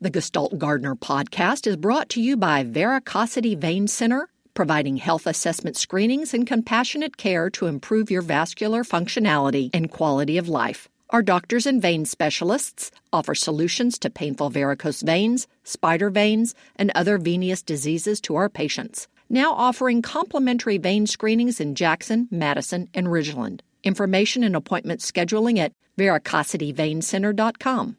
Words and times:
The 0.00 0.10
Gestalt 0.10 0.60
Gardener 0.60 0.94
podcast 0.94 1.66
is 1.66 1.74
brought 1.76 2.08
to 2.10 2.20
you 2.20 2.36
by 2.36 2.62
Veracosity 2.62 3.56
Vein 3.56 3.88
Center, 3.88 4.28
providing 4.54 4.96
health 4.96 5.26
assessment 5.26 5.76
screenings 5.76 6.32
and 6.32 6.46
compassionate 6.46 7.16
care 7.16 7.50
to 7.50 7.66
improve 7.66 8.08
your 8.08 8.22
vascular 8.22 8.84
functionality 8.84 9.70
and 9.74 9.90
quality 9.90 10.38
of 10.38 10.48
life. 10.48 10.88
Our 11.10 11.20
doctors 11.22 11.66
and 11.66 11.82
vein 11.82 12.04
specialists 12.04 12.92
offer 13.12 13.34
solutions 13.34 13.98
to 13.98 14.08
painful 14.08 14.50
varicose 14.50 15.02
veins, 15.02 15.48
spider 15.64 16.10
veins, 16.10 16.54
and 16.76 16.92
other 16.94 17.18
venous 17.18 17.60
diseases 17.60 18.20
to 18.20 18.36
our 18.36 18.48
patients. 18.48 19.08
Now 19.28 19.52
offering 19.52 20.02
complimentary 20.02 20.78
vein 20.78 21.08
screenings 21.08 21.58
in 21.58 21.74
Jackson, 21.74 22.28
Madison, 22.30 22.88
and 22.94 23.08
Ridgeland. 23.08 23.62
Information 23.82 24.44
and 24.44 24.54
appointment 24.54 25.00
scheduling 25.00 25.58
at 25.58 25.72
veracosityveincenter.com. 25.98 27.96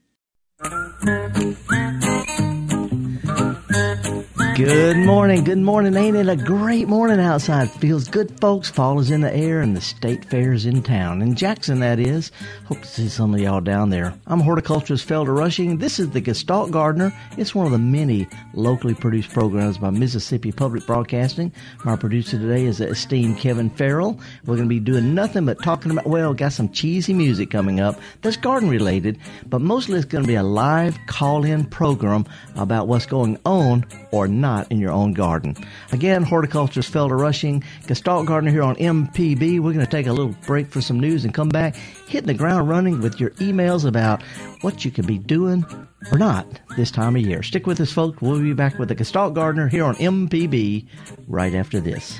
Good 4.59 4.97
morning, 4.97 5.45
good 5.45 5.59
morning. 5.59 5.95
Ain't 5.95 6.17
it 6.17 6.27
a 6.27 6.35
great 6.35 6.89
morning 6.89 7.21
outside? 7.21 7.71
Feels 7.71 8.09
good, 8.09 8.41
folks. 8.41 8.69
Fall 8.69 8.99
is 8.99 9.09
in 9.09 9.21
the 9.21 9.33
air 9.33 9.61
and 9.61 9.73
the 9.73 9.79
state 9.79 10.25
fair 10.25 10.51
is 10.51 10.65
in 10.65 10.83
town. 10.83 11.21
In 11.21 11.33
Jackson, 11.33 11.79
that 11.79 11.97
is. 11.97 12.29
Hope 12.65 12.81
to 12.81 12.85
see 12.85 13.07
some 13.07 13.33
of 13.33 13.39
y'all 13.39 13.61
down 13.61 13.89
there. 13.89 14.13
I'm 14.27 14.41
horticulturist 14.41 15.07
Felder 15.07 15.33
Rushing. 15.33 15.77
This 15.77 15.97
is 15.97 16.09
the 16.09 16.19
Gestalt 16.19 16.71
Gardener. 16.71 17.17
It's 17.37 17.55
one 17.55 17.67
of 17.67 17.71
the 17.71 17.77
many 17.77 18.27
locally 18.53 18.93
produced 18.93 19.29
programs 19.29 19.77
by 19.77 19.91
Mississippi 19.91 20.51
Public 20.51 20.85
Broadcasting. 20.85 21.53
Our 21.85 21.95
producer 21.95 22.37
today 22.37 22.65
is 22.65 22.79
the 22.79 22.89
esteemed 22.89 23.37
Kevin 23.37 23.69
Farrell. 23.69 24.19
We're 24.45 24.57
going 24.57 24.67
to 24.67 24.75
be 24.75 24.81
doing 24.81 25.15
nothing 25.15 25.45
but 25.45 25.63
talking 25.63 25.91
about, 25.91 26.05
well, 26.05 26.33
got 26.33 26.51
some 26.51 26.67
cheesy 26.67 27.13
music 27.13 27.49
coming 27.49 27.79
up 27.79 27.97
that's 28.23 28.35
garden 28.35 28.67
related, 28.67 29.19
but 29.45 29.61
mostly 29.61 29.95
it's 29.95 30.03
going 30.03 30.25
to 30.25 30.27
be 30.27 30.35
a 30.35 30.43
live 30.43 30.99
call 31.07 31.45
in 31.45 31.63
program 31.63 32.25
about 32.57 32.89
what's 32.89 33.05
going 33.05 33.39
on 33.45 33.85
or 34.11 34.27
not 34.27 34.48
in 34.69 34.79
your 34.79 34.91
own 34.91 35.13
garden. 35.13 35.55
Again, 35.91 36.23
horticulturist 36.23 36.91
Felder 36.91 37.19
Rushing, 37.19 37.63
Gestalt 37.87 38.25
Gardener 38.25 38.51
here 38.51 38.63
on 38.63 38.75
MPB. 38.75 39.59
We're 39.59 39.73
going 39.73 39.85
to 39.85 39.87
take 39.87 40.07
a 40.07 40.13
little 40.13 40.35
break 40.45 40.67
for 40.67 40.81
some 40.81 40.99
news 40.99 41.23
and 41.23 41.33
come 41.33 41.49
back 41.49 41.75
hitting 42.07 42.27
the 42.27 42.33
ground 42.33 42.67
running 42.69 43.01
with 43.01 43.19
your 43.19 43.31
emails 43.31 43.85
about 43.85 44.21
what 44.61 44.83
you 44.83 44.91
could 44.91 45.07
be 45.07 45.17
doing 45.17 45.65
or 46.11 46.17
not 46.17 46.45
this 46.77 46.91
time 46.91 47.15
of 47.15 47.21
year. 47.21 47.43
Stick 47.43 47.67
with 47.67 47.79
us, 47.79 47.91
folks. 47.91 48.21
We'll 48.21 48.39
be 48.39 48.53
back 48.53 48.79
with 48.79 48.89
the 48.89 48.95
Gestalt 48.95 49.33
Gardener 49.33 49.67
here 49.67 49.83
on 49.83 49.95
MPB 49.95 50.87
right 51.27 51.53
after 51.53 51.79
this. 51.79 52.19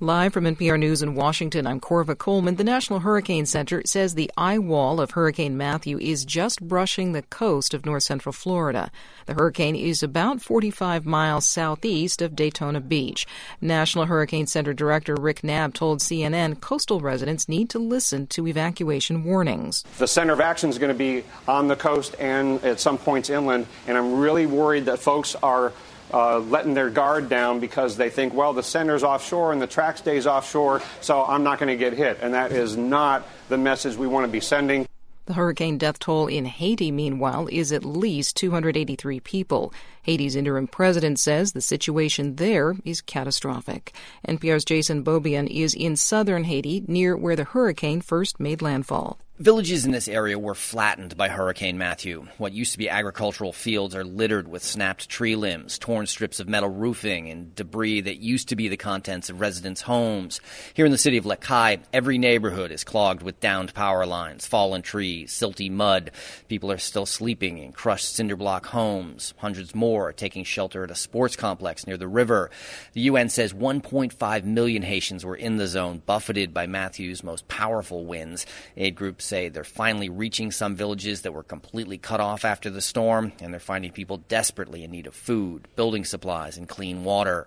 Live 0.00 0.32
from 0.32 0.44
NPR 0.44 0.78
News 0.78 1.02
in 1.02 1.16
Washington, 1.16 1.66
I'm 1.66 1.80
Corva 1.80 2.16
Coleman. 2.16 2.54
The 2.54 2.62
National 2.62 3.00
Hurricane 3.00 3.46
Center 3.46 3.82
says 3.84 4.14
the 4.14 4.30
eye 4.36 4.60
wall 4.60 5.00
of 5.00 5.10
Hurricane 5.10 5.56
Matthew 5.56 5.98
is 5.98 6.24
just 6.24 6.62
brushing 6.62 7.10
the 7.10 7.22
coast 7.22 7.74
of 7.74 7.84
north 7.84 8.04
central 8.04 8.32
Florida. 8.32 8.92
The 9.26 9.34
hurricane 9.34 9.74
is 9.74 10.04
about 10.04 10.40
45 10.40 11.04
miles 11.04 11.48
southeast 11.48 12.22
of 12.22 12.36
Daytona 12.36 12.80
Beach. 12.80 13.26
National 13.60 14.06
Hurricane 14.06 14.46
Center 14.46 14.72
Director 14.72 15.16
Rick 15.16 15.40
Knabb 15.42 15.74
told 15.74 15.98
CNN 15.98 16.60
coastal 16.60 17.00
residents 17.00 17.48
need 17.48 17.68
to 17.70 17.80
listen 17.80 18.28
to 18.28 18.46
evacuation 18.46 19.24
warnings. 19.24 19.82
The 19.98 20.06
center 20.06 20.32
of 20.32 20.40
action 20.40 20.70
is 20.70 20.78
going 20.78 20.92
to 20.92 20.98
be 20.98 21.24
on 21.48 21.66
the 21.66 21.74
coast 21.74 22.14
and 22.20 22.62
at 22.62 22.78
some 22.78 22.98
points 22.98 23.30
inland, 23.30 23.66
and 23.88 23.98
I'm 23.98 24.20
really 24.20 24.46
worried 24.46 24.84
that 24.84 25.00
folks 25.00 25.34
are 25.42 25.72
uh, 26.12 26.38
letting 26.38 26.74
their 26.74 26.90
guard 26.90 27.28
down 27.28 27.60
because 27.60 27.96
they 27.96 28.10
think, 28.10 28.34
well, 28.34 28.52
the 28.52 28.62
center's 28.62 29.02
offshore 29.02 29.52
and 29.52 29.60
the 29.60 29.66
track 29.66 29.98
stays 29.98 30.26
offshore, 30.26 30.82
so 31.00 31.24
I'm 31.24 31.42
not 31.42 31.58
going 31.58 31.68
to 31.68 31.76
get 31.76 31.92
hit. 31.92 32.18
And 32.22 32.34
that 32.34 32.52
is 32.52 32.76
not 32.76 33.26
the 33.48 33.58
message 33.58 33.96
we 33.96 34.06
want 34.06 34.26
to 34.26 34.32
be 34.32 34.40
sending. 34.40 34.86
The 35.28 35.34
hurricane 35.34 35.76
death 35.76 35.98
toll 35.98 36.26
in 36.26 36.46
Haiti, 36.46 36.90
meanwhile, 36.90 37.48
is 37.52 37.70
at 37.70 37.84
least 37.84 38.34
283 38.36 39.20
people. 39.20 39.74
Haiti's 40.04 40.34
interim 40.34 40.66
president 40.66 41.20
says 41.20 41.52
the 41.52 41.60
situation 41.60 42.36
there 42.36 42.76
is 42.82 43.02
catastrophic. 43.02 43.92
NPR's 44.26 44.64
Jason 44.64 45.04
Beaubien 45.04 45.46
is 45.46 45.74
in 45.74 45.96
southern 45.96 46.44
Haiti, 46.44 46.82
near 46.88 47.14
where 47.14 47.36
the 47.36 47.44
hurricane 47.44 48.00
first 48.00 48.40
made 48.40 48.62
landfall. 48.62 49.18
Villages 49.40 49.86
in 49.86 49.92
this 49.92 50.08
area 50.08 50.36
were 50.36 50.56
flattened 50.56 51.16
by 51.16 51.28
Hurricane 51.28 51.78
Matthew. 51.78 52.26
What 52.38 52.52
used 52.52 52.72
to 52.72 52.78
be 52.78 52.88
agricultural 52.88 53.52
fields 53.52 53.94
are 53.94 54.02
littered 54.02 54.48
with 54.48 54.64
snapped 54.64 55.08
tree 55.08 55.36
limbs, 55.36 55.78
torn 55.78 56.08
strips 56.08 56.40
of 56.40 56.48
metal 56.48 56.68
roofing, 56.68 57.30
and 57.30 57.54
debris 57.54 58.00
that 58.00 58.18
used 58.18 58.48
to 58.48 58.56
be 58.56 58.66
the 58.66 58.76
contents 58.76 59.30
of 59.30 59.40
residents' 59.40 59.82
homes. 59.82 60.40
Here 60.74 60.86
in 60.86 60.90
the 60.90 60.98
city 60.98 61.18
of 61.18 61.40
Cayes, 61.40 61.78
every 61.92 62.18
neighborhood 62.18 62.72
is 62.72 62.82
clogged 62.82 63.22
with 63.22 63.38
downed 63.38 63.72
power 63.74 64.06
lines, 64.06 64.44
fallen 64.44 64.82
trees, 64.82 65.32
silty 65.32 65.70
mud. 65.70 66.10
People 66.48 66.72
are 66.72 66.78
still 66.78 67.06
sleeping 67.06 67.58
in 67.58 67.70
crushed 67.70 68.12
cinder 68.12 68.34
block 68.34 68.66
homes. 68.66 69.34
Hundreds 69.36 69.72
more 69.72 70.08
are 70.08 70.12
taking 70.12 70.42
shelter 70.42 70.82
at 70.82 70.90
a 70.90 70.96
sports 70.96 71.36
complex 71.36 71.86
near 71.86 71.96
the 71.96 72.08
river. 72.08 72.50
The 72.92 73.02
UN 73.02 73.28
says 73.28 73.52
1.5 73.52 74.42
million 74.42 74.82
Haitians 74.82 75.24
were 75.24 75.36
in 75.36 75.58
the 75.58 75.68
zone, 75.68 76.02
buffeted 76.04 76.52
by 76.52 76.66
Matthew's 76.66 77.22
most 77.22 77.46
powerful 77.46 78.04
winds. 78.04 78.44
Aid 78.76 78.96
groups 78.96 79.27
say 79.28 79.48
they're 79.48 79.64
finally 79.64 80.08
reaching 80.08 80.50
some 80.50 80.74
villages 80.74 81.22
that 81.22 81.34
were 81.34 81.42
completely 81.42 81.98
cut 81.98 82.20
off 82.20 82.44
after 82.44 82.70
the 82.70 82.80
storm, 82.80 83.32
and 83.40 83.52
they're 83.52 83.60
finding 83.60 83.92
people 83.92 84.16
desperately 84.28 84.82
in 84.82 84.90
need 84.90 85.06
of 85.06 85.14
food, 85.14 85.68
building 85.76 86.04
supplies, 86.04 86.56
and 86.56 86.68
clean 86.68 87.04
water. 87.04 87.46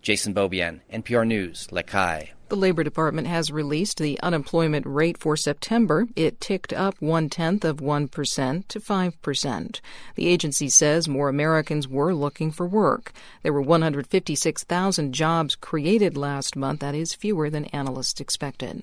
Jason 0.00 0.34
Beaubien, 0.34 0.80
NPR 0.92 1.24
News, 1.24 1.68
Cayes. 1.86 2.30
The 2.48 2.56
Labor 2.56 2.82
Department 2.82 3.28
has 3.28 3.50
released 3.50 3.98
the 3.98 4.20
unemployment 4.20 4.84
rate 4.84 5.16
for 5.16 5.36
September. 5.38 6.06
It 6.16 6.40
ticked 6.40 6.72
up 6.72 7.00
one 7.00 7.30
tenth 7.30 7.64
of 7.64 7.78
1% 7.78 8.68
to 8.68 8.80
5%. 8.80 9.80
The 10.16 10.28
agency 10.28 10.68
says 10.68 11.08
more 11.08 11.30
Americans 11.30 11.88
were 11.88 12.12
looking 12.12 12.50
for 12.50 12.66
work. 12.66 13.12
There 13.42 13.54
were 13.54 13.62
156,000 13.62 15.14
jobs 15.14 15.54
created 15.54 16.16
last 16.16 16.56
month. 16.56 16.80
That 16.80 16.94
is 16.94 17.14
fewer 17.14 17.48
than 17.48 17.66
analysts 17.66 18.20
expected. 18.20 18.82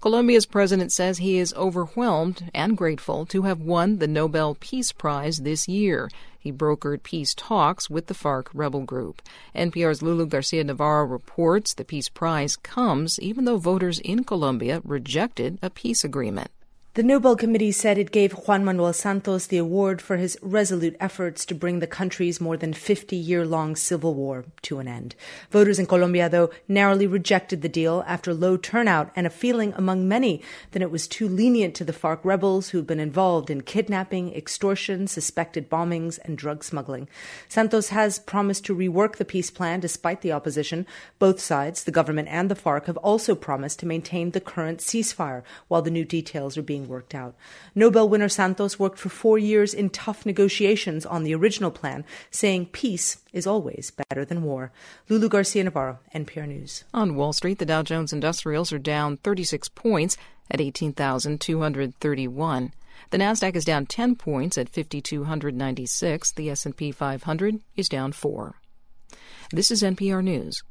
Colombia's 0.00 0.46
president 0.46 0.92
says 0.92 1.18
he 1.18 1.38
is 1.38 1.54
overwhelmed 1.54 2.50
and 2.54 2.76
grateful 2.76 3.24
to 3.26 3.42
have 3.42 3.60
won 3.60 3.98
the 3.98 4.06
Nobel 4.06 4.54
Peace 4.54 4.92
Prize 4.92 5.38
this 5.38 5.66
year. 5.66 6.10
He 6.38 6.52
brokered 6.52 7.02
peace 7.02 7.34
talks 7.34 7.88
with 7.90 8.06
the 8.06 8.14
FARC 8.14 8.48
rebel 8.52 8.82
group. 8.82 9.22
NPR's 9.54 10.02
Lulu 10.02 10.26
Garcia 10.26 10.62
Navarro 10.62 11.04
reports 11.06 11.74
the 11.74 11.84
Peace 11.84 12.08
Prize 12.08 12.56
comes 12.56 13.18
even 13.18 13.46
though 13.46 13.56
voters 13.56 13.98
in 14.00 14.22
Colombia 14.22 14.80
rejected 14.84 15.58
a 15.62 15.70
peace 15.70 16.04
agreement. 16.04 16.50
The 16.96 17.02
Nobel 17.02 17.36
Committee 17.36 17.72
said 17.72 17.98
it 17.98 18.10
gave 18.10 18.32
Juan 18.32 18.64
Manuel 18.64 18.94
Santos 18.94 19.46
the 19.46 19.58
award 19.58 20.00
for 20.00 20.16
his 20.16 20.38
resolute 20.40 20.96
efforts 20.98 21.44
to 21.44 21.54
bring 21.54 21.80
the 21.80 21.86
country's 21.86 22.40
more 22.40 22.56
than 22.56 22.72
50 22.72 23.14
year 23.14 23.44
long 23.44 23.76
civil 23.76 24.14
war 24.14 24.46
to 24.62 24.78
an 24.78 24.88
end. 24.88 25.14
Voters 25.50 25.78
in 25.78 25.84
Colombia, 25.84 26.30
though, 26.30 26.48
narrowly 26.68 27.06
rejected 27.06 27.60
the 27.60 27.68
deal 27.68 28.02
after 28.06 28.32
low 28.32 28.56
turnout 28.56 29.12
and 29.14 29.26
a 29.26 29.30
feeling 29.30 29.74
among 29.76 30.08
many 30.08 30.40
that 30.70 30.80
it 30.80 30.90
was 30.90 31.06
too 31.06 31.28
lenient 31.28 31.74
to 31.74 31.84
the 31.84 31.92
FARC 31.92 32.20
rebels 32.24 32.70
who've 32.70 32.86
been 32.86 32.98
involved 32.98 33.50
in 33.50 33.60
kidnapping, 33.60 34.34
extortion, 34.34 35.06
suspected 35.06 35.68
bombings, 35.68 36.18
and 36.24 36.38
drug 36.38 36.64
smuggling. 36.64 37.08
Santos 37.46 37.90
has 37.90 38.20
promised 38.20 38.64
to 38.64 38.74
rework 38.74 39.16
the 39.16 39.26
peace 39.26 39.50
plan 39.50 39.80
despite 39.80 40.22
the 40.22 40.32
opposition. 40.32 40.86
Both 41.18 41.40
sides, 41.40 41.84
the 41.84 41.92
government 41.92 42.28
and 42.28 42.50
the 42.50 42.54
FARC, 42.54 42.86
have 42.86 42.96
also 42.96 43.34
promised 43.34 43.80
to 43.80 43.86
maintain 43.86 44.30
the 44.30 44.40
current 44.40 44.78
ceasefire 44.78 45.42
while 45.68 45.82
the 45.82 45.90
new 45.90 46.06
details 46.06 46.56
are 46.56 46.62
being 46.62 46.85
worked 46.86 47.14
out. 47.14 47.34
Nobel 47.74 48.08
winner 48.08 48.28
Santos 48.28 48.78
worked 48.78 48.98
for 48.98 49.08
four 49.08 49.38
years 49.38 49.74
in 49.74 49.90
tough 49.90 50.24
negotiations 50.24 51.04
on 51.04 51.24
the 51.24 51.34
original 51.34 51.70
plan, 51.70 52.04
saying 52.30 52.66
peace 52.66 53.18
is 53.32 53.46
always 53.46 53.92
better 54.08 54.24
than 54.24 54.42
war. 54.42 54.72
Lulu 55.08 55.28
Garcia 55.28 55.64
Navarro, 55.64 55.98
NPR 56.14 56.48
News. 56.48 56.84
On 56.94 57.16
Wall 57.16 57.32
Street, 57.32 57.58
the 57.58 57.66
Dow 57.66 57.82
Jones 57.82 58.12
Industrials 58.12 58.72
are 58.72 58.78
down 58.78 59.16
36 59.18 59.68
points 59.70 60.16
at 60.50 60.60
18,231. 60.60 62.72
The 63.10 63.18
Nasdaq 63.18 63.54
is 63.54 63.64
down 63.64 63.86
10 63.86 64.16
points 64.16 64.58
at 64.58 64.68
5296. 64.68 66.32
The 66.32 66.50
S&P 66.50 66.92
500 66.92 67.60
is 67.76 67.88
down 67.88 68.12
4. 68.12 68.56
This 69.52 69.70
is 69.70 69.82
NPR 69.82 70.24
News. 70.24 70.62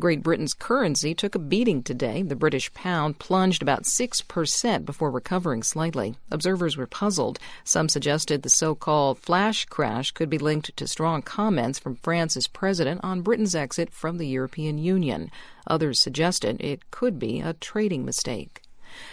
Great 0.00 0.24
Britain's 0.24 0.54
currency 0.54 1.14
took 1.14 1.36
a 1.36 1.38
beating 1.38 1.80
today. 1.80 2.22
The 2.22 2.34
British 2.34 2.72
pound 2.74 3.20
plunged 3.20 3.62
about 3.62 3.84
6% 3.84 4.84
before 4.84 5.10
recovering 5.10 5.62
slightly. 5.62 6.16
Observers 6.32 6.76
were 6.76 6.88
puzzled. 6.88 7.38
Some 7.62 7.88
suggested 7.88 8.42
the 8.42 8.50
so 8.50 8.74
called 8.74 9.20
flash 9.20 9.66
crash 9.66 10.10
could 10.10 10.28
be 10.28 10.38
linked 10.38 10.76
to 10.76 10.88
strong 10.88 11.22
comments 11.22 11.78
from 11.78 11.94
France's 11.94 12.48
president 12.48 13.02
on 13.04 13.22
Britain's 13.22 13.54
exit 13.54 13.92
from 13.92 14.18
the 14.18 14.26
European 14.26 14.78
Union. 14.78 15.30
Others 15.68 16.00
suggested 16.00 16.60
it 16.60 16.90
could 16.90 17.20
be 17.20 17.40
a 17.40 17.52
trading 17.52 18.04
mistake. 18.04 18.62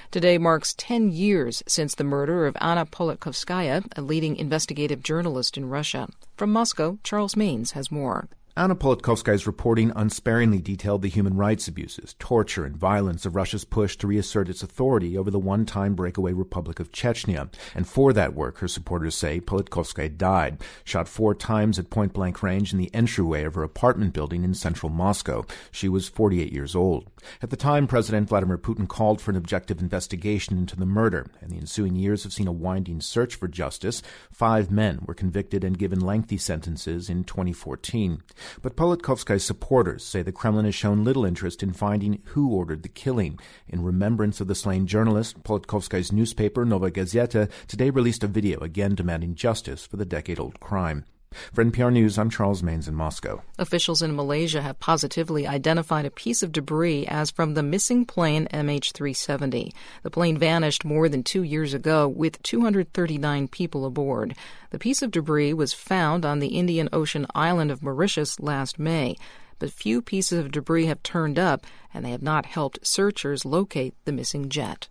Today 0.09 0.39
marks 0.39 0.73
10 0.77 1.11
years 1.11 1.61
since 1.67 1.93
the 1.93 2.03
murder 2.03 2.47
of 2.47 2.57
Anna 2.59 2.87
Politkovskaya, 2.87 3.85
a 3.95 4.01
leading 4.01 4.35
investigative 4.35 5.03
journalist 5.03 5.57
in 5.57 5.69
Russia. 5.69 6.07
From 6.37 6.51
Moscow, 6.51 6.97
Charles 7.03 7.35
Maynes 7.35 7.73
has 7.73 7.91
more. 7.91 8.27
Anna 8.53 8.75
Politkovskaya's 8.75 9.47
reporting 9.47 9.93
unsparingly 9.95 10.59
detailed 10.59 11.03
the 11.03 11.07
human 11.07 11.37
rights 11.37 11.69
abuses, 11.69 12.17
torture, 12.19 12.65
and 12.65 12.75
violence 12.75 13.25
of 13.25 13.33
Russia's 13.33 13.63
push 13.63 13.95
to 13.95 14.07
reassert 14.07 14.49
its 14.49 14.61
authority 14.61 15.17
over 15.17 15.31
the 15.31 15.39
one-time 15.39 15.95
breakaway 15.95 16.33
Republic 16.33 16.81
of 16.81 16.91
Chechnya. 16.91 17.49
And 17.73 17.87
for 17.87 18.11
that 18.11 18.33
work, 18.33 18.57
her 18.57 18.67
supporters 18.67 19.15
say, 19.15 19.39
Politkovskaya 19.39 20.17
died, 20.17 20.61
shot 20.83 21.07
four 21.07 21.33
times 21.33 21.79
at 21.79 21.89
point-blank 21.89 22.43
range 22.43 22.73
in 22.73 22.77
the 22.77 22.93
entryway 22.93 23.45
of 23.45 23.55
her 23.55 23.63
apartment 23.63 24.11
building 24.13 24.43
in 24.43 24.53
central 24.53 24.89
Moscow. 24.89 25.45
She 25.71 25.87
was 25.87 26.09
48 26.09 26.51
years 26.51 26.75
old. 26.75 27.09
At 27.41 27.51
the 27.51 27.55
time, 27.55 27.87
President 27.87 28.27
Vladimir 28.27 28.57
Putin 28.57 28.85
called 28.85 29.21
for 29.21 29.31
an 29.31 29.37
objective 29.37 29.79
investigation 29.79 30.57
into 30.57 30.75
the 30.75 30.85
murder, 30.85 31.27
and 31.39 31.51
the 31.51 31.57
ensuing 31.57 31.95
years 31.95 32.23
have 32.23 32.33
seen 32.33 32.47
a 32.47 32.51
winding 32.51 32.99
search 32.99 33.35
for 33.35 33.47
justice. 33.47 34.01
Five 34.29 34.69
men 34.69 34.99
were 35.05 35.13
convicted 35.13 35.63
and 35.63 35.79
given 35.79 36.01
lengthy 36.01 36.37
sentences 36.37 37.09
in 37.09 37.23
2014. 37.23 38.21
But 38.61 38.75
Politkovskaya's 38.75 39.45
supporters 39.45 40.03
say 40.03 40.21
the 40.21 40.31
Kremlin 40.31 40.65
has 40.65 40.75
shown 40.75 41.03
little 41.03 41.25
interest 41.25 41.63
in 41.63 41.73
finding 41.73 42.21
who 42.25 42.49
ordered 42.49 42.83
the 42.83 42.89
killing. 42.89 43.39
In 43.67 43.83
remembrance 43.83 44.41
of 44.41 44.47
the 44.47 44.55
slain 44.55 44.87
journalist, 44.87 45.43
Politkovskaya's 45.43 46.11
newspaper, 46.11 46.65
Novaya 46.65 46.91
Gazeta, 46.91 47.49
today 47.67 47.89
released 47.89 48.23
a 48.23 48.27
video 48.27 48.59
again 48.59 48.95
demanding 48.95 49.35
justice 49.35 49.85
for 49.85 49.97
the 49.97 50.05
decade 50.05 50.39
old 50.39 50.59
crime. 50.59 51.05
For 51.53 51.63
NPR 51.63 51.91
News, 51.91 52.17
I'm 52.17 52.29
Charles 52.29 52.61
Maynes 52.61 52.87
in 52.87 52.95
Moscow. 52.95 53.41
Officials 53.57 54.01
in 54.01 54.15
Malaysia 54.15 54.61
have 54.61 54.79
positively 54.79 55.47
identified 55.47 56.05
a 56.05 56.11
piece 56.11 56.43
of 56.43 56.51
debris 56.51 57.05
as 57.07 57.31
from 57.31 57.53
the 57.53 57.63
missing 57.63 58.05
plane 58.05 58.47
MH370. 58.53 59.73
The 60.03 60.09
plane 60.09 60.37
vanished 60.37 60.85
more 60.85 61.09
than 61.09 61.23
two 61.23 61.43
years 61.43 61.73
ago 61.73 62.07
with 62.07 62.41
239 62.43 63.47
people 63.47 63.85
aboard. 63.85 64.35
The 64.69 64.79
piece 64.79 65.01
of 65.01 65.11
debris 65.11 65.53
was 65.53 65.73
found 65.73 66.25
on 66.25 66.39
the 66.39 66.59
Indian 66.59 66.89
Ocean 66.93 67.25
island 67.33 67.71
of 67.71 67.81
Mauritius 67.81 68.39
last 68.39 68.77
May. 68.77 69.15
But 69.59 69.71
few 69.71 70.01
pieces 70.01 70.39
of 70.39 70.51
debris 70.51 70.87
have 70.87 71.03
turned 71.03 71.37
up, 71.37 71.65
and 71.93 72.03
they 72.03 72.11
have 72.11 72.23
not 72.23 72.45
helped 72.45 72.85
searchers 72.85 73.45
locate 73.45 73.93
the 74.05 74.11
missing 74.11 74.49
jet. 74.49 74.89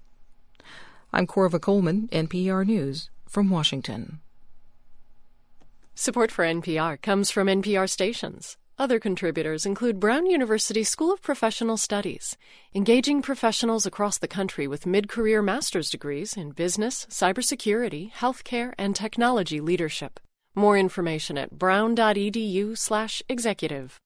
I'm 1.13 1.27
Corva 1.27 1.61
Coleman, 1.61 2.09
NPR 2.13 2.65
News, 2.67 3.11
from 3.27 3.51
Washington. 3.51 4.21
Support 6.01 6.33
for 6.33 6.47
NPR 6.47 7.03
comes 7.03 7.31
from 7.31 7.47
NPR 7.47 7.87
stations. 7.87 8.57
Other 8.79 8.99
contributors 8.99 9.67
include 9.67 10.01
Brown 10.01 10.25
University 10.25 10.83
School 10.83 11.13
of 11.13 11.21
Professional 11.21 11.77
Studies, 11.77 12.39
engaging 12.75 13.21
professionals 13.21 13.85
across 13.85 14.17
the 14.17 14.27
country 14.27 14.67
with 14.67 14.87
mid 14.87 15.11
career 15.11 15.43
master's 15.43 15.91
degrees 15.91 16.39
in 16.39 16.53
business, 16.53 17.05
cybersecurity, 17.11 18.11
healthcare, 18.13 18.73
and 18.79 18.97
technology 18.97 19.61
leadership. 19.61 20.19
More 20.55 20.79
information 20.79 21.37
at 21.37 21.51
brown.edu/slash 21.51 23.23
executive. 23.29 24.01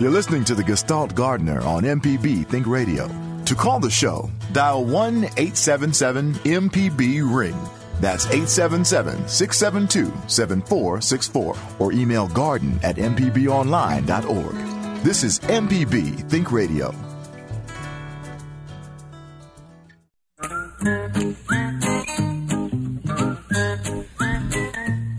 You're 0.00 0.10
listening 0.10 0.44
to 0.44 0.54
the 0.54 0.64
Gestalt 0.64 1.14
Gardener 1.14 1.60
on 1.60 1.82
MPB 1.82 2.46
Think 2.46 2.66
Radio. 2.66 3.08
To 3.44 3.54
call 3.54 3.78
the 3.78 3.90
show, 3.90 4.30
dial 4.52 4.86
1 4.86 5.24
877 5.36 6.32
MPB 6.32 7.20
Ring. 7.30 7.81
That's 8.02 8.26
877 8.26 9.28
672 9.28 10.12
7464 10.26 11.56
or 11.78 11.92
email 11.92 12.26
garden 12.26 12.80
at 12.82 12.96
mpbonline.org. 12.96 15.04
This 15.04 15.22
is 15.22 15.38
MPB 15.38 16.28
Think 16.28 16.50
Radio. 16.50 16.92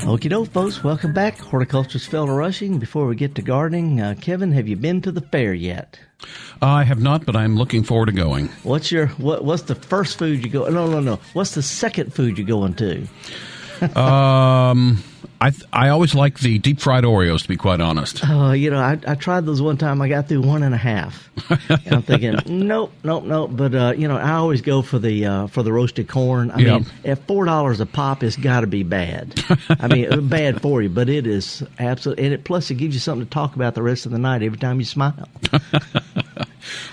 Okie 0.06 0.30
doke, 0.30 0.50
folks. 0.52 0.84
Welcome 0.84 1.14
back. 1.14 1.38
Horticulturist 1.38 2.12
Felder 2.12 2.38
Rushing. 2.38 2.78
Before 2.78 3.08
we 3.08 3.16
get 3.16 3.36
to 3.36 3.42
gardening, 3.42 4.02
uh, 4.02 4.16
Kevin, 4.20 4.52
have 4.52 4.68
you 4.68 4.76
been 4.76 5.02
to 5.02 5.12
the 5.14 5.22
fair 5.22 5.54
yet? 5.54 5.98
I 6.62 6.84
have 6.84 7.02
not, 7.02 7.26
but 7.26 7.38
I'm 7.38 7.56
looking 7.56 7.84
forward 7.84 8.08
to 8.08 8.12
going. 8.12 8.48
What's 8.64 8.92
your 8.92 9.08
what? 9.08 9.46
What's 9.46 9.64
the 9.64 9.76
first 9.76 10.18
food 10.20 10.44
you 10.44 10.50
go? 10.52 10.68
No, 10.70 10.88
no, 10.88 11.00
no. 11.00 11.20
What's 11.32 11.56
the 11.56 11.62
second 11.62 12.14
food 12.14 12.38
you're 12.38 12.46
going 12.48 12.74
to? 12.76 13.08
um, 14.00 15.02
I 15.44 15.52
I 15.74 15.90
always 15.90 16.16
like 16.16 16.40
the 16.40 16.58
deep 16.58 16.80
fried 16.80 17.04
Oreos. 17.04 17.42
To 17.42 17.48
be 17.50 17.58
quite 17.58 17.82
honest. 17.82 18.22
Oh, 18.28 18.52
you 18.54 18.70
know, 18.70 18.80
I, 18.80 18.98
I 19.06 19.16
tried 19.16 19.46
those 19.46 19.62
one 19.62 19.78
time. 19.78 20.02
I 20.02 20.08
got 20.08 20.28
through 20.30 20.42
one 20.42 20.64
and 20.64 20.74
a 20.74 20.78
half. 20.78 21.30
and 21.70 21.96
I'm 21.96 22.02
thinking, 22.04 22.40
nope, 22.48 22.94
nope, 23.04 23.24
nope. 23.26 23.50
But 23.54 23.76
uh, 23.76 23.94
you 23.98 24.08
know, 24.08 24.18
I 24.18 24.32
always 24.34 24.62
go 24.62 24.82
for 24.82 25.00
the 25.00 25.26
uh, 25.26 25.48
for 25.48 25.62
the 25.62 25.74
roasted 25.74 26.08
corn. 26.08 26.50
I 26.52 26.60
Yeah. 26.60 26.74
mean, 26.80 26.86
at 27.04 27.28
four 27.28 27.44
dollars 27.46 27.80
a 27.82 27.86
pop, 27.86 28.24
it's 28.24 28.38
got 28.38 28.62
to 28.62 28.68
be 28.68 28.84
bad. 28.84 29.34
I 29.70 29.88
mean, 29.88 30.30
bad 30.30 30.62
for 30.62 30.82
you, 30.82 30.90
but 30.90 31.10
it 31.10 31.28
is 31.28 31.62
absolutely. 31.78 32.24
And 32.26 32.34
it 32.34 32.44
plus 32.46 32.72
it 32.72 32.76
gives 32.76 32.94
you 32.96 33.00
something 33.02 33.26
to 33.26 33.30
talk 33.30 33.56
about 33.56 33.76
the 33.76 33.84
rest 33.84 34.06
of 34.06 34.12
the 34.14 34.20
night 34.20 34.44
every 34.44 34.58
time 34.60 34.80
you 34.80 34.86
smile. 34.86 35.28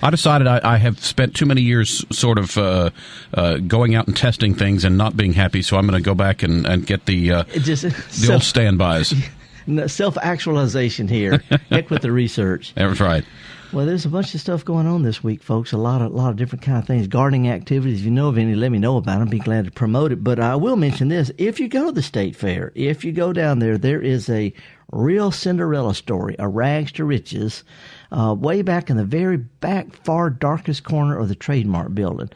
I 0.02 0.11
decided 0.11 0.46
I, 0.46 0.61
I 0.62 0.76
have 0.78 1.00
spent 1.00 1.34
too 1.34 1.46
many 1.46 1.62
years 1.62 2.05
sort 2.11 2.38
of 2.38 2.56
uh, 2.56 2.90
uh, 3.34 3.58
going 3.58 3.94
out 3.94 4.06
and 4.06 4.17
testing 4.17 4.55
things 4.55 4.84
and 4.84 4.96
not 4.96 5.17
being 5.17 5.32
happy, 5.32 5.62
so 5.62 5.76
I'm 5.76 5.87
going 5.87 6.00
to 6.00 6.05
go 6.05 6.14
back 6.14 6.43
and, 6.43 6.67
and 6.67 6.87
get 6.87 7.06
the 7.06 7.32
uh, 7.32 7.44
just 7.44 7.82
the 7.82 8.28
old 8.32 8.43
standbys. 8.43 9.14
self 9.87 10.17
actualization 10.19 11.08
here. 11.08 11.43
Heck 11.70 11.90
with 11.90 12.02
the 12.02 12.12
research. 12.12 12.72
That's 12.76 13.00
right. 13.00 13.25
Well, 13.72 13.87
there's 13.87 14.05
a 14.05 14.08
bunch 14.08 14.34
of 14.34 14.40
stuff 14.40 14.64
going 14.64 14.88
on 14.88 15.02
this 15.02 15.22
week, 15.22 15.44
folks. 15.44 15.72
A 15.72 15.76
lot 15.78 16.02
of, 16.02 16.11
lot 16.11 16.31
of 16.31 16.37
different 16.37 16.64
kind 16.64 16.78
of 16.78 16.88
things. 16.88 17.06
Gardening 17.06 17.49
activities. 17.49 18.00
If 18.00 18.05
you 18.05 18.11
know 18.11 18.28
of 18.28 18.37
any, 18.37 18.56
let 18.56 18.72
me 18.72 18.81
know 18.81 18.96
about 18.96 19.19
them. 19.19 19.22
I'd 19.22 19.31
be 19.31 19.38
glad 19.38 19.67
to 19.67 19.70
promote 19.70 20.11
it. 20.11 20.25
But 20.25 20.40
I 20.40 20.56
will 20.56 20.75
mention 20.75 21.06
this: 21.06 21.31
if 21.38 21.61
you 21.61 21.69
go 21.69 21.87
to 21.87 21.93
the 21.93 22.02
state 22.02 22.34
fair, 22.34 22.72
if 22.75 23.05
you 23.05 23.12
go 23.12 23.32
down 23.32 23.61
there, 23.61 23.78
there 23.78 24.00
is 24.00 24.28
a 24.28 24.52
real 24.90 25.31
Cinderella 25.31 25.94
story, 25.94 26.34
a 26.40 26.49
rags 26.49 26.90
to 26.93 27.05
riches, 27.05 27.62
uh, 28.12 28.34
way 28.38 28.62
back 28.62 28.90
in 28.90 28.96
the 28.96 29.04
very 29.04 29.36
back, 29.36 29.94
far 30.04 30.30
darkest 30.30 30.84
corner 30.84 31.18
of 31.18 31.28
the 31.28 31.34
trademark 31.34 31.94
building. 31.94 32.30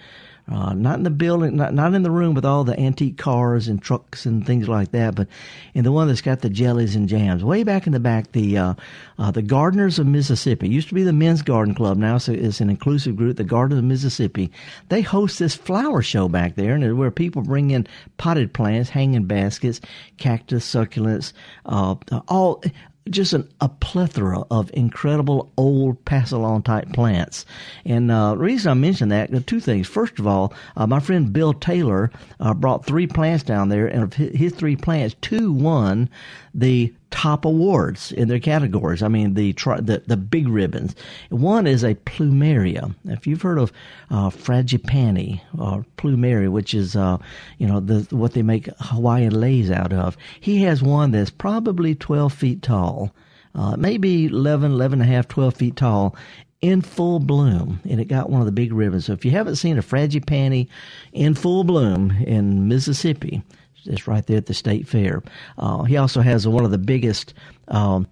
Uh, 0.46 0.74
not 0.74 0.98
in 0.98 1.04
the 1.04 1.10
building, 1.10 1.56
not, 1.56 1.72
not 1.72 1.94
in 1.94 2.02
the 2.02 2.10
room 2.10 2.34
with 2.34 2.44
all 2.44 2.64
the 2.64 2.78
antique 2.78 3.16
cars 3.16 3.66
and 3.66 3.80
trucks 3.80 4.26
and 4.26 4.46
things 4.46 4.68
like 4.68 4.90
that, 4.90 5.14
but 5.14 5.26
in 5.72 5.84
the 5.84 5.92
one 5.92 6.06
that's 6.06 6.20
got 6.20 6.42
the 6.42 6.50
jellies 6.50 6.94
and 6.94 7.08
jams. 7.08 7.42
Way 7.42 7.62
back 7.62 7.86
in 7.86 7.94
the 7.94 8.00
back, 8.00 8.32
the 8.32 8.58
uh, 8.58 8.74
uh, 9.18 9.30
the 9.30 9.40
Gardeners 9.40 9.98
of 9.98 10.06
Mississippi 10.06 10.68
used 10.68 10.88
to 10.88 10.94
be 10.94 11.02
the 11.02 11.14
Men's 11.14 11.40
Garden 11.40 11.74
Club. 11.74 11.96
Now 11.96 12.16
it's, 12.16 12.28
a, 12.28 12.34
it's 12.34 12.60
an 12.60 12.68
inclusive 12.68 13.16
group, 13.16 13.38
the 13.38 13.44
Gardeners 13.44 13.78
of 13.78 13.86
Mississippi. 13.86 14.52
They 14.90 15.00
host 15.00 15.38
this 15.38 15.54
flower 15.54 16.02
show 16.02 16.28
back 16.28 16.56
there, 16.56 16.74
and 16.74 16.98
where 16.98 17.10
people 17.10 17.40
bring 17.40 17.70
in 17.70 17.86
potted 18.18 18.52
plants, 18.52 18.90
hanging 18.90 19.24
baskets, 19.24 19.80
cactus, 20.18 20.70
succulents, 20.70 21.32
uh, 21.64 21.94
all 22.28 22.62
just 23.10 23.32
an, 23.32 23.48
a 23.60 23.68
plethora 23.68 24.40
of 24.50 24.70
incredible 24.74 25.52
old 25.56 26.02
pass 26.04 26.32
along 26.32 26.62
type 26.62 26.92
plants. 26.92 27.44
And 27.84 28.10
uh, 28.10 28.32
the 28.32 28.38
reason 28.38 28.70
I 28.70 28.74
mention 28.74 29.08
that, 29.10 29.46
two 29.46 29.60
things. 29.60 29.86
First 29.86 30.19
of 30.19 30.26
all, 30.26 30.55
uh, 30.76 30.86
my 30.86 31.00
friend 31.00 31.32
Bill 31.32 31.52
Taylor 31.52 32.10
uh, 32.40 32.55
brought 32.55 32.86
three 32.86 33.06
plants 33.06 33.44
down 33.44 33.69
there, 33.69 33.86
and 33.86 34.02
of 34.02 34.14
his, 34.14 34.34
his 34.34 34.52
three 34.55 34.76
plants, 34.76 35.17
two 35.20 35.52
won 35.52 36.08
the 36.55 36.93
top 37.14 37.44
awards 37.44 38.10
in 38.10 38.26
their 38.26 38.40
categories. 38.40 39.00
I 39.00 39.06
mean, 39.06 39.34
the 39.34 39.52
tri- 39.52 39.80
the, 39.80 40.02
the 40.04 40.16
big 40.16 40.48
ribbons. 40.48 40.96
One 41.30 41.64
is 41.64 41.84
a 41.84 41.94
plumeria. 41.94 42.92
If 43.04 43.24
you've 43.24 43.42
heard 43.42 43.60
of 43.60 43.72
uh, 44.10 44.30
frangipani 44.30 45.40
or 45.56 45.86
plumeria, 45.96 46.50
which 46.50 46.74
is 46.74 46.96
uh, 46.96 47.18
you 47.58 47.68
know 47.68 47.78
the 47.78 48.04
what 48.10 48.32
they 48.32 48.42
make 48.42 48.68
Hawaiian 48.80 49.40
leis 49.40 49.70
out 49.70 49.92
of, 49.92 50.16
he 50.40 50.62
has 50.62 50.82
one 50.82 51.12
that's 51.12 51.30
probably 51.30 51.94
12 51.94 52.32
feet 52.32 52.62
tall, 52.62 53.14
uh, 53.54 53.76
maybe 53.76 54.26
11, 54.26 54.72
11 54.72 55.00
and 55.00 55.08
a 55.08 55.14
half, 55.14 55.28
12 55.28 55.54
feet 55.54 55.76
tall. 55.76 56.16
In 56.60 56.80
full 56.80 57.20
bloom, 57.20 57.80
and 57.88 58.00
it 58.00 58.06
got 58.06 58.30
one 58.30 58.40
of 58.40 58.46
the 58.46 58.52
big 58.52 58.72
ribbons. 58.72 59.04
So 59.04 59.12
if 59.12 59.22
you 59.22 59.30
haven't 59.32 59.56
seen 59.56 59.76
a 59.76 59.82
frangipani 59.82 60.66
in 61.12 61.34
full 61.34 61.62
bloom 61.62 62.10
in 62.26 62.68
Mississippi, 62.68 63.42
it's 63.86 64.06
right 64.06 64.26
there 64.26 64.38
at 64.38 64.46
the 64.46 64.55
state 64.55 64.88
fair. 64.88 65.22
Uh, 65.58 65.84
he 65.84 65.96
also 65.96 66.20
has 66.20 66.46
one 66.46 66.64
of 66.64 66.70
the 66.70 66.79
biggest, 66.79 67.34
um, 67.69 68.06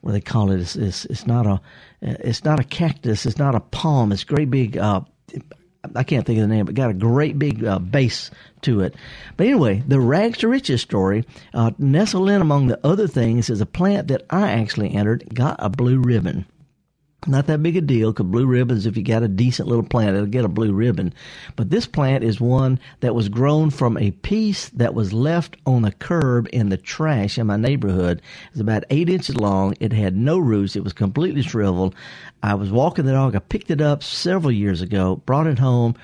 what 0.00 0.12
do 0.12 0.14
they 0.14 0.20
call 0.20 0.50
it? 0.50 0.60
It's, 0.60 0.76
it's, 0.76 1.04
it's 1.06 1.26
not 1.26 1.46
a, 1.46 1.60
it's 2.00 2.44
not 2.44 2.60
a 2.60 2.64
cactus. 2.64 3.26
It's 3.26 3.38
not 3.38 3.54
a 3.54 3.60
palm. 3.60 4.12
It's 4.12 4.24
great 4.24 4.50
big. 4.50 4.76
Uh, 4.76 5.00
I 5.94 6.02
can't 6.02 6.26
think 6.26 6.38
of 6.38 6.48
the 6.48 6.54
name, 6.54 6.66
but 6.66 6.74
got 6.74 6.90
a 6.90 6.94
great 6.94 7.38
big 7.38 7.64
uh, 7.64 7.78
base 7.78 8.30
to 8.62 8.80
it. 8.80 8.94
But 9.36 9.46
anyway, 9.46 9.82
the 9.86 10.00
rags 10.00 10.38
to 10.38 10.48
riches 10.48 10.82
story, 10.82 11.24
uh, 11.54 11.70
nestled 11.78 12.30
in 12.30 12.40
among 12.40 12.66
the 12.66 12.84
other 12.84 13.06
things, 13.06 13.48
is 13.48 13.60
a 13.60 13.66
plant 13.66 14.08
that 14.08 14.26
I 14.30 14.50
actually 14.52 14.94
entered, 14.94 15.32
got 15.34 15.56
a 15.60 15.68
blue 15.68 15.98
ribbon. 16.00 16.46
Not 17.26 17.48
that 17.48 17.62
big 17.62 17.76
a 17.76 17.80
deal 17.80 18.12
because 18.12 18.26
blue 18.26 18.46
ribbons, 18.46 18.86
if 18.86 18.96
you 18.96 19.02
got 19.02 19.24
a 19.24 19.28
decent 19.28 19.68
little 19.68 19.84
plant, 19.84 20.14
it'll 20.14 20.26
get 20.26 20.44
a 20.44 20.48
blue 20.48 20.72
ribbon. 20.72 21.12
But 21.56 21.68
this 21.68 21.86
plant 21.86 22.22
is 22.22 22.40
one 22.40 22.78
that 23.00 23.14
was 23.14 23.28
grown 23.28 23.70
from 23.70 23.98
a 23.98 24.12
piece 24.12 24.68
that 24.70 24.94
was 24.94 25.12
left 25.12 25.56
on 25.66 25.82
the 25.82 25.90
curb 25.90 26.48
in 26.52 26.68
the 26.68 26.76
trash 26.76 27.36
in 27.36 27.48
my 27.48 27.56
neighborhood. 27.56 28.18
It 28.18 28.52
was 28.52 28.60
about 28.60 28.84
eight 28.90 29.08
inches 29.08 29.36
long. 29.36 29.74
It 29.80 29.92
had 29.92 30.16
no 30.16 30.38
roots. 30.38 30.76
It 30.76 30.84
was 30.84 30.92
completely 30.92 31.42
shriveled. 31.42 31.94
I 32.42 32.54
was 32.54 32.70
walking 32.70 33.04
the 33.04 33.12
dog. 33.12 33.34
I 33.34 33.40
picked 33.40 33.72
it 33.72 33.80
up 33.80 34.04
several 34.04 34.52
years 34.52 34.80
ago, 34.80 35.16
brought 35.26 35.48
it 35.48 35.58
home, 35.58 35.96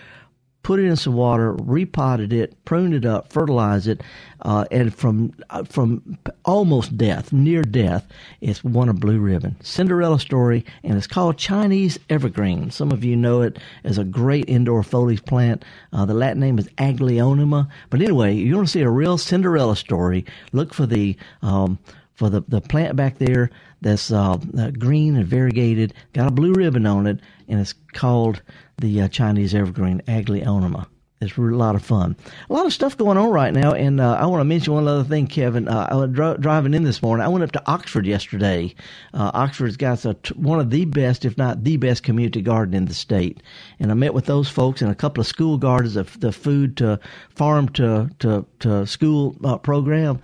put 0.64 0.80
it 0.80 0.86
in 0.86 0.96
some 0.96 1.12
water, 1.12 1.52
repotted 1.52 2.32
it, 2.32 2.64
pruned 2.64 2.94
it 2.94 3.04
up, 3.04 3.32
fertilized 3.32 3.86
it, 3.86 4.02
uh, 4.42 4.64
and 4.72 4.92
from 4.92 5.32
uh, 5.50 5.62
from 5.62 6.18
almost 6.44 6.96
death, 6.98 7.32
near 7.32 7.62
death, 7.62 8.04
it's 8.40 8.64
won 8.64 8.88
a 8.88 8.92
blue 8.92 9.20
ribbon. 9.20 9.54
Cinderella 9.62 10.18
story, 10.18 10.64
and 10.82 10.96
it's 10.96 11.06
called 11.06 11.38
Chinese 11.38 11.98
evergreen. 12.10 12.70
Some 12.70 12.90
of 12.90 13.04
you 13.04 13.14
know 13.14 13.42
it 13.42 13.58
as 13.84 13.98
a 13.98 14.04
great 14.04 14.48
indoor 14.48 14.82
foliage 14.82 15.24
plant. 15.24 15.64
Uh, 15.92 16.04
the 16.04 16.14
Latin 16.14 16.40
name 16.40 16.58
is 16.58 16.68
Aglaonema. 16.78 17.68
But 17.90 18.02
anyway, 18.02 18.34
you 18.34 18.56
want 18.56 18.66
to 18.66 18.72
see 18.72 18.82
a 18.82 18.90
real 18.90 19.18
Cinderella 19.18 19.76
story? 19.76 20.24
Look 20.52 20.74
for 20.74 20.86
the 20.86 21.16
um, 21.42 21.78
for 22.14 22.30
the, 22.30 22.42
the 22.48 22.60
plant 22.60 22.96
back 22.96 23.18
there 23.18 23.50
that's 23.80 24.10
uh, 24.10 24.38
uh, 24.56 24.70
green 24.70 25.16
and 25.16 25.26
variegated, 25.26 25.92
got 26.12 26.28
a 26.28 26.30
blue 26.30 26.54
ribbon 26.54 26.86
on 26.86 27.06
it, 27.06 27.20
and 27.48 27.60
it's 27.60 27.74
called 27.92 28.40
the 28.78 29.02
uh, 29.02 29.08
Chinese 29.08 29.54
evergreen 29.54 30.02
Aglaonema. 30.06 30.86
It's 31.20 31.38
a 31.38 31.40
lot 31.40 31.74
of 31.74 31.82
fun. 31.82 32.16
A 32.50 32.52
lot 32.52 32.66
of 32.66 32.72
stuff 32.72 32.96
going 32.98 33.16
on 33.16 33.30
right 33.30 33.52
now, 33.52 33.72
and 33.72 34.00
uh, 34.00 34.14
I 34.14 34.26
want 34.26 34.40
to 34.40 34.44
mention 34.44 34.74
one 34.74 34.86
other 34.86 35.04
thing, 35.04 35.26
Kevin. 35.26 35.68
Uh, 35.68 35.88
I 35.90 35.94
was 35.94 36.10
dri- 36.10 36.36
driving 36.38 36.74
in 36.74 36.84
this 36.84 37.00
morning. 37.00 37.24
I 37.24 37.28
went 37.28 37.44
up 37.44 37.52
to 37.52 37.62
Oxford 37.66 38.04
yesterday. 38.04 38.74
Uh, 39.14 39.30
Oxford's 39.32 39.76
got 39.76 40.04
one 40.36 40.60
of 40.60 40.70
the 40.70 40.84
best, 40.84 41.24
if 41.24 41.38
not 41.38 41.64
the 41.64 41.78
best, 41.78 42.02
community 42.02 42.42
garden 42.42 42.74
in 42.74 42.84
the 42.86 42.94
state. 42.94 43.42
And 43.80 43.90
I 43.90 43.94
met 43.94 44.12
with 44.12 44.26
those 44.26 44.50
folks 44.50 44.82
and 44.82 44.90
a 44.90 44.94
couple 44.94 45.20
of 45.22 45.26
school 45.26 45.56
gardens, 45.56 45.96
of 45.96 46.18
the 46.20 46.32
food 46.32 46.76
to 46.78 47.00
farm 47.34 47.68
to 47.70 48.10
to, 48.18 48.44
to 48.60 48.86
school 48.86 49.36
uh, 49.44 49.56
program. 49.56 50.20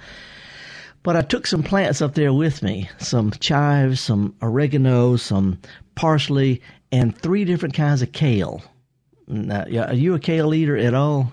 But 1.02 1.16
I 1.16 1.22
took 1.22 1.46
some 1.46 1.62
plants 1.62 2.02
up 2.02 2.14
there 2.14 2.32
with 2.32 2.62
me 2.62 2.90
some 2.98 3.30
chives, 3.30 4.00
some 4.00 4.34
oregano, 4.42 5.16
some 5.16 5.58
parsley, 5.94 6.60
and 6.92 7.16
three 7.16 7.44
different 7.44 7.74
kinds 7.74 8.02
of 8.02 8.12
kale. 8.12 8.62
Now, 9.26 9.64
are 9.64 9.94
you 9.94 10.14
a 10.14 10.18
kale 10.18 10.52
eater 10.54 10.76
at 10.76 10.94
all? 10.94 11.32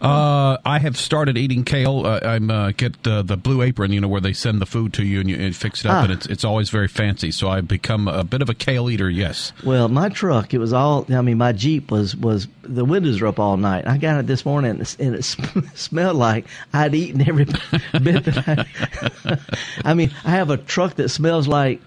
Uh, 0.00 0.58
I 0.64 0.78
have 0.78 0.96
started 0.96 1.36
eating 1.36 1.64
kale. 1.64 2.06
Uh, 2.06 2.20
I'm 2.22 2.50
uh, 2.50 2.70
get 2.70 3.02
the 3.02 3.22
the 3.22 3.36
blue 3.36 3.62
apron, 3.62 3.90
you 3.90 4.00
know, 4.00 4.06
where 4.06 4.20
they 4.20 4.32
send 4.32 4.60
the 4.60 4.66
food 4.66 4.92
to 4.94 5.04
you 5.04 5.20
and 5.20 5.28
you 5.28 5.36
and 5.36 5.56
fix 5.56 5.84
it 5.84 5.88
up, 5.88 5.94
ah. 5.94 6.04
and 6.04 6.12
it's 6.12 6.26
it's 6.26 6.44
always 6.44 6.70
very 6.70 6.86
fancy. 6.86 7.32
So 7.32 7.48
I've 7.48 7.66
become 7.66 8.06
a 8.06 8.22
bit 8.22 8.40
of 8.40 8.48
a 8.48 8.54
kale 8.54 8.88
eater. 8.90 9.10
Yes. 9.10 9.52
Well, 9.64 9.88
my 9.88 10.08
truck, 10.08 10.54
it 10.54 10.58
was 10.58 10.72
all. 10.72 11.04
I 11.10 11.20
mean, 11.22 11.38
my 11.38 11.52
Jeep 11.52 11.90
was 11.90 12.14
was 12.14 12.46
the 12.62 12.84
windows 12.84 13.20
were 13.20 13.26
up 13.26 13.40
all 13.40 13.56
night. 13.56 13.88
I 13.88 13.98
got 13.98 14.20
it 14.20 14.26
this 14.28 14.44
morning, 14.44 14.72
and 14.72 14.80
it, 14.82 14.96
and 15.00 15.14
it 15.16 15.22
smelled 15.74 16.16
like 16.16 16.46
I'd 16.72 16.94
eaten 16.94 17.20
every 17.28 17.44
bit 18.00 18.24
that 18.24 18.44
I. 18.46 19.38
I 19.90 19.94
mean, 19.94 20.12
I 20.24 20.30
have 20.30 20.50
a 20.50 20.56
truck 20.56 20.94
that 20.96 21.08
smells 21.08 21.48
like 21.48 21.80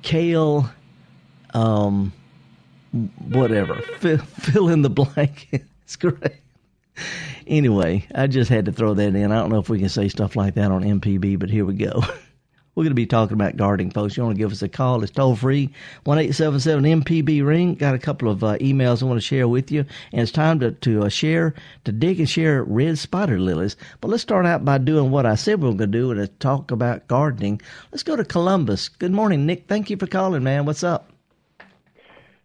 kale. 0.00 0.70
Um, 1.52 2.14
whatever. 3.28 3.80
Fill, 3.98 4.18
fill 4.18 4.68
in 4.68 4.82
the 4.82 4.90
blank. 4.90 5.48
it's 5.82 5.96
great. 5.96 6.40
Anyway, 7.46 8.06
I 8.14 8.26
just 8.26 8.50
had 8.50 8.66
to 8.66 8.72
throw 8.72 8.94
that 8.94 9.14
in. 9.14 9.32
I 9.32 9.40
don't 9.40 9.50
know 9.50 9.58
if 9.58 9.68
we 9.68 9.78
can 9.78 9.88
say 9.88 10.08
stuff 10.08 10.36
like 10.36 10.54
that 10.54 10.70
on 10.70 10.82
MPB, 10.82 11.38
but 11.38 11.50
here 11.50 11.64
we 11.64 11.74
go. 11.74 12.02
We're 12.74 12.84
going 12.84 12.92
to 12.92 12.94
be 12.94 13.04
talking 13.04 13.34
about 13.34 13.58
gardening, 13.58 13.90
folks. 13.90 14.16
You 14.16 14.22
want 14.22 14.34
to 14.34 14.38
give 14.38 14.50
us 14.50 14.62
a 14.62 14.68
call? 14.68 15.02
It's 15.02 15.12
toll 15.12 15.36
free, 15.36 15.68
one 16.04 16.18
eight 16.18 16.34
seven 16.34 16.58
seven 16.58 16.84
MPB 16.84 17.44
ring. 17.44 17.74
Got 17.74 17.94
a 17.94 17.98
couple 17.98 18.30
of 18.30 18.42
uh, 18.42 18.56
emails 18.58 19.02
I 19.02 19.06
want 19.06 19.18
to 19.18 19.26
share 19.26 19.46
with 19.46 19.70
you, 19.70 19.84
and 20.10 20.22
it's 20.22 20.32
time 20.32 20.58
to 20.60 20.70
to 20.70 21.02
uh, 21.04 21.10
share, 21.10 21.54
to 21.84 21.92
dig 21.92 22.18
and 22.18 22.30
share 22.30 22.64
red 22.64 22.96
spider 22.98 23.38
lilies. 23.38 23.76
But 24.00 24.08
let's 24.08 24.22
start 24.22 24.46
out 24.46 24.64
by 24.64 24.78
doing 24.78 25.10
what 25.10 25.26
I 25.26 25.34
said 25.34 25.60
we 25.60 25.68
were 25.68 25.74
going 25.74 25.92
to 25.92 25.98
do, 25.98 26.12
and 26.12 26.40
talk 26.40 26.70
about 26.70 27.06
gardening. 27.08 27.60
Let's 27.90 28.02
go 28.02 28.16
to 28.16 28.24
Columbus. 28.24 28.88
Good 28.88 29.12
morning, 29.12 29.44
Nick. 29.44 29.68
Thank 29.68 29.90
you 29.90 29.98
for 29.98 30.06
calling, 30.06 30.42
man. 30.42 30.64
What's 30.64 30.82
up? 30.82 31.11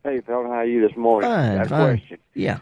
Hey, 0.04 0.22
Phil, 0.22 0.44
how 0.44 0.52
are 0.52 0.66
you 0.66 0.88
this 0.88 0.96
morning? 0.96 1.30
Fine, 1.30 1.58
Got 1.58 1.70
fine. 1.70 1.98
question. 1.98 2.18
Yeah. 2.34 2.60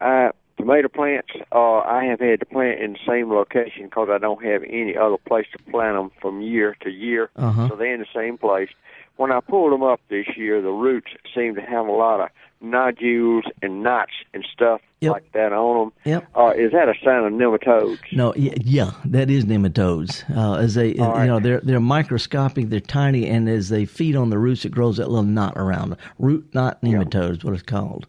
Uh, 0.00 0.30
tomato 0.56 0.88
plants, 0.88 1.28
uh, 1.52 1.78
I 1.78 2.04
have 2.04 2.20
had 2.20 2.40
to 2.40 2.46
plant 2.46 2.80
in 2.80 2.92
the 2.94 2.98
same 3.06 3.30
location 3.32 3.84
because 3.84 4.08
I 4.10 4.18
don't 4.18 4.44
have 4.44 4.62
any 4.62 4.96
other 4.96 5.16
place 5.16 5.46
to 5.56 5.70
plant 5.70 5.96
them 5.96 6.10
from 6.20 6.40
year 6.40 6.76
to 6.82 6.90
year. 6.90 7.30
Uh-huh. 7.36 7.68
So 7.68 7.76
they're 7.76 7.94
in 7.94 8.00
the 8.00 8.06
same 8.14 8.38
place. 8.38 8.68
When 9.16 9.30
I 9.30 9.40
pulled 9.40 9.72
them 9.72 9.82
up 9.82 10.00
this 10.08 10.26
year, 10.36 10.60
the 10.60 10.70
roots 10.70 11.10
seem 11.34 11.54
to 11.54 11.60
have 11.60 11.86
a 11.86 11.92
lot 11.92 12.20
of 12.20 12.28
nodules 12.64 13.44
and 13.62 13.82
knots 13.82 14.12
and 14.32 14.44
stuff 14.52 14.80
yep. 15.00 15.12
like 15.12 15.32
that 15.32 15.52
on 15.52 15.78
them. 15.78 15.92
Yep. 16.04 16.28
Uh, 16.36 16.52
is 16.56 16.72
that 16.72 16.88
a 16.88 16.94
sign 17.04 17.24
of 17.24 17.32
nematodes? 17.32 18.00
No, 18.12 18.34
yeah, 18.36 18.92
that 19.04 19.30
is 19.30 19.44
nematodes. 19.44 20.24
Uh, 20.36 20.56
as 20.56 20.74
they, 20.74 20.96
All 20.96 21.20
you 21.20 21.26
know, 21.26 21.40
they're 21.40 21.60
they're 21.60 21.80
microscopic, 21.80 22.70
they're 22.70 22.80
tiny, 22.80 23.26
and 23.28 23.48
as 23.48 23.68
they 23.68 23.84
feed 23.84 24.16
on 24.16 24.30
the 24.30 24.38
roots, 24.38 24.64
it 24.64 24.72
grows 24.72 24.96
that 24.96 25.08
little 25.08 25.22
knot 25.22 25.54
around 25.56 25.90
them. 25.90 25.98
Root 26.18 26.48
knot 26.54 26.80
nematodes, 26.82 27.44
what 27.44 27.54
it's 27.54 27.62
called. 27.62 28.06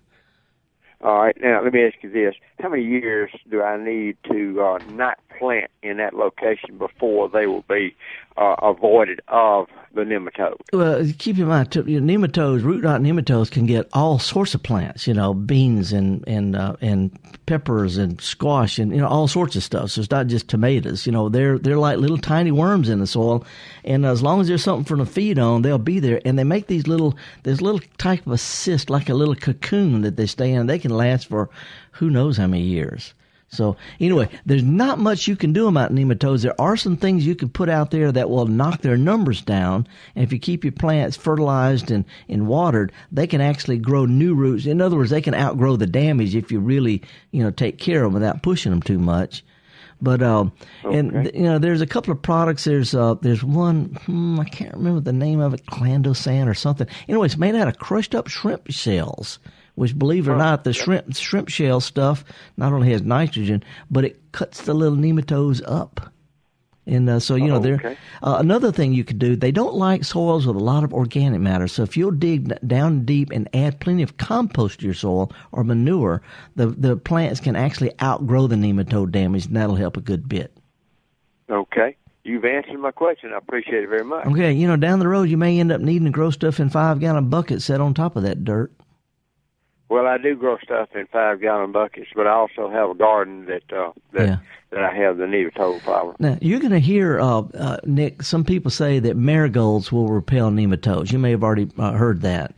All 1.02 1.20
right. 1.20 1.36
Now 1.40 1.64
let 1.64 1.74
me 1.74 1.86
ask 1.86 1.96
you 2.02 2.10
this: 2.10 2.36
How 2.60 2.70
many 2.70 2.84
years 2.84 3.32
do 3.50 3.62
I 3.62 3.78
need 3.78 4.18
to 4.32 4.62
uh, 4.62 4.80
not 4.92 5.20
plant 5.38 5.70
in 5.84 5.98
that 5.98 6.14
location 6.14 6.78
before 6.78 7.30
they 7.30 7.48
will 7.48 7.66
be 7.68 7.96
uh, 8.38 8.56
avoided 8.62 9.22
of 9.28 9.68
the 9.94 10.02
nematodes? 10.02 10.60
Well, 10.74 11.06
keep 11.18 11.38
in 11.38 11.48
mind, 11.48 11.74
you 11.76 12.02
nematodes, 12.02 12.64
root 12.64 12.84
knot 12.84 13.02
nematodes 13.02 13.50
can 13.50 13.66
get 13.66 13.88
all 13.94 14.20
sorts 14.20 14.54
of 14.54 14.64
plants. 14.64 15.08
You 15.08 15.14
know, 15.14 15.34
beans 15.34 15.94
and 15.94 16.24
and 16.28 16.56
uh, 16.56 16.76
and 16.82 17.18
peppers 17.46 17.98
and 17.98 18.20
squash 18.20 18.80
and 18.80 18.92
you 18.92 19.00
know 19.00 19.08
all 19.08 19.28
sorts 19.28 19.56
of 19.56 19.64
stuff. 19.64 19.92
So 19.92 20.02
it's 20.02 20.12
not 20.12 20.28
just 20.28 20.48
tomatoes. 20.48 21.06
You 21.06 21.12
know, 21.12 21.30
they're 21.30 21.58
they're 21.58 21.78
like 21.78 21.98
little 21.98 22.18
tiny 22.18 22.52
worms 22.52 22.90
in 22.90 23.00
the 23.00 23.08
soil, 23.08 23.46
and 23.84 24.06
as 24.06 24.22
long 24.22 24.42
as 24.42 24.48
there's 24.48 24.64
something 24.64 24.86
for 24.86 24.98
them 24.98 25.06
to 25.06 25.12
feed 25.12 25.40
on, 25.40 25.62
they'll 25.62 25.78
be 25.78 26.00
there. 26.00 26.22
And 26.26 26.38
they 26.38 26.44
make 26.44 26.68
these 26.68 26.88
little 26.88 27.18
there's 27.44 27.62
little 27.62 27.82
type 27.98 28.26
of 28.26 28.34
a 28.34 28.38
cyst, 28.38 28.90
like 28.90 29.10
a 29.10 29.14
little 29.14 29.36
cocoon 29.36 30.02
that 30.02 30.18
they 30.18 30.26
stay 30.26 30.52
in. 30.52 30.68
They 30.68 30.80
can 30.80 30.92
last 30.92 31.28
for 31.28 31.50
who 31.96 32.10
knows 32.10 32.38
how 32.38 32.48
many 32.48 32.64
years. 32.64 33.14
So 33.48 33.78
anyway, 34.00 34.28
there's 34.46 34.64
not 34.64 35.00
much 35.00 35.28
you 35.28 35.36
can 35.36 35.54
do 35.54 35.68
about 35.68 35.94
nematodes. 35.94 36.42
There 36.42 36.60
are 36.60 36.76
some 36.76 36.98
things 36.98 37.26
you 37.26 37.36
can 37.36 37.50
put 37.50 37.70
out 37.70 37.92
there 37.92 38.12
that 38.12 38.30
will 38.30 38.48
knock 38.48 38.82
their 38.82 38.98
numbers 38.98 39.42
down. 39.42 39.88
And 40.16 40.24
if 40.24 40.34
you 40.34 40.40
keep 40.40 40.64
your 40.64 40.74
plants 40.74 41.16
fertilized 41.16 41.92
and, 41.92 42.06
and 42.28 42.48
watered, 42.48 42.92
they 43.12 43.28
can 43.28 43.42
actually 43.42 43.78
grow 43.78 44.06
new 44.06 44.34
roots. 44.34 44.66
In 44.66 44.82
other 44.82 44.98
words, 44.98 45.12
they 45.12 45.22
can 45.22 45.36
outgrow 45.36 45.78
the 45.78 45.88
damage 45.88 46.36
if 46.36 46.52
you 46.52 46.60
really, 46.60 47.02
you 47.32 47.44
know, 47.44 47.52
take 47.52 47.78
care 47.78 48.04
of 48.04 48.12
them 48.12 48.14
without 48.14 48.44
pushing 48.44 48.72
them 48.72 48.82
too 48.82 49.00
much. 49.00 49.44
But 50.02 50.22
uh, 50.22 50.46
and 50.84 51.32
you 51.34 51.44
know, 51.44 51.58
there's 51.58 51.82
a 51.82 51.88
couple 51.88 52.12
of 52.12 52.22
products. 52.22 52.66
There's 52.66 52.94
uh, 52.94 53.14
there's 53.22 53.44
one 53.44 53.98
hmm, 54.06 54.38
I 54.40 54.44
can't 54.44 54.74
remember 54.74 55.00
the 55.00 55.14
name 55.14 55.40
of 55.40 55.54
it, 55.54 55.66
Clandosan 55.68 56.48
or 56.48 56.54
something. 56.54 56.88
Anyway, 57.08 57.28
it's 57.28 57.38
made 57.38 57.56
out 57.56 57.70
of 57.70 57.80
crushed 57.80 58.14
up 58.14 58.28
shrimp 58.28 58.70
shells. 58.70 59.40
Which, 59.76 59.98
believe 59.98 60.28
it 60.28 60.32
or 60.32 60.38
not, 60.38 60.64
the 60.64 60.72
shrimp 60.74 61.16
shrimp 61.16 61.50
shell 61.50 61.80
stuff 61.82 62.24
not 62.58 62.72
only 62.74 62.92
has 62.92 63.02
nitrogen, 63.02 63.64
but 63.92 64.06
it 64.06 64.32
cuts 64.32 64.62
the 64.62 64.74
little 64.74 64.98
nematodes 64.98 65.62
up. 65.68 66.12
And 66.88 67.10
uh, 67.10 67.20
so 67.20 67.36
you 67.36 67.48
know, 67.48 67.56
Oh, 67.56 67.60
there. 67.60 67.76
okay. 67.76 67.98
Uh, 68.22 68.38
another 68.40 68.72
thing 68.72 68.94
you 68.94 69.04
could 69.04 69.18
do, 69.20 69.36
they 69.36 69.52
don't 69.52 69.74
like 69.74 70.04
soils 70.04 70.46
with 70.46 70.56
a 70.56 70.60
lot 70.60 70.84
of 70.84 70.94
organic 70.94 71.42
matter. 71.42 71.68
So 71.68 71.82
if 71.84 71.98
you'll 71.98 72.12
dig 72.12 72.54
down 72.68 73.06
deep 73.06 73.32
and 73.32 73.50
add 73.56 73.80
plenty 73.80 74.04
of 74.04 74.18
compost 74.18 74.80
to 74.80 74.86
your 74.86 74.94
soil 74.94 75.32
or 75.52 75.64
manure, 75.64 76.22
the 76.56 76.68
the 76.68 76.96
plants 76.96 77.40
can 77.40 77.56
actually 77.56 77.92
outgrow 78.02 78.48
the 78.48 78.56
nematode 78.56 79.12
damage, 79.12 79.48
and 79.48 79.56
that'll 79.56 79.76
help 79.76 79.98
a 79.98 80.02
good 80.02 80.30
bit. 80.30 80.56
Okay. 81.50 81.96
You've 82.24 82.46
answered 82.46 82.80
my 82.80 82.92
question. 82.92 83.34
I 83.34 83.38
appreciate 83.38 83.84
it 83.84 83.90
very 83.90 84.04
much. 84.04 84.26
Okay, 84.28 84.52
you 84.52 84.68
know, 84.68 84.78
down 84.78 85.00
the 85.00 85.08
road 85.08 85.30
you 85.30 85.38
may 85.38 85.60
end 85.60 85.72
up 85.72 85.82
needing 85.82 86.06
to 86.06 86.12
grow 86.12 86.32
stuff 86.32 86.60
in 86.60 86.70
five 86.70 87.00
gallon 87.00 87.30
buckets 87.30 87.66
set 87.66 87.82
on 87.82 87.94
top 87.94 88.16
of 88.16 88.24
that 88.24 88.44
dirt. 88.44 88.72
Well, 89.88 90.08
I 90.08 90.18
do 90.18 90.36
grow 90.36 90.58
stuff 90.64 90.90
in 90.96 91.06
five 91.08 91.42
gallon 91.42 91.72
buckets, 91.72 92.08
but 92.16 92.26
I 92.26 92.32
also 92.32 92.70
have 92.70 92.90
a 92.90 92.96
garden 92.96 93.46
that 93.46 93.72
uh, 93.72 93.92
that 94.14 94.28
Yeah. 94.28 94.38
that 94.72 94.84
I 94.84 94.96
have 94.96 95.18
the 95.18 95.26
nematode 95.26 95.82
problem. 95.84 96.16
Now 96.20 96.38
you're 96.42 96.60
going 96.60 96.72
to 96.72 96.80
hear 96.80 97.20
uh, 97.20 97.42
uh, 97.42 97.78
Nick. 97.86 98.24
Some 98.24 98.44
people 98.44 98.72
say 98.72 99.00
that 99.00 99.16
marigolds 99.16 99.92
will 99.92 100.08
repel 100.08 100.50
nematodes. 100.50 101.12
You 101.12 101.20
may 101.20 101.32
have 101.32 101.44
already 101.44 101.70
uh, 101.78 101.92
heard 101.92 102.22
that. 102.22 102.58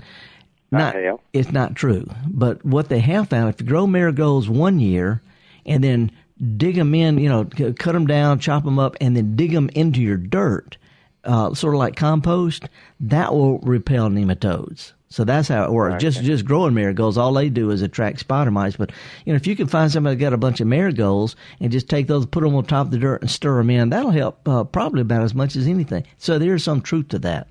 Not, 0.71 0.95
I 0.95 0.99
have. 1.01 1.19
It's 1.33 1.51
not 1.51 1.75
true. 1.75 2.09
But 2.27 2.63
what 2.65 2.89
they 2.89 2.99
have 2.99 3.29
found, 3.29 3.49
if 3.49 3.59
you 3.61 3.67
grow 3.67 3.87
marigolds 3.87 4.49
one 4.49 4.79
year 4.79 5.21
and 5.65 5.83
then 5.83 6.11
dig 6.57 6.75
them 6.75 6.93
in, 6.93 7.17
you 7.17 7.29
know, 7.29 7.47
c- 7.57 7.71
cut 7.73 7.93
them 7.93 8.05
down, 8.07 8.39
chop 8.39 8.63
them 8.65 8.77
up, 8.79 8.95
and 8.99 9.15
then 9.15 9.35
dig 9.35 9.51
them 9.53 9.69
into 9.75 10.01
your 10.01 10.17
dirt, 10.17 10.77
uh, 11.23 11.53
sort 11.53 11.73
of 11.73 11.79
like 11.79 11.95
compost, 11.95 12.67
that 12.99 13.33
will 13.33 13.59
repel 13.59 14.09
nematodes. 14.09 14.91
So 15.09 15.23
that's 15.23 15.47
how 15.47 15.63
it 15.63 15.71
works. 15.71 16.01
Just 16.01 16.21
just 16.23 16.43
growing 16.43 16.73
marigolds, 16.73 17.17
all 17.17 17.33
they 17.33 17.49
do 17.49 17.71
is 17.71 17.81
attract 17.81 18.19
spider 18.19 18.51
mites. 18.51 18.75
But 18.75 18.91
you 19.25 19.31
know, 19.31 19.37
if 19.37 19.47
you 19.47 19.55
can 19.55 19.67
find 19.67 19.89
somebody 19.89 20.15
that 20.17 20.21
got 20.21 20.33
a 20.33 20.37
bunch 20.37 20.59
of 20.59 20.67
marigolds 20.67 21.35
and 21.61 21.71
just 21.71 21.89
take 21.89 22.07
those, 22.07 22.25
put 22.25 22.43
them 22.43 22.55
on 22.55 22.65
top 22.65 22.87
of 22.87 22.91
the 22.91 22.97
dirt, 22.97 23.21
and 23.21 23.31
stir 23.31 23.57
them 23.57 23.69
in, 23.69 23.89
that'll 23.89 24.11
help 24.11 24.45
uh, 24.47 24.65
probably 24.65 25.01
about 25.01 25.23
as 25.23 25.33
much 25.33 25.55
as 25.55 25.67
anything. 25.67 26.05
So 26.17 26.37
there's 26.37 26.63
some 26.63 26.81
truth 26.81 27.07
to 27.09 27.19
that. 27.19 27.47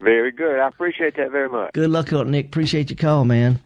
Very 0.00 0.30
good. 0.30 0.60
I 0.60 0.68
appreciate 0.68 1.16
that 1.16 1.30
very 1.30 1.48
much. 1.48 1.72
Good 1.72 1.90
luck, 1.90 2.12
out, 2.12 2.26
Nick. 2.28 2.46
Appreciate 2.46 2.90
your 2.90 2.98
call, 2.98 3.24
man. 3.24 3.58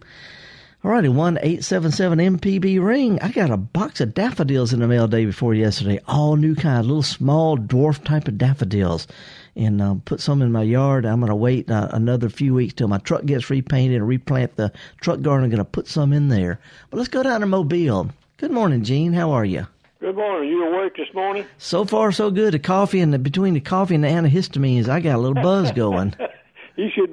Alrighty, 0.82 1.12
one 1.12 1.38
eight 1.42 1.62
seven 1.62 1.92
seven 1.92 2.18
MPB 2.18 2.82
ring. 2.82 3.20
I 3.20 3.30
got 3.32 3.50
a 3.50 3.58
box 3.58 4.00
of 4.00 4.14
daffodils 4.14 4.72
in 4.72 4.80
the 4.80 4.88
mail 4.88 5.06
day 5.06 5.26
before 5.26 5.52
yesterday. 5.52 6.00
All 6.08 6.36
new 6.36 6.54
kind, 6.54 6.86
little 6.86 7.02
small 7.02 7.58
dwarf 7.58 8.02
type 8.02 8.26
of 8.28 8.38
daffodils, 8.38 9.06
and 9.54 9.82
uh, 9.82 9.96
put 10.06 10.22
some 10.22 10.40
in 10.40 10.50
my 10.50 10.62
yard. 10.62 11.04
I'm 11.04 11.20
gonna 11.20 11.36
wait 11.36 11.70
uh, 11.70 11.88
another 11.92 12.30
few 12.30 12.54
weeks 12.54 12.72
till 12.72 12.88
my 12.88 12.96
truck 12.96 13.26
gets 13.26 13.50
repainted 13.50 13.98
and 13.98 14.08
replant 14.08 14.56
the 14.56 14.72
truck 15.02 15.20
garden. 15.20 15.44
I'm 15.44 15.50
gonna 15.50 15.66
put 15.66 15.86
some 15.86 16.14
in 16.14 16.28
there. 16.28 16.58
But 16.88 16.96
let's 16.96 17.10
go 17.10 17.22
down 17.22 17.42
to 17.42 17.46
Mobile. 17.46 18.08
Good 18.38 18.50
morning, 18.50 18.82
Gene. 18.82 19.12
How 19.12 19.32
are 19.32 19.44
you? 19.44 19.66
Good 20.00 20.16
morning. 20.16 20.48
You 20.48 20.64
awake 20.64 20.96
this 20.96 21.12
morning? 21.12 21.44
So 21.58 21.84
far, 21.84 22.10
so 22.10 22.30
good. 22.30 22.54
The 22.54 22.58
coffee 22.58 23.00
and 23.00 23.12
the, 23.12 23.18
between 23.18 23.52
the 23.52 23.60
coffee 23.60 23.96
and 23.96 24.04
the 24.04 24.08
antihistamines, 24.08 24.88
I 24.88 25.00
got 25.00 25.16
a 25.16 25.18
little 25.18 25.42
buzz 25.42 25.72
going. 25.76 26.14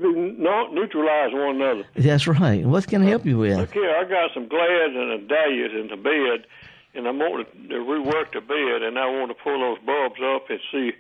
Should 0.01 0.13
be 0.13 0.41
not 0.41 0.73
neutralize 0.73 1.33
one 1.33 1.55
another. 1.61 1.85
That's 1.95 2.27
right. 2.27 2.65
What's 2.65 2.85
going 2.85 3.01
to 3.03 3.09
help 3.09 3.25
you 3.25 3.37
with? 3.37 3.57
Look 3.57 3.73
here, 3.73 3.95
I 3.95 4.03
got 4.03 4.31
some 4.33 4.47
glads 4.47 4.93
and 4.95 5.11
a 5.11 5.17
dahlias 5.19 5.71
in 5.73 5.87
the 5.89 5.97
bed, 5.97 6.45
and 6.93 7.07
I 7.07 7.11
want 7.11 7.47
to 7.69 7.75
rework 7.75 8.33
the 8.33 8.41
bed, 8.41 8.83
and 8.83 8.97
I 8.97 9.07
want 9.07 9.29
to 9.29 9.35
pull 9.35 9.59
those 9.59 9.79
bulbs 9.85 10.19
up 10.23 10.49
and 10.49 10.59
see 10.71 10.91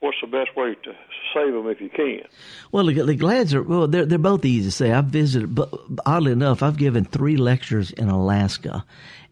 what's 0.00 0.18
the 0.20 0.26
best 0.26 0.56
way 0.56 0.74
to 0.84 0.92
save 1.34 1.52
them 1.52 1.68
if 1.68 1.80
you 1.80 1.88
can. 1.88 2.22
Well, 2.72 2.86
the, 2.86 3.02
the 3.02 3.14
glads 3.14 3.54
are 3.54 3.62
well, 3.62 3.88
they're 3.88 4.06
they're 4.06 4.18
both 4.18 4.44
easy 4.44 4.68
to 4.68 4.70
say. 4.70 4.92
I've 4.92 5.06
visited, 5.06 5.54
but 5.54 5.72
oddly 6.06 6.32
enough, 6.32 6.62
I've 6.62 6.76
given 6.76 7.04
three 7.04 7.36
lectures 7.36 7.90
in 7.90 8.08
Alaska, 8.08 8.84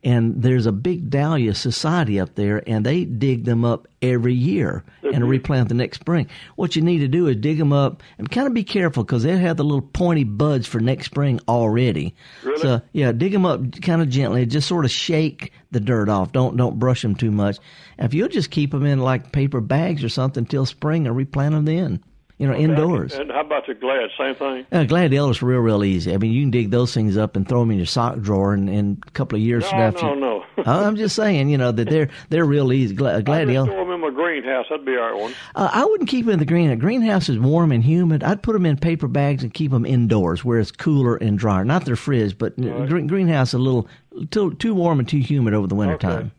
and 0.06 0.40
there's 0.40 0.66
a 0.66 0.72
big 0.72 1.10
dahlia 1.10 1.52
society 1.52 2.20
up 2.20 2.36
there, 2.36 2.62
and 2.68 2.86
they 2.86 3.04
dig 3.04 3.44
them 3.44 3.64
up 3.64 3.88
every 4.00 4.34
year 4.34 4.84
and 5.02 5.14
mm-hmm. 5.14 5.26
replant 5.26 5.68
the 5.68 5.74
next 5.74 5.98
spring. 5.98 6.28
What 6.54 6.76
you 6.76 6.82
need 6.82 6.98
to 6.98 7.08
do 7.08 7.26
is 7.26 7.34
dig 7.34 7.58
them 7.58 7.72
up 7.72 8.04
and 8.16 8.30
kind 8.30 8.46
of 8.46 8.54
be 8.54 8.62
careful 8.62 9.02
because 9.02 9.24
they 9.24 9.36
have 9.36 9.56
the 9.56 9.64
little 9.64 9.82
pointy 9.82 10.22
buds 10.22 10.64
for 10.68 10.78
next 10.78 11.06
spring 11.06 11.40
already. 11.48 12.14
Really? 12.44 12.62
So 12.62 12.82
yeah, 12.92 13.10
dig 13.10 13.32
them 13.32 13.44
up 13.44 13.82
kind 13.82 14.00
of 14.00 14.08
gently. 14.08 14.46
Just 14.46 14.68
sort 14.68 14.84
of 14.84 14.92
shake 14.92 15.52
the 15.72 15.80
dirt 15.80 16.08
off. 16.08 16.30
Don't 16.30 16.56
don't 16.56 16.78
brush 16.78 17.02
them 17.02 17.16
too 17.16 17.32
much. 17.32 17.58
And 17.98 18.06
if 18.06 18.14
you'll 18.14 18.28
just 18.28 18.52
keep 18.52 18.70
them 18.70 18.86
in 18.86 19.00
like 19.00 19.32
paper 19.32 19.60
bags 19.60 20.04
or 20.04 20.08
something 20.08 20.46
till 20.46 20.66
spring 20.66 21.08
and 21.08 21.16
replant 21.16 21.52
them 21.52 21.64
then 21.64 22.04
you 22.38 22.46
know, 22.46 22.52
Okay, 22.52 22.64
indoors. 22.64 23.14
And 23.14 23.30
how 23.30 23.40
about 23.40 23.66
the 23.66 23.74
glad? 23.74 24.10
Same 24.18 24.34
thing. 24.34 24.66
Uh, 24.70 24.84
gladiolus 24.84 25.42
are 25.42 25.46
real, 25.46 25.60
real 25.60 25.82
easy. 25.84 26.12
I 26.12 26.18
mean, 26.18 26.32
you 26.32 26.42
can 26.42 26.50
dig 26.50 26.70
those 26.70 26.92
things 26.92 27.16
up 27.16 27.34
and 27.36 27.48
throw 27.48 27.60
them 27.60 27.70
in 27.70 27.78
your 27.78 27.86
sock 27.86 28.20
drawer, 28.20 28.52
and 28.52 28.68
in 28.68 28.98
a 29.06 29.10
couple 29.12 29.36
of 29.36 29.42
years 29.42 29.62
No, 29.64 29.70
from 29.70 29.80
after. 29.80 30.02
no, 30.02 30.14
no. 30.14 30.44
I'm 30.66 30.96
just 30.96 31.16
saying, 31.16 31.48
you 31.48 31.56
know, 31.58 31.72
that 31.72 31.88
they're 31.88 32.08
they're 32.28 32.44
real 32.44 32.72
easy. 32.72 32.94
Gla- 32.94 33.14
I 33.16 33.20
just 33.22 33.26
gladiolus. 33.26 33.66
throw 33.66 33.84
them 33.84 33.92
in 33.94 34.00
my 34.00 34.10
greenhouse. 34.10 34.66
That'd 34.68 34.84
be 34.84 34.96
all 34.96 35.10
right 35.12 35.18
one. 35.20 35.34
Uh, 35.54 35.70
I 35.72 35.84
wouldn't 35.84 36.08
keep 36.10 36.26
them 36.26 36.34
in 36.34 36.38
the 36.38 36.44
green. 36.44 36.70
A 36.70 36.76
greenhouse 36.76 37.28
is 37.28 37.38
warm 37.38 37.72
and 37.72 37.82
humid. 37.82 38.22
I'd 38.22 38.42
put 38.42 38.52
them 38.52 38.66
in 38.66 38.76
paper 38.76 39.08
bags 39.08 39.42
and 39.42 39.52
keep 39.54 39.70
them 39.70 39.86
indoors 39.86 40.44
where 40.44 40.58
it's 40.58 40.70
cooler 40.72 41.16
and 41.16 41.38
drier. 41.38 41.64
Not 41.64 41.84
their 41.86 41.96
fridge, 41.96 42.36
but 42.36 42.54
green, 42.56 43.06
greenhouse 43.06 43.54
a 43.54 43.58
little 43.58 43.88
too 44.30 44.52
too 44.54 44.74
warm 44.74 44.98
and 44.98 45.08
too 45.08 45.18
humid 45.18 45.54
over 45.54 45.66
the 45.66 45.74
winter 45.74 45.94
Okay. 45.94 46.08
time. 46.08 46.32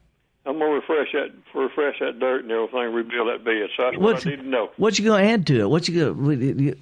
I'm 0.46 0.60
gonna 0.60 0.72
refresh 0.76 1.12
that, 1.14 1.32
refresh 1.58 2.00
that 2.00 2.20
dirt 2.20 2.44
and 2.44 2.52
everything, 2.52 2.94
rebuild 2.94 3.28
that 3.28 3.44
bed. 3.44 3.70
So 3.76 3.84
that's 3.84 3.98
What's- 3.98 4.26
what 4.26 4.34
I 4.34 4.36
need 4.38 4.44
to 4.44 4.50
know. 4.50 4.70
What 4.78 4.98
you 5.00 5.06
gonna 5.06 5.24
add 5.24 5.46
to 5.48 5.60
it? 5.62 5.70
What 5.70 5.88
you 5.88 6.14
gonna 6.14 6.74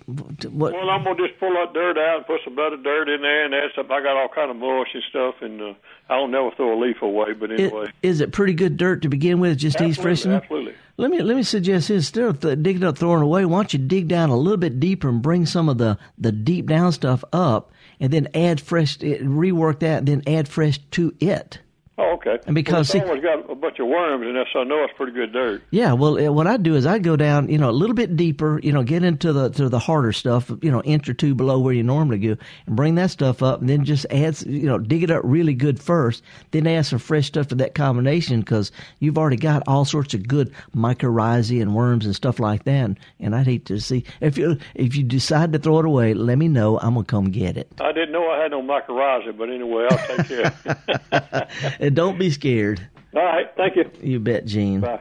what? 0.51 0.73
Well, 0.73 0.89
I'm 0.89 1.03
gonna 1.03 1.27
just 1.27 1.39
pull 1.39 1.53
that 1.53 1.73
dirt 1.73 1.97
out 1.97 2.17
and 2.17 2.25
put 2.27 2.41
some 2.43 2.55
better 2.55 2.77
dirt 2.77 3.09
in 3.09 3.21
there 3.21 3.45
and 3.45 3.53
add 3.53 3.71
stuff. 3.73 3.87
I 3.89 4.01
got 4.01 4.17
all 4.17 4.27
kind 4.27 4.51
of 4.51 4.57
mulch 4.57 4.89
and 4.93 5.03
stuff, 5.09 5.35
and 5.41 5.61
uh, 5.61 5.73
I 6.09 6.17
don't 6.17 6.31
never 6.31 6.51
throw 6.51 6.77
a 6.77 6.79
leaf 6.79 7.01
away. 7.01 7.33
But 7.33 7.51
anyway, 7.51 7.87
is 8.03 8.21
it 8.21 8.31
pretty 8.31 8.53
good 8.53 8.77
dirt 8.77 9.01
to 9.03 9.09
begin 9.09 9.39
with? 9.39 9.57
Just 9.57 9.79
needs 9.79 9.97
absolutely, 9.97 10.15
freshening. 10.15 10.37
absolutely. 10.37 10.73
Let 10.97 11.11
me 11.11 11.21
let 11.21 11.35
me 11.35 11.43
suggest 11.43 11.87
this: 11.89 11.97
instead 11.97 12.23
of 12.25 12.39
th- 12.39 12.61
digging 12.61 12.83
up, 12.83 12.97
throwing 12.97 13.21
away, 13.21 13.45
why 13.45 13.57
don't 13.57 13.73
you 13.73 13.79
dig 13.79 14.07
down 14.07 14.29
a 14.29 14.37
little 14.37 14.57
bit 14.57 14.79
deeper 14.79 15.09
and 15.09 15.21
bring 15.21 15.45
some 15.45 15.67
of 15.69 15.77
the 15.77 15.97
the 16.17 16.31
deep 16.31 16.67
down 16.67 16.91
stuff 16.91 17.23
up, 17.33 17.71
and 17.99 18.11
then 18.13 18.27
add 18.33 18.61
fresh, 18.61 18.97
eh, 19.01 19.17
rework 19.19 19.79
that, 19.79 19.99
and 19.99 20.07
then 20.07 20.23
add 20.27 20.47
fresh 20.47 20.77
to 20.91 21.13
it. 21.19 21.59
Oh, 21.97 22.11
okay. 22.15 22.37
And 22.45 22.53
because, 22.53 22.93
well, 22.93 23.03
it's 23.03 23.09
always 23.09 23.23
got 23.23 23.49
a 23.49 23.55
bunch 23.55 23.79
of 23.79 23.87
worms 23.87 24.25
in 24.27 24.33
there, 24.33 24.45
so 24.51 24.59
I 24.59 24.63
know 24.65 24.83
it's 24.83 24.93
pretty 24.97 25.13
good 25.13 25.31
dirt. 25.31 25.63
Yeah, 25.71 25.93
well, 25.93 26.17
eh, 26.17 26.27
what 26.27 26.45
I 26.45 26.57
do 26.57 26.75
is 26.75 26.85
I 26.85 26.99
go 26.99 27.15
down, 27.15 27.47
you 27.47 27.57
know, 27.57 27.69
a 27.69 27.71
little 27.71 27.95
bit 27.95 28.17
deeper, 28.17 28.59
you 28.61 28.73
know, 28.73 28.83
get 28.83 29.05
into 29.05 29.31
the 29.31 29.49
to 29.51 29.69
the 29.69 29.79
harder 29.79 30.11
stuff, 30.11 30.51
you 30.61 30.69
know, 30.69 30.81
inch 30.83 31.07
or 31.07 31.13
two 31.13 31.33
below 31.35 31.57
where 31.57 31.73
you 31.73 31.83
normally 31.83 32.17
go, 32.17 32.35
and 32.65 32.75
bring 32.75 32.95
that 32.95 33.11
stuff 33.11 33.41
up, 33.41 33.61
and 33.61 33.69
then 33.69 33.85
just 33.85 34.05
add, 34.11 34.41
you 34.41 34.65
know, 34.65 34.77
dig 34.77 35.03
it 35.03 35.11
up 35.11 35.21
really 35.23 35.53
good 35.53 35.79
first, 35.79 36.21
then 36.51 36.67
add 36.67 36.85
some 36.85 36.99
fresh 36.99 37.27
stuff 37.27 37.47
to 37.47 37.55
that 37.55 37.75
combination 37.75 38.41
because 38.41 38.73
you've 38.99 39.17
already 39.17 39.37
got 39.37 39.63
all 39.65 39.85
sorts 39.85 40.13
of 40.13 40.27
good 40.27 40.53
mycorrhizae 40.75 41.61
and 41.61 41.73
worms 41.73 42.05
and 42.05 42.13
stuff 42.13 42.39
like 42.39 42.65
that. 42.65 42.91
And 43.21 43.33
I'd 43.33 43.47
hate 43.47 43.65
to 43.67 43.79
see 43.79 44.03
if 44.19 44.37
you 44.37 44.57
if 44.73 44.97
you 44.97 45.03
decide 45.03 45.53
to 45.53 45.59
throw 45.59 45.79
it 45.79 45.85
away, 45.85 46.13
let 46.13 46.37
me 46.37 46.49
know. 46.49 46.77
I'm 46.77 46.95
gonna 46.95 47.05
come 47.05 47.31
get 47.31 47.55
it. 47.55 47.71
I 47.79 47.93
didn't 47.93 48.11
know 48.11 48.29
I 48.29 48.41
had 48.41 48.51
no 48.51 48.61
mycorrhizae, 48.61 49.37
but 49.37 49.49
anyway, 49.49 49.87
I'll 49.89 50.17
take 50.17 50.27
care. 50.27 51.47
And 51.85 51.95
don't 51.95 52.17
be 52.17 52.31
scared. 52.31 52.81
all 53.13 53.21
right, 53.21 53.45
thank 53.55 53.75
you. 53.75 53.91
You 54.01 54.19
bet, 54.19 54.45
Gene. 54.45 54.79
Bye. 54.79 54.99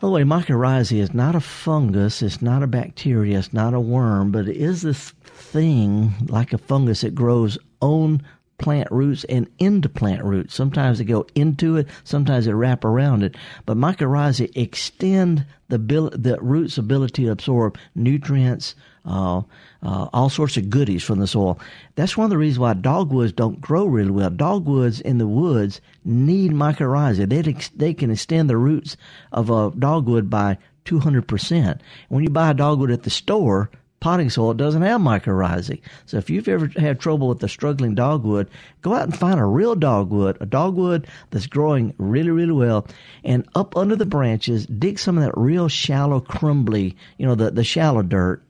By 0.00 0.08
the 0.08 0.10
way, 0.10 0.22
mycorrhizae 0.24 0.98
is 0.98 1.14
not 1.14 1.36
a 1.36 1.40
fungus, 1.40 2.22
it's 2.22 2.42
not 2.42 2.64
a 2.64 2.66
bacteria, 2.66 3.38
it's 3.38 3.52
not 3.52 3.72
a 3.72 3.78
worm, 3.78 4.32
but 4.32 4.48
it 4.48 4.56
is 4.56 4.82
this 4.82 5.10
thing 5.22 6.12
like 6.26 6.52
a 6.52 6.58
fungus 6.58 7.02
that 7.02 7.14
grows 7.14 7.56
on 7.80 8.20
plant 8.58 8.90
roots 8.90 9.22
and 9.24 9.48
into 9.60 9.88
plant 9.88 10.24
roots. 10.24 10.56
Sometimes 10.56 10.98
they 10.98 11.04
go 11.04 11.24
into 11.36 11.76
it, 11.76 11.86
sometimes 12.02 12.46
they 12.46 12.52
wrap 12.52 12.84
around 12.84 13.22
it. 13.22 13.36
But 13.64 13.76
mycorrhizae 13.76 14.56
extend 14.56 15.46
the 15.68 15.78
the 15.78 16.36
root's 16.40 16.78
ability 16.78 17.26
to 17.26 17.30
absorb 17.30 17.78
nutrients, 17.94 18.74
uh, 19.06 19.42
uh, 19.82 20.08
all 20.12 20.28
sorts 20.28 20.56
of 20.56 20.68
goodies 20.68 21.02
from 21.02 21.20
the 21.20 21.26
soil. 21.26 21.58
That's 21.94 22.16
one 22.16 22.24
of 22.24 22.30
the 22.30 22.38
reasons 22.38 22.58
why 22.58 22.74
dogwoods 22.74 23.32
don't 23.32 23.60
grow 23.60 23.86
really 23.86 24.10
well. 24.10 24.30
Dogwoods 24.30 25.00
in 25.00 25.18
the 25.18 25.26
woods 25.26 25.80
need 26.04 26.52
mycorrhizae. 26.52 27.28
They 27.28 27.50
ex- 27.50 27.70
they 27.70 27.94
can 27.94 28.10
extend 28.10 28.50
the 28.50 28.56
roots 28.56 28.96
of 29.32 29.50
a 29.50 29.70
dogwood 29.78 30.28
by 30.28 30.58
200%. 30.84 31.80
When 32.08 32.24
you 32.24 32.30
buy 32.30 32.50
a 32.50 32.54
dogwood 32.54 32.90
at 32.90 33.02
the 33.02 33.10
store, 33.10 33.70
potting 34.00 34.30
soil 34.30 34.54
doesn't 34.54 34.82
have 34.82 35.00
mycorrhizae. 35.00 35.80
So 36.06 36.16
if 36.16 36.30
you've 36.30 36.48
ever 36.48 36.70
had 36.76 37.00
trouble 37.00 37.28
with 37.28 37.42
a 37.42 37.48
struggling 37.48 37.94
dogwood, 37.94 38.48
go 38.82 38.94
out 38.94 39.04
and 39.04 39.18
find 39.18 39.40
a 39.40 39.44
real 39.44 39.74
dogwood, 39.74 40.36
a 40.40 40.46
dogwood 40.46 41.06
that's 41.30 41.46
growing 41.46 41.94
really, 41.98 42.30
really 42.30 42.52
well, 42.52 42.86
and 43.24 43.48
up 43.54 43.76
under 43.76 43.96
the 43.96 44.06
branches, 44.06 44.66
dig 44.66 44.98
some 44.98 45.16
of 45.18 45.24
that 45.24 45.36
real 45.36 45.68
shallow, 45.68 46.20
crumbly, 46.20 46.96
you 47.18 47.26
know, 47.26 47.34
the, 47.34 47.50
the 47.50 47.64
shallow 47.64 48.02
dirt, 48.02 48.42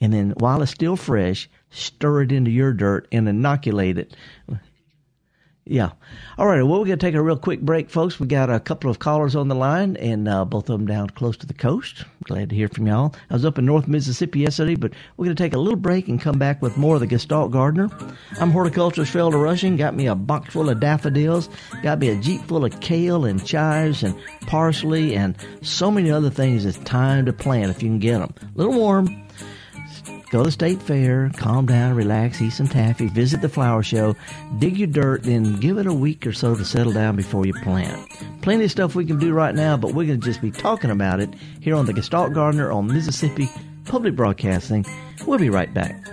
and 0.00 0.12
then 0.12 0.34
while 0.38 0.62
it's 0.62 0.72
still 0.72 0.96
fresh, 0.96 1.48
stir 1.70 2.22
it 2.22 2.32
into 2.32 2.50
your 2.50 2.72
dirt 2.72 3.08
and 3.12 3.28
inoculate 3.28 3.98
it. 3.98 4.16
Yeah. 5.66 5.92
All 6.36 6.46
right. 6.46 6.62
Well, 6.62 6.78
we're 6.80 6.86
going 6.86 6.98
to 6.98 7.06
take 7.06 7.14
a 7.14 7.22
real 7.22 7.38
quick 7.38 7.62
break, 7.62 7.88
folks. 7.88 8.20
We 8.20 8.26
got 8.26 8.50
a 8.50 8.60
couple 8.60 8.90
of 8.90 8.98
callers 8.98 9.34
on 9.34 9.48
the 9.48 9.54
line, 9.54 9.96
and 9.96 10.28
uh, 10.28 10.44
both 10.44 10.68
of 10.68 10.78
them 10.78 10.86
down 10.86 11.08
close 11.10 11.38
to 11.38 11.46
the 11.46 11.54
coast. 11.54 12.04
Glad 12.24 12.50
to 12.50 12.54
hear 12.54 12.68
from 12.68 12.86
y'all. 12.86 13.14
I 13.30 13.34
was 13.34 13.46
up 13.46 13.58
in 13.58 13.64
North 13.64 13.88
Mississippi 13.88 14.40
yesterday, 14.40 14.74
but 14.74 14.92
we're 15.16 15.24
going 15.24 15.36
to 15.36 15.42
take 15.42 15.54
a 15.54 15.58
little 15.58 15.78
break 15.78 16.06
and 16.06 16.20
come 16.20 16.38
back 16.38 16.60
with 16.60 16.76
more 16.76 16.96
of 16.96 17.00
the 17.00 17.06
Gestalt 17.06 17.50
Gardener. 17.50 17.88
I'm 18.38 18.50
horticulturist 18.50 19.14
Felder 19.14 19.42
Rushing. 19.42 19.76
Got 19.76 19.94
me 19.94 20.06
a 20.06 20.14
box 20.14 20.52
full 20.52 20.68
of 20.68 20.80
daffodils. 20.80 21.48
Got 21.82 21.98
me 21.98 22.10
a 22.10 22.16
jeep 22.16 22.42
full 22.42 22.66
of 22.66 22.78
kale 22.80 23.24
and 23.24 23.44
chives 23.44 24.02
and 24.02 24.14
parsley 24.42 25.16
and 25.16 25.34
so 25.62 25.90
many 25.90 26.10
other 26.10 26.30
things. 26.30 26.66
It's 26.66 26.76
time 26.78 27.24
to 27.24 27.32
plant 27.32 27.70
if 27.70 27.82
you 27.82 27.88
can 27.88 28.00
get 28.00 28.18
them. 28.18 28.34
A 28.42 28.58
little 28.58 28.74
warm. 28.74 29.23
Go 30.34 30.40
to 30.40 30.46
the 30.46 30.50
state 30.50 30.82
fair, 30.82 31.30
calm 31.36 31.66
down, 31.66 31.94
relax, 31.94 32.42
eat 32.42 32.50
some 32.50 32.66
taffy, 32.66 33.06
visit 33.06 33.40
the 33.40 33.48
flower 33.48 33.84
show, 33.84 34.16
dig 34.58 34.76
your 34.76 34.88
dirt, 34.88 35.22
then 35.22 35.60
give 35.60 35.78
it 35.78 35.86
a 35.86 35.94
week 35.94 36.26
or 36.26 36.32
so 36.32 36.56
to 36.56 36.64
settle 36.64 36.92
down 36.92 37.14
before 37.14 37.46
you 37.46 37.54
plant. 37.62 38.10
Plenty 38.42 38.64
of 38.64 38.70
stuff 38.72 38.96
we 38.96 39.06
can 39.06 39.20
do 39.20 39.32
right 39.32 39.54
now, 39.54 39.76
but 39.76 39.94
we're 39.94 40.06
going 40.06 40.20
to 40.20 40.26
just 40.26 40.42
be 40.42 40.50
talking 40.50 40.90
about 40.90 41.20
it 41.20 41.32
here 41.60 41.76
on 41.76 41.86
the 41.86 41.92
Gestalt 41.92 42.32
Gardener 42.32 42.72
on 42.72 42.88
Mississippi 42.88 43.48
Public 43.84 44.16
Broadcasting. 44.16 44.84
We'll 45.24 45.38
be 45.38 45.50
right 45.50 45.72
back. 45.72 46.04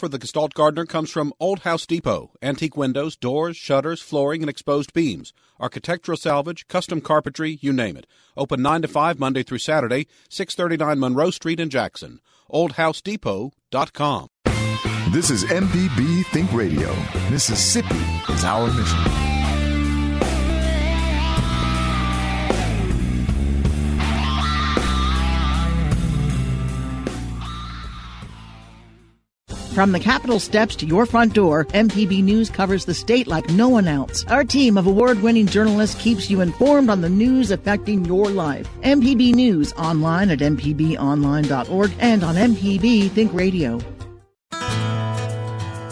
For 0.00 0.08
the 0.08 0.18
Gestalt 0.18 0.54
Gardener 0.54 0.86
comes 0.86 1.10
from 1.10 1.34
Old 1.38 1.60
House 1.60 1.84
Depot. 1.84 2.32
Antique 2.40 2.74
windows, 2.74 3.16
doors, 3.16 3.54
shutters, 3.54 4.00
flooring, 4.00 4.42
and 4.42 4.48
exposed 4.48 4.94
beams. 4.94 5.34
Architectural 5.60 6.16
salvage, 6.16 6.66
custom 6.68 7.02
carpentry, 7.02 7.58
you 7.60 7.70
name 7.70 7.98
it. 7.98 8.06
Open 8.34 8.62
9 8.62 8.80
to 8.80 8.88
5 8.88 9.20
Monday 9.20 9.42
through 9.42 9.58
Saturday, 9.58 10.06
639 10.30 10.98
Monroe 10.98 11.30
Street 11.30 11.60
in 11.60 11.68
Jackson. 11.68 12.20
OldHouseDepot.com. 12.50 14.28
This 15.12 15.30
is 15.30 15.44
MPB 15.44 16.24
Think 16.26 16.50
Radio. 16.54 16.96
Mississippi 17.30 18.00
is 18.30 18.42
our 18.42 18.68
mission. 18.72 19.29
From 29.74 29.92
the 29.92 30.00
Capitol 30.00 30.40
steps 30.40 30.74
to 30.76 30.86
your 30.86 31.06
front 31.06 31.32
door, 31.32 31.64
MPB 31.66 32.24
News 32.24 32.50
covers 32.50 32.84
the 32.84 32.94
state 32.94 33.28
like 33.28 33.48
no 33.50 33.68
one 33.68 33.86
else. 33.86 34.24
Our 34.26 34.42
team 34.42 34.76
of 34.76 34.88
award 34.88 35.22
winning 35.22 35.46
journalists 35.46 36.00
keeps 36.02 36.28
you 36.28 36.40
informed 36.40 36.90
on 36.90 37.02
the 37.02 37.08
news 37.08 37.52
affecting 37.52 38.04
your 38.04 38.28
life. 38.30 38.68
MPB 38.82 39.32
News 39.32 39.72
online 39.74 40.30
at 40.30 40.40
MPBOnline.org 40.40 41.92
and 42.00 42.24
on 42.24 42.34
MPB 42.34 43.10
Think 43.12 43.32
Radio. 43.32 43.78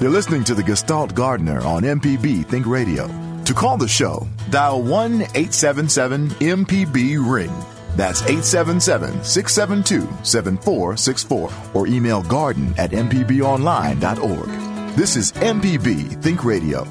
You're 0.01 0.11
listening 0.11 0.43
to 0.45 0.55
the 0.55 0.63
Gestalt 0.63 1.15
Gardener 1.15 1.61
on 1.61 1.83
MPB 1.83 2.47
Think 2.47 2.67
Radio. 2.67 3.07
To 3.45 3.55
call 3.55 3.77
the 3.79 3.89
show, 3.89 4.29
dial 4.51 4.83
1 4.83 5.13
877 5.23 6.29
MPB 6.31 7.17
Ring. 7.25 7.53
That's 7.97 8.23
877 8.23 9.25
672 9.25 10.25
7464 10.25 11.53
or 11.75 11.87
email 11.87 12.23
garden 12.23 12.75
at 12.79 12.91
mpbonline.org. 12.93 14.49
This 14.97 15.17
is 15.17 15.33
MPB 15.33 16.23
Think 16.23 16.45
Radio. 16.45 16.87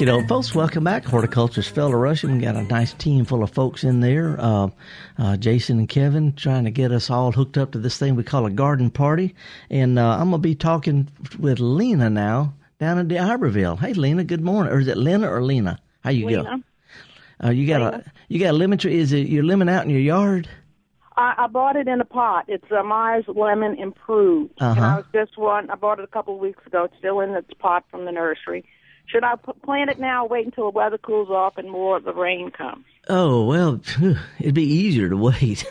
Okay, 0.00 0.06
doke, 0.06 0.28
folks, 0.28 0.54
welcome 0.54 0.82
back. 0.82 1.04
Horticulture's 1.04 1.70
Felder 1.70 2.00
Rushing. 2.00 2.32
We 2.32 2.40
got 2.40 2.56
a 2.56 2.62
nice 2.62 2.94
team 2.94 3.26
full 3.26 3.42
of 3.42 3.50
folks 3.50 3.84
in 3.84 4.00
there. 4.00 4.34
Uh, 4.40 4.70
uh, 5.18 5.36
Jason 5.36 5.78
and 5.78 5.88
Kevin 5.88 6.32
trying 6.32 6.64
to 6.64 6.70
get 6.70 6.90
us 6.90 7.10
all 7.10 7.32
hooked 7.32 7.58
up 7.58 7.72
to 7.72 7.78
this 7.78 7.98
thing 7.98 8.16
we 8.16 8.22
call 8.22 8.46
a 8.46 8.50
garden 8.50 8.90
party. 8.90 9.34
And 9.68 9.98
uh, 9.98 10.12
I'm 10.12 10.30
going 10.30 10.40
to 10.40 10.48
be 10.48 10.54
talking 10.54 11.08
with 11.38 11.60
Lena 11.60 12.08
now 12.08 12.54
down 12.80 12.98
in 12.98 13.06
D'Iberville. 13.08 13.76
Hey, 13.76 13.92
Lena, 13.92 14.24
good 14.24 14.40
morning. 14.40 14.72
Or 14.72 14.80
is 14.80 14.88
it 14.88 14.96
Lena 14.96 15.30
or 15.30 15.42
Lena? 15.42 15.78
How 16.02 16.10
you 16.10 16.26
Lena. 16.26 16.62
go? 17.40 17.46
Uh, 17.46 17.50
you 17.50 17.66
got 17.66 17.80
Lena. 17.82 18.04
a 18.06 18.12
you 18.28 18.40
got 18.40 18.50
a 18.50 18.56
lemon 18.56 18.78
tree. 18.78 18.98
Is 18.98 19.12
it 19.12 19.28
your 19.28 19.44
lemon 19.44 19.68
out 19.68 19.84
in 19.84 19.90
your 19.90 20.00
yard? 20.00 20.48
I, 21.16 21.34
I 21.38 21.46
bought 21.46 21.76
it 21.76 21.86
in 21.86 22.00
a 22.00 22.04
pot. 22.04 22.46
It's 22.48 22.70
a 22.70 22.82
Myers 22.82 23.24
Lemon 23.28 23.76
Improved. 23.78 24.54
And 24.58 24.78
Uh-huh. 24.78 24.86
I 24.86 24.96
was 24.96 25.04
just 25.12 25.36
one. 25.38 25.70
I 25.70 25.74
bought 25.76 25.98
it 26.00 26.04
a 26.04 26.08
couple 26.08 26.34
of 26.34 26.40
weeks 26.40 26.66
ago. 26.66 26.84
It's 26.84 26.96
still 26.98 27.20
in 27.20 27.30
its 27.30 27.50
pot 27.58 27.84
from 27.90 28.06
the 28.06 28.12
nursery. 28.12 28.64
Should 29.10 29.24
I 29.24 29.34
plant 29.36 29.90
it 29.90 29.98
now? 29.98 30.24
Wait 30.26 30.46
until 30.46 30.64
the 30.64 30.70
weather 30.70 30.98
cools 30.98 31.30
off 31.30 31.58
and 31.58 31.68
more 31.68 31.96
of 31.96 32.04
the 32.04 32.12
rain 32.12 32.50
comes. 32.50 32.84
Oh 33.08 33.44
well, 33.44 33.80
it'd 34.38 34.54
be 34.54 34.62
easier 34.62 35.08
to 35.08 35.16
wait. 35.16 35.64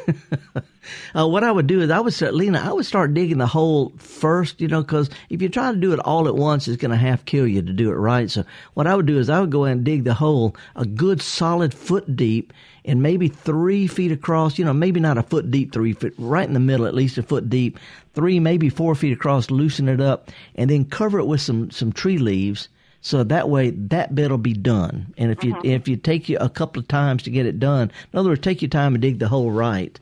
uh, 1.16 1.26
what 1.26 1.44
I 1.46 1.52
would 1.52 1.68
do 1.68 1.80
is 1.80 1.90
I 1.90 2.02
would 2.02 2.14
start, 2.14 2.34
Lena. 2.34 2.60
I 2.60 2.74
would 2.74 2.86
start 2.86 3.14
digging 3.14 3.38
the 3.38 3.48
hole 3.48 3.94
first, 3.98 4.60
you 4.60 4.68
know, 4.68 4.82
because 4.82 5.10
if 5.30 5.42
you 5.42 5.48
try 5.48 5.72
to 5.72 5.78
do 5.78 5.94
it 5.94 6.00
all 6.00 6.28
at 6.28 6.36
once, 6.36 6.68
it's 6.68 6.82
going 6.82 6.92
to 6.92 6.98
half 6.98 7.24
kill 7.24 7.48
you 7.48 7.62
to 7.62 7.72
do 7.72 7.92
it 7.92 7.96
right. 7.96 8.30
So 8.30 8.44
what 8.74 8.88
I 8.88 8.96
would 8.96 9.06
do 9.06 9.20
is 9.20 9.30
I 9.30 9.40
would 9.40 9.52
go 9.52 9.64
and 9.64 9.86
dig 9.86 10.04
the 10.04 10.16
hole 10.16 10.54
a 10.76 10.86
good 10.86 11.22
solid 11.22 11.74
foot 11.74 12.18
deep 12.18 12.52
and 12.84 13.02
maybe 13.02 13.30
three 13.30 13.88
feet 13.88 14.12
across. 14.12 14.60
You 14.60 14.66
know, 14.66 14.74
maybe 14.74 15.00
not 15.00 15.18
a 15.18 15.24
foot 15.24 15.50
deep, 15.50 15.72
three 15.72 15.94
feet, 15.94 16.16
right 16.18 16.48
in 16.48 16.54
the 16.54 16.60
middle, 16.60 16.88
at 16.88 16.96
least 16.96 17.18
a 17.18 17.24
foot 17.24 17.50
deep, 17.50 17.80
three 18.16 18.42
maybe 18.42 18.68
four 18.70 18.96
feet 18.96 19.14
across. 19.14 19.50
Loosen 19.50 19.88
it 19.88 20.02
up 20.02 20.30
and 20.56 20.70
then 20.70 20.84
cover 20.84 21.20
it 21.20 21.26
with 21.26 21.40
some 21.40 21.72
some 21.72 21.94
tree 21.94 22.18
leaves. 22.18 22.68
So 23.02 23.24
that 23.24 23.50
way, 23.50 23.70
that 23.72 24.14
bit'll 24.14 24.38
be 24.38 24.54
done. 24.54 25.14
And 25.18 25.32
if 25.32 25.44
you 25.44 25.60
if 25.64 25.88
you 25.88 25.96
take 25.96 26.28
you 26.28 26.38
a 26.40 26.50
couple 26.50 26.82
of 26.82 26.88
times 26.88 27.24
to 27.24 27.30
get 27.30 27.46
it 27.46 27.60
done, 27.60 27.92
in 28.12 28.20
other 28.20 28.30
words, 28.30 28.42
take 28.42 28.62
your 28.62 28.70
time 28.70 28.94
and 28.94 29.02
dig 29.02 29.20
the 29.20 29.28
hole 29.28 29.52
right. 29.52 29.98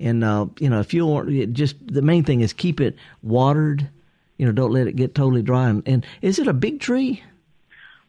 And 0.00 0.24
uh, 0.24 0.46
you 0.58 0.68
know, 0.68 0.80
if 0.80 0.92
you 0.92 1.06
want, 1.06 1.30
it 1.30 1.52
just 1.52 1.76
the 1.86 2.02
main 2.02 2.24
thing 2.24 2.40
is 2.40 2.52
keep 2.52 2.80
it 2.80 2.96
watered. 3.22 3.88
You 4.36 4.46
know, 4.46 4.52
don't 4.52 4.72
let 4.72 4.86
it 4.86 4.96
get 4.96 5.14
totally 5.14 5.42
dry. 5.42 5.68
And, 5.68 5.86
and 5.86 6.06
is 6.22 6.38
it 6.38 6.48
a 6.48 6.54
big 6.54 6.80
tree? 6.80 7.22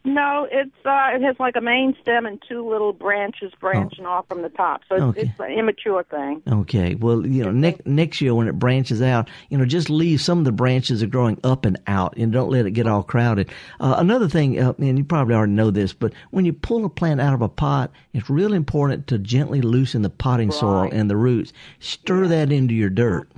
No, 0.04 0.48
it's 0.50 0.74
uh, 0.84 1.10
it 1.14 1.22
has 1.22 1.36
like 1.38 1.54
a 1.54 1.60
main 1.60 1.96
stem 2.02 2.26
and 2.26 2.42
two 2.48 2.68
little 2.68 2.92
branches 2.92 3.52
branching 3.60 4.04
off 4.04 4.26
from 4.26 4.42
the 4.42 4.48
top. 4.48 4.80
So 4.88 4.96
it's, 4.96 5.02
Okay. 5.04 5.20
it's 5.22 5.38
an 5.40 5.52
immature 5.52 6.02
thing. 6.02 6.42
Okay. 6.50 6.96
Well, 6.96 7.24
you 7.24 7.44
know, 7.44 7.52
next 7.52 7.86
next 7.86 8.20
year 8.20 8.34
when 8.34 8.48
it 8.48 8.58
branches 8.58 9.00
out, 9.00 9.30
you 9.48 9.56
know, 9.56 9.64
just 9.64 9.88
leave 9.90 10.20
some 10.20 10.38
of 10.38 10.44
the 10.44 10.50
branches 10.50 11.04
are 11.04 11.06
growing 11.06 11.38
up 11.44 11.64
and 11.64 11.78
out, 11.86 12.16
and 12.16 12.32
don't 12.32 12.50
let 12.50 12.66
it 12.66 12.72
get 12.72 12.88
all 12.88 13.04
crowded. 13.04 13.48
Uh, 13.78 13.94
another 13.98 14.28
thing, 14.28 14.58
uh, 14.58 14.72
and 14.78 14.98
you 14.98 15.04
probably 15.04 15.34
already 15.36 15.52
know 15.52 15.70
this, 15.70 15.92
but 15.92 16.12
when 16.32 16.44
you 16.44 16.52
pull 16.52 16.84
a 16.84 16.88
plant 16.90 17.20
out 17.20 17.34
of 17.34 17.40
a 17.42 17.48
pot, 17.48 17.92
it's 18.12 18.28
really 18.28 18.56
important 18.56 19.06
to 19.06 19.18
gently 19.18 19.60
loosen 19.60 20.02
the 20.02 20.10
potting 20.10 20.50
soil 20.50 20.88
and 20.92 21.08
the 21.08 21.16
roots. 21.16 21.52
Stir 21.78 22.26
that 22.26 22.50
into 22.50 22.74
your 22.74 22.90
dirt. 22.90 23.28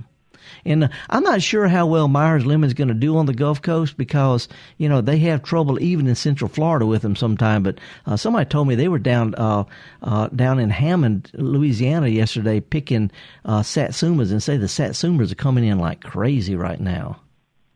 And 0.65 0.85
uh, 0.85 0.87
I'm 1.09 1.23
not 1.23 1.41
sure 1.41 1.67
how 1.67 1.85
well 1.85 2.07
Myers 2.07 2.45
Lemon's 2.45 2.73
going 2.73 2.87
to 2.87 2.93
do 2.93 3.17
on 3.17 3.25
the 3.25 3.33
Gulf 3.33 3.61
Coast 3.61 3.97
because 3.97 4.47
you 4.77 4.89
know 4.89 5.01
they 5.01 5.17
have 5.19 5.43
trouble 5.43 5.81
even 5.81 6.07
in 6.07 6.15
Central 6.15 6.49
Florida 6.49 6.85
with 6.85 7.01
them 7.01 7.15
sometime. 7.15 7.63
But 7.63 7.79
uh, 8.05 8.17
somebody 8.17 8.45
told 8.49 8.67
me 8.67 8.75
they 8.75 8.87
were 8.87 8.99
down 8.99 9.35
uh, 9.35 9.65
uh, 10.01 10.27
down 10.29 10.59
in 10.59 10.69
Hammond, 10.69 11.31
Louisiana 11.33 12.07
yesterday 12.07 12.59
picking 12.59 13.11
uh, 13.45 13.61
satsumas 13.61 14.31
and 14.31 14.41
say 14.41 14.57
the 14.57 14.65
satsumas 14.65 15.31
are 15.31 15.35
coming 15.35 15.65
in 15.65 15.79
like 15.79 16.01
crazy 16.01 16.55
right 16.55 16.79
now. 16.79 17.19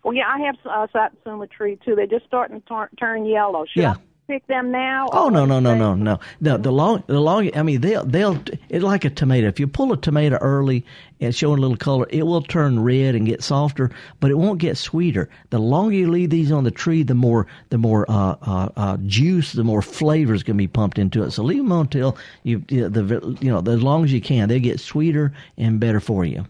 Well, 0.04 0.14
yeah, 0.14 0.28
I 0.28 0.40
have 0.40 0.56
a 0.66 0.90
satsuma 0.92 1.48
tree 1.48 1.78
too. 1.86 1.96
They're 1.96 2.08
just 2.08 2.26
starting 2.26 2.62
to 2.62 2.68
tar- 2.68 2.90
turn 3.00 3.26
yellow. 3.26 3.66
Should 3.66 3.82
Yeah. 3.82 3.92
I 3.92 4.09
pick 4.30 4.46
them 4.46 4.72
now? 4.72 5.10
Oh 5.12 5.30
no 5.30 5.46
no 5.46 5.60
no 5.60 5.76
no 5.76 5.96
no 5.96 6.20
no 6.40 6.58
the 6.58 6.72
long 6.72 7.04
the 7.08 7.20
long 7.20 7.50
I 7.58 7.64
mean 7.64 7.82
they'll 7.82 8.06
they'll 8.06 8.40
it's 8.70 8.84
like 8.84 9.04
a 9.04 9.10
tomato 9.10 9.48
if 9.48 9.60
you 9.60 9.68
pull 9.68 9.92
a 9.92 9.98
tomato 9.98 10.38
early 10.38 10.86
and 11.20 11.34
showing 11.34 11.58
a 11.58 11.62
little 11.62 11.76
color 11.76 12.06
it 12.12 12.28
will 12.28 12.44
turn 12.44 12.80
red 12.80 13.16
and 13.16 13.26
get 13.26 13.42
softer 13.42 13.90
but 14.20 14.30
it 14.30 14.36
won't 14.36 14.60
get 14.60 14.78
sweeter 14.78 15.30
the 15.50 15.58
longer 15.58 15.96
you 15.96 16.12
leave 16.12 16.30
these 16.30 16.52
on 16.52 16.64
the 16.64 16.70
tree 16.70 17.02
the 17.02 17.16
more 17.16 17.48
the 17.70 17.80
more 17.80 18.06
uh, 18.08 18.36
uh, 18.44 18.70
uh, 18.78 18.98
juice 19.08 19.54
the 19.54 19.64
more 19.64 19.82
flavor 19.82 20.36
is 20.36 20.44
going 20.44 20.56
to 20.56 20.62
be 20.62 20.68
pumped 20.68 21.00
into 21.00 21.24
it 21.24 21.32
so 21.32 21.42
leave 21.42 21.64
them 21.64 21.72
until 21.72 22.16
you 22.44 22.64
you 22.70 22.82
know, 22.82 22.90
the 22.90 23.38
you 23.42 23.52
know 23.52 23.60
as 23.60 23.82
long 23.82 24.04
as 24.04 24.14
you 24.14 24.22
can 24.22 24.48
they 24.48 24.60
get 24.60 24.80
sweeter 24.80 25.34
and 25.58 25.80
better 25.80 26.00
for 26.00 26.24
you. 26.24 26.46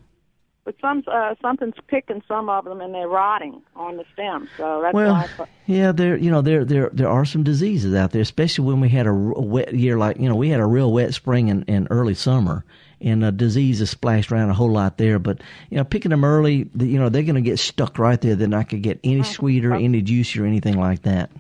But 0.70 0.76
some 0.82 1.04
uh, 1.12 1.34
something's 1.42 1.74
picking 1.88 2.22
some 2.28 2.48
of 2.48 2.64
them 2.64 2.80
and 2.80 2.94
they're 2.94 3.08
rotting 3.08 3.64
on 3.76 3.98
the 3.98 4.06
stem. 4.14 4.48
So 4.56 4.82
that's 4.84 4.94
Well, 4.94 5.14
why. 5.14 5.48
Yeah, 5.66 5.92
there 5.92 6.16
you 6.16 6.30
know 6.30 6.44
there 6.44 6.64
there 6.64 6.92
there 6.94 7.10
are 7.10 7.26
some 7.26 7.42
diseases 7.42 7.96
out 7.96 8.12
there, 8.12 8.22
especially 8.22 8.66
when 8.66 8.80
we 8.80 8.88
had 8.88 9.08
a 9.08 9.14
wet 9.14 9.74
year 9.74 9.98
like 9.98 10.20
you 10.20 10.30
know 10.30 10.36
we 10.36 10.50
had 10.50 10.60
a 10.60 10.68
real 10.68 10.94
wet 10.94 11.16
spring 11.16 11.50
and, 11.50 11.66
and 11.68 11.88
early 11.90 12.14
summer, 12.14 12.64
and 13.02 13.24
uh, 13.24 13.32
diseases 13.32 13.90
splashed 13.90 14.32
around 14.32 14.52
a 14.52 14.54
whole 14.54 14.72
lot 14.72 15.00
there. 15.00 15.18
But 15.18 15.42
you 15.72 15.78
know, 15.78 15.84
picking 15.84 16.12
them 16.12 16.24
early, 16.24 16.70
you 16.78 17.00
know 17.00 17.10
they're 17.10 17.24
going 17.24 17.34
to 17.34 17.42
get 17.42 17.58
stuck 17.58 17.98
right 17.98 18.22
there. 18.22 18.36
They're 18.36 18.48
not 18.48 18.70
going 18.70 18.84
to 18.84 18.88
get 18.88 19.00
any 19.04 19.24
sweeter, 19.24 19.74
any 19.74 20.04
juicier, 20.04 20.46
anything 20.46 20.80
like 20.80 21.02
that. 21.02 21.32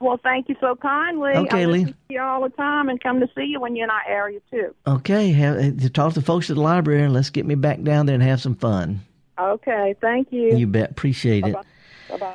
Well, 0.00 0.18
thank 0.22 0.48
you 0.48 0.56
so 0.60 0.74
kindly. 0.76 1.32
Okay, 1.32 1.62
I 1.62 1.66
Lee. 1.66 1.84
to 1.84 1.94
you 2.08 2.20
all 2.20 2.42
the 2.42 2.48
time 2.50 2.88
and 2.88 3.00
come 3.02 3.20
to 3.20 3.28
see 3.36 3.44
you 3.44 3.60
when 3.60 3.76
you're 3.76 3.84
in 3.84 3.90
our 3.90 4.06
area 4.08 4.40
too. 4.50 4.74
Okay, 4.86 5.30
have, 5.32 5.56
uh, 5.56 5.88
talk 5.92 6.14
to 6.14 6.20
the 6.20 6.26
folks 6.26 6.48
at 6.48 6.56
the 6.56 6.62
library 6.62 7.02
and 7.02 7.12
let's 7.12 7.30
get 7.30 7.44
me 7.44 7.54
back 7.54 7.82
down 7.82 8.06
there 8.06 8.14
and 8.14 8.22
have 8.22 8.40
some 8.40 8.56
fun. 8.56 9.00
Okay, 9.38 9.94
thank 10.00 10.32
you. 10.32 10.56
You 10.56 10.66
bet, 10.66 10.90
appreciate 10.90 11.46
it. 11.46 11.54
Bye 12.08 12.16
bye. 12.16 12.34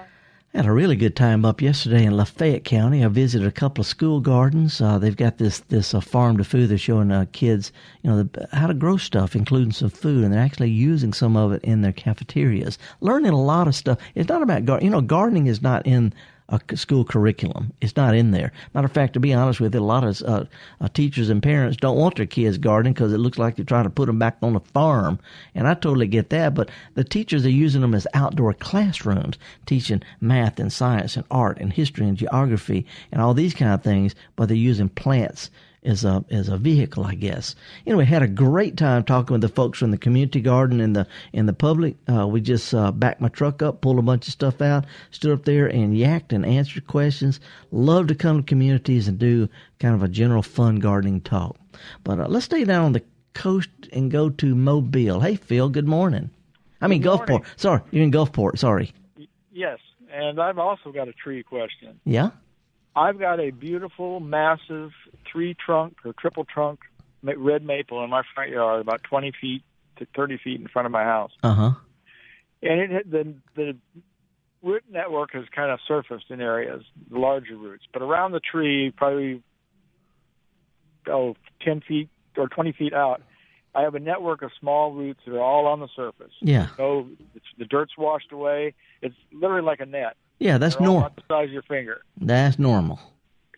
Had 0.53 0.67
a 0.67 0.71
really 0.71 0.95
good 0.95 1.17
time 1.17 1.43
up 1.43 1.61
yesterday 1.61 2.05
in 2.05 2.15
Lafayette 2.15 2.63
County. 2.63 3.03
I 3.03 3.09
visited 3.09 3.45
a 3.45 3.51
couple 3.51 3.81
of 3.81 3.87
school 3.87 4.21
gardens. 4.21 4.79
Uh, 4.79 4.97
they've 4.97 5.17
got 5.17 5.37
this 5.37 5.59
this 5.59 5.93
uh, 5.93 5.99
farm 5.99 6.37
to 6.37 6.45
food. 6.45 6.69
They're 6.69 6.77
showing 6.77 7.11
uh, 7.11 7.25
kids, 7.33 7.73
you 8.03 8.09
know, 8.09 8.23
the, 8.23 8.47
how 8.53 8.67
to 8.67 8.73
grow 8.73 8.95
stuff, 8.95 9.35
including 9.35 9.73
some 9.73 9.89
food, 9.89 10.23
and 10.23 10.31
they're 10.31 10.39
actually 10.39 10.69
using 10.69 11.11
some 11.11 11.35
of 11.35 11.51
it 11.51 11.61
in 11.65 11.81
their 11.81 11.91
cafeterias. 11.91 12.77
Learning 13.01 13.33
a 13.33 13.41
lot 13.41 13.67
of 13.67 13.75
stuff. 13.75 13.97
It's 14.15 14.29
not 14.29 14.41
about 14.41 14.63
gar- 14.63 14.81
you 14.81 14.89
know, 14.89 15.01
gardening 15.01 15.47
is 15.47 15.61
not 15.61 15.85
in 15.85 16.13
a 16.49 16.77
school 16.77 17.03
curriculum. 17.03 17.73
It's 17.81 17.95
not 17.95 18.15
in 18.15 18.31
there. 18.31 18.51
Matter 18.73 18.85
of 18.85 18.91
fact, 18.91 19.13
to 19.13 19.19
be 19.19 19.33
honest 19.33 19.59
with 19.59 19.73
you, 19.73 19.79
a 19.79 19.81
lot 19.81 20.03
of 20.03 20.21
uh, 20.21 20.45
uh, 20.79 20.87
teachers 20.89 21.29
and 21.29 21.41
parents 21.41 21.77
don't 21.77 21.97
want 21.97 22.15
their 22.15 22.25
kids 22.25 22.57
gardening 22.57 22.93
because 22.93 23.13
it 23.13 23.17
looks 23.17 23.39
like 23.39 23.55
they're 23.55 23.65
trying 23.65 23.85
to 23.85 23.89
put 23.89 24.05
them 24.05 24.19
back 24.19 24.37
on 24.41 24.53
the 24.53 24.59
farm. 24.59 25.19
And 25.55 25.67
I 25.67 25.73
totally 25.73 26.07
get 26.07 26.29
that. 26.29 26.53
But 26.53 26.69
the 26.93 27.03
teachers 27.03 27.45
are 27.45 27.49
using 27.49 27.81
them 27.81 27.95
as 27.95 28.07
outdoor 28.13 28.53
classrooms, 28.53 29.37
teaching 29.65 30.03
math 30.21 30.59
and 30.59 30.71
science 30.71 31.15
and 31.15 31.25
art 31.31 31.57
and 31.59 31.73
history 31.73 32.07
and 32.07 32.17
geography 32.17 32.85
and 33.11 33.21
all 33.21 33.33
these 33.33 33.53
kind 33.53 33.73
of 33.73 33.83
things. 33.83 34.13
But 34.35 34.47
they're 34.47 34.57
using 34.57 34.89
plants 34.89 35.49
as 35.85 36.03
a 36.03 36.25
as 36.29 36.49
a 36.49 36.57
vehicle, 36.57 37.05
I 37.05 37.15
guess. 37.15 37.55
Anyway, 37.85 38.05
had 38.05 38.23
a 38.23 38.27
great 38.27 38.75
time 38.77 39.03
talking 39.03 39.33
with 39.33 39.41
the 39.41 39.49
folks 39.49 39.79
from 39.79 39.91
the 39.91 39.97
community 39.97 40.41
garden 40.41 40.81
and 40.81 40.95
the 40.95 41.07
in 41.33 41.45
the 41.45 41.53
public. 41.53 41.95
Uh, 42.11 42.27
we 42.27 42.41
just 42.41 42.73
uh, 42.73 42.91
backed 42.91 43.21
my 43.21 43.29
truck 43.29 43.61
up, 43.61 43.81
pulled 43.81 43.99
a 43.99 44.01
bunch 44.01 44.27
of 44.27 44.33
stuff 44.33 44.61
out, 44.61 44.85
stood 45.11 45.31
up 45.31 45.45
there 45.45 45.67
and 45.67 45.95
yacked 45.95 46.33
and 46.33 46.45
answered 46.45 46.87
questions. 46.87 47.39
Love 47.71 48.07
to 48.07 48.15
come 48.15 48.41
to 48.41 48.43
communities 48.43 49.07
and 49.07 49.19
do 49.19 49.47
kind 49.79 49.95
of 49.95 50.03
a 50.03 50.07
general 50.07 50.41
fun 50.41 50.77
gardening 50.77 51.21
talk. 51.21 51.57
But 52.03 52.19
uh, 52.19 52.27
let's 52.27 52.45
stay 52.45 52.63
down 52.63 52.85
on 52.85 52.93
the 52.93 53.03
coast 53.33 53.69
and 53.93 54.09
go 54.09 54.29
to 54.29 54.55
Mobile. 54.55 55.19
Hey, 55.19 55.35
Phil. 55.35 55.69
Good 55.69 55.87
morning. 55.87 56.29
I 56.81 56.87
mean 56.87 57.01
Gulfport. 57.01 57.45
Sorry, 57.55 57.81
you're 57.91 58.03
in 58.03 58.11
Gulfport. 58.11 58.59
Sorry. 58.59 58.91
Yes, 59.51 59.79
and 60.11 60.39
I've 60.39 60.59
also 60.59 60.91
got 60.91 61.07
a 61.07 61.13
tree 61.13 61.43
question. 61.43 61.99
Yeah. 62.03 62.31
I've 62.95 63.19
got 63.19 63.39
a 63.39 63.51
beautiful, 63.51 64.19
massive 64.21 64.91
three 65.35 65.53
trunk 65.53 65.97
or 66.05 66.13
triple 66.13 66.45
trunk 66.45 66.79
red 67.21 67.65
maple 67.65 68.03
in 68.03 68.09
my 68.09 68.21
front 68.33 68.51
yard, 68.51 68.79
about 68.81 69.01
20 69.03 69.31
feet 69.41 69.63
to 69.97 70.07
30 70.15 70.37
feet 70.43 70.61
in 70.61 70.67
front 70.67 70.85
of 70.85 70.91
my 70.91 71.03
house. 71.03 71.31
Uh 71.43 71.53
huh. 71.53 71.71
And 72.63 72.79
it 72.79 72.89
had- 72.89 73.11
the 73.11 73.33
the 73.55 73.77
root 74.63 74.83
network 74.89 75.33
has 75.33 75.43
kind 75.55 75.71
of 75.71 75.79
surfaced 75.87 76.25
in 76.29 76.39
areas, 76.41 76.83
larger 77.09 77.55
roots, 77.57 77.83
but 77.91 78.01
around 78.01 78.31
the 78.31 78.39
tree, 78.39 78.91
probably 78.95 79.41
oh 81.07 81.35
10 81.61 81.81
feet 81.81 82.09
or 82.37 82.47
20 82.47 82.71
feet 82.73 82.93
out, 82.93 83.21
I 83.73 83.81
have 83.81 83.95
a 83.95 83.99
network 83.99 84.41
of 84.41 84.51
small 84.59 84.91
roots 84.93 85.19
that 85.25 85.35
are 85.35 85.41
all 85.41 85.67
on 85.67 85.79
the 85.81 85.89
surface. 85.95 86.31
Yeah. 86.41 86.67
So 86.77 87.07
it's, 87.35 87.45
the 87.57 87.65
dirt's 87.65 87.97
washed 87.97 88.31
away. 88.31 88.73
It's 89.01 89.15
literally 89.33 89.61
like 89.63 89.79
a 89.81 89.85
net. 89.85 90.15
Yeah, 90.39 90.57
that's 90.57 90.79
normal. 90.79 91.09
the 91.15 91.21
size 91.27 91.45
of 91.47 91.51
your 91.53 91.61
finger. 91.63 92.01
That's 92.19 92.57
normal. 92.59 92.99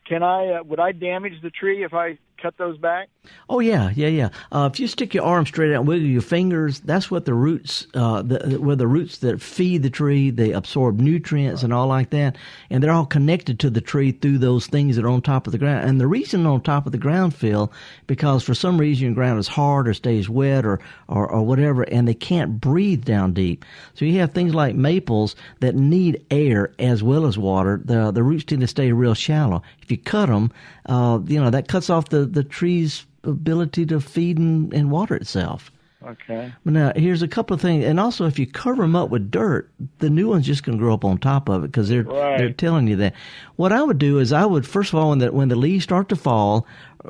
Can 0.08 0.24
I? 0.24 0.60
Uh, 0.60 0.64
would 0.64 0.80
I 0.80 0.92
damage 0.92 1.42
the 1.42 1.50
tree 1.50 1.84
if 1.84 1.94
I 1.94 2.18
cut 2.38 2.58
those 2.58 2.78
back? 2.78 3.10
Oh 3.50 3.60
yeah, 3.60 3.92
yeah, 3.96 4.08
yeah. 4.08 4.30
Uh, 4.52 4.70
if 4.72 4.80
you 4.80 4.88
stick 4.88 5.14
your 5.14 5.24
arm 5.24 5.46
straight 5.46 5.74
out 5.74 5.80
and 5.80 5.88
wiggle 5.88 6.08
your 6.08 6.22
fingers, 6.22 6.80
that's 6.82 7.12
what 7.12 7.26
the 7.26 7.34
roots, 7.34 7.88
uh, 7.94 8.22
the, 8.22 8.58
where 8.60 8.76
the 8.76 8.88
roots 8.88 9.20
that 9.20 9.42
feed 9.42 9.84
the 9.84 9.90
tree, 9.90 10.30
they 10.30 10.52
absorb 10.52 11.00
nutrients 11.00 11.64
and 11.64 11.74
all 11.74 11.88
like 11.88 12.10
that, 12.12 12.38
and 12.70 12.84
they're 12.84 12.92
all 12.92 13.06
connected 13.06 13.60
to 13.60 13.70
the 13.70 13.82
tree 13.82 14.12
through 14.12 14.38
those 14.38 14.68
things 14.68 14.96
that 14.96 15.06
are 15.06 15.10
on 15.10 15.22
top 15.22 15.48
of 15.48 15.52
the 15.52 15.58
ground. 15.58 15.88
And 15.90 16.00
the 16.00 16.08
reason 16.08 16.46
on 16.46 16.62
top 16.62 16.86
of 16.86 16.92
the 16.92 16.98
ground, 16.98 17.36
Phil, 17.36 17.72
because 18.08 18.44
for 18.44 18.54
some 18.54 18.78
reason 18.78 19.06
your 19.06 19.14
ground 19.14 19.40
is 19.40 19.48
hard 19.48 19.88
or 19.88 19.94
stays 19.94 20.30
wet 20.30 20.66
or, 20.66 20.80
or 21.08 21.28
or 21.28 21.44
whatever, 21.44 21.84
and 21.84 22.08
they 22.08 22.14
can't 22.14 22.60
breathe 22.60 23.04
down 23.04 23.34
deep. 23.34 23.66
So 23.94 24.06
you 24.06 24.20
have 24.20 24.34
things 24.34 24.54
like 24.54 24.76
maples 24.76 25.36
that 25.60 25.76
need 25.76 26.26
air 26.32 26.72
as 26.80 27.04
well 27.04 27.26
as 27.26 27.38
water. 27.38 27.82
The 27.84 28.12
the 28.12 28.24
roots 28.24 28.46
tend 28.46 28.62
to 28.62 28.68
stay 28.68 28.92
real 28.92 29.14
shallow. 29.14 29.62
If 29.82 29.92
you 29.92 29.98
cut 29.98 30.28
them, 30.28 30.52
uh, 30.86 31.20
you 31.26 31.42
know 31.42 31.50
that 31.50 31.68
cuts 31.68 31.90
off 31.90 32.10
the 32.10 32.27
the 32.34 32.44
tree's 32.44 33.06
ability 33.24 33.86
to 33.88 34.00
feed 34.00 34.38
and, 34.38 34.74
and 34.74 34.92
water 34.92 35.16
itself. 35.16 35.72
Okay. 36.06 36.54
But 36.64 36.74
now 36.74 36.92
here's 36.96 37.24
a 37.24 37.28
couple 37.28 37.56
of 37.56 37.62
things, 37.62 37.84
and 37.84 38.00
also 38.00 38.28
if 38.28 38.38
you 38.38 38.46
cover 38.46 38.84
them 38.84 38.96
up 38.96 39.10
with 39.10 39.32
dirt, 39.32 39.70
the 39.98 40.10
new 40.10 40.30
one's 40.30 40.46
just 40.46 40.64
going 40.64 40.78
to 40.78 40.82
grow 40.82 40.94
up 40.94 41.04
on 41.04 41.18
top 41.18 41.50
of 41.50 41.64
it 41.64 41.68
because 41.68 41.90
they're 41.90 42.04
Right. 42.04 42.38
they're 42.38 42.52
telling 42.52 42.88
you 42.88 42.96
that. 42.98 43.14
What 43.56 43.74
I 43.74 43.82
would 43.82 43.98
do 43.98 44.20
is 44.20 44.32
I 44.32 44.46
would 44.46 44.66
first 44.68 44.94
of 44.94 45.00
all 45.00 45.10
when 45.10 45.20
the 45.20 45.32
when 45.32 45.50
the 45.50 45.56
leaves 45.56 45.84
start 45.84 46.08
to 46.10 46.16
fall, 46.16 46.68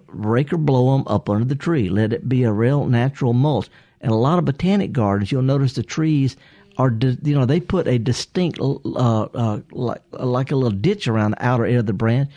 rake 0.08 0.54
or 0.54 0.58
blow 0.58 0.98
them 0.98 1.06
up 1.08 1.30
under 1.30 1.44
the 1.46 1.54
tree. 1.56 1.90
Let 1.90 2.14
it 2.14 2.30
be 2.30 2.44
a 2.44 2.52
real 2.54 2.86
natural 2.86 3.34
mulch. 3.34 3.70
And 4.00 4.12
a 4.12 4.16
lot 4.16 4.40
of 4.40 4.46
botanic 4.46 4.94
gardens, 4.94 5.32
you'll 5.32 5.42
notice 5.42 5.74
the 5.74 5.84
trees 5.84 6.38
are 6.78 6.96
you 7.24 7.36
know 7.36 7.46
they 7.46 7.60
put 7.60 7.88
a 7.88 7.98
distinct 7.98 8.60
uh, 8.60 9.22
uh, 9.24 9.60
like 9.72 10.02
like 10.12 10.52
a 10.52 10.56
little 10.56 10.78
ditch 10.78 11.08
around 11.08 11.32
the 11.32 11.46
outer 11.46 11.66
edge 11.66 11.76
of 11.76 11.88
the 11.88 11.94
branch, 11.94 12.30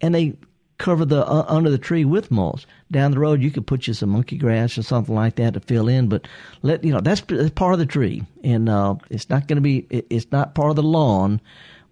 and 0.00 0.14
they 0.14 0.34
cover 0.82 1.06
the 1.06 1.26
uh, 1.26 1.46
under 1.48 1.70
the 1.70 1.78
tree 1.78 2.04
with 2.04 2.30
mulch. 2.30 2.66
Down 2.90 3.12
the 3.12 3.18
road, 3.18 3.40
you 3.40 3.50
could 3.50 3.66
put 3.66 3.86
you 3.86 3.94
some 3.94 4.10
monkey 4.10 4.36
grass 4.36 4.76
or 4.76 4.82
something 4.82 5.14
like 5.14 5.36
that 5.36 5.54
to 5.54 5.60
fill 5.60 5.88
in, 5.88 6.08
but 6.08 6.28
let 6.60 6.84
you 6.84 6.92
know 6.92 7.00
that's, 7.00 7.22
that's 7.22 7.50
part 7.50 7.72
of 7.72 7.78
the 7.78 7.86
tree, 7.86 8.24
and 8.44 8.68
uh, 8.68 8.96
it's 9.08 9.30
not 9.30 9.48
going 9.48 9.56
to 9.56 9.62
be 9.62 9.86
it, 9.88 10.06
it's 10.10 10.30
not 10.30 10.54
part 10.54 10.70
of 10.70 10.76
the 10.76 10.82
lawn. 10.82 11.40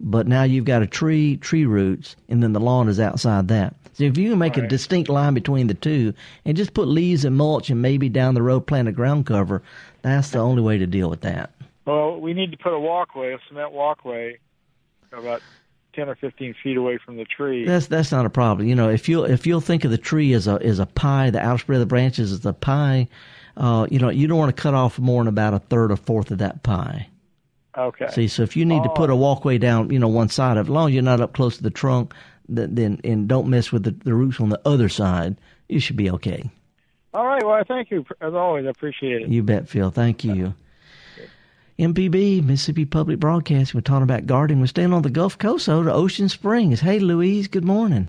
But 0.02 0.26
now 0.26 0.44
you've 0.44 0.64
got 0.64 0.82
a 0.82 0.86
tree, 0.86 1.36
tree 1.36 1.66
roots, 1.66 2.16
and 2.28 2.42
then 2.42 2.54
the 2.54 2.60
lawn 2.60 2.88
is 2.88 2.98
outside 2.98 3.48
that. 3.48 3.74
So 3.92 4.04
if 4.04 4.16
you 4.16 4.30
can 4.30 4.38
make 4.38 4.56
a 4.56 4.66
distinct 4.66 5.10
line 5.10 5.34
between 5.34 5.66
the 5.66 5.74
two, 5.74 6.14
and 6.46 6.56
just 6.56 6.72
put 6.72 6.88
leaves 6.88 7.26
and 7.26 7.36
mulch, 7.36 7.68
and 7.68 7.82
maybe 7.82 8.08
down 8.08 8.34
the 8.34 8.42
road 8.42 8.66
plant 8.66 8.88
a 8.88 8.92
ground 8.92 9.26
cover, 9.26 9.62
that's 10.00 10.30
the 10.30 10.38
only 10.38 10.62
way 10.62 10.78
to 10.78 10.86
deal 10.86 11.10
with 11.10 11.20
that. 11.20 11.50
Well, 11.84 12.18
we 12.18 12.32
need 12.32 12.50
to 12.52 12.56
put 12.56 12.72
a 12.72 12.78
walkway, 12.78 13.34
a 13.34 13.38
cement 13.48 13.72
walkway, 13.72 14.38
about 15.12 15.42
10 15.94 16.08
or 16.08 16.14
15 16.14 16.54
feet 16.62 16.76
away 16.76 16.98
from 16.98 17.16
the 17.16 17.24
tree. 17.24 17.64
That's 17.64 17.86
that's 17.86 18.12
not 18.12 18.26
a 18.26 18.30
problem. 18.30 18.68
You 18.68 18.74
know, 18.74 18.88
if 18.88 19.08
you 19.08 19.24
if 19.24 19.46
you'll 19.46 19.60
think 19.60 19.84
of 19.84 19.90
the 19.90 19.98
tree 19.98 20.32
as 20.32 20.46
a 20.46 20.54
as 20.62 20.78
a 20.78 20.86
pie, 20.86 21.30
the 21.30 21.40
outer 21.40 21.58
spread 21.58 21.76
of 21.76 21.80
the 21.80 21.86
branches 21.86 22.32
is 22.32 22.44
a 22.46 22.52
pie. 22.52 23.08
Uh, 23.56 23.86
you 23.90 23.98
know, 23.98 24.08
you 24.08 24.26
don't 24.26 24.38
want 24.38 24.54
to 24.54 24.62
cut 24.62 24.74
off 24.74 24.98
more 24.98 25.22
than 25.22 25.28
about 25.28 25.54
a 25.54 25.58
third 25.58 25.92
or 25.92 25.96
fourth 25.96 26.30
of 26.30 26.38
that 26.38 26.62
pie. 26.62 27.08
Okay. 27.76 28.08
See, 28.08 28.28
so 28.28 28.42
if 28.42 28.56
you 28.56 28.64
need 28.64 28.82
to 28.82 28.88
put 28.90 29.10
a 29.10 29.16
walkway 29.16 29.58
down, 29.58 29.90
you 29.90 29.98
know, 29.98 30.08
one 30.08 30.28
side 30.28 30.56
of, 30.56 30.66
it, 30.66 30.70
as 30.70 30.74
long 30.74 30.88
as 30.88 30.94
you're 30.94 31.02
not 31.02 31.20
up 31.20 31.34
close 31.34 31.56
to 31.56 31.62
the 31.62 31.70
trunk, 31.70 32.14
then 32.48 33.00
and 33.04 33.28
don't 33.28 33.48
mess 33.48 33.70
with 33.70 33.84
the, 33.84 33.92
the 33.92 34.14
roots 34.14 34.40
on 34.40 34.48
the 34.48 34.60
other 34.64 34.88
side, 34.88 35.36
you 35.68 35.78
should 35.78 35.96
be 35.96 36.10
okay. 36.10 36.50
All 37.14 37.26
right. 37.26 37.42
Well, 37.44 37.54
I 37.54 37.62
thank 37.62 37.90
you 37.90 38.04
as 38.20 38.34
always. 38.34 38.66
I 38.66 38.70
appreciate 38.70 39.22
it. 39.22 39.28
You 39.28 39.42
bet, 39.42 39.68
Phil. 39.68 39.90
Thank 39.90 40.24
you. 40.24 40.54
MPB, 41.80 42.44
Mississippi 42.44 42.84
Public 42.84 43.18
Broadcasting. 43.18 43.78
We're 43.78 43.80
talking 43.80 44.02
about 44.02 44.26
gardening. 44.26 44.60
We're 44.60 44.66
staying 44.66 44.92
on 44.92 45.00
the 45.00 45.08
Gulf 45.08 45.38
Coast, 45.38 45.64
so 45.64 45.82
to 45.82 45.90
Ocean 45.90 46.28
Springs. 46.28 46.80
Hey, 46.80 46.98
Louise. 46.98 47.48
Good 47.48 47.64
morning. 47.64 48.08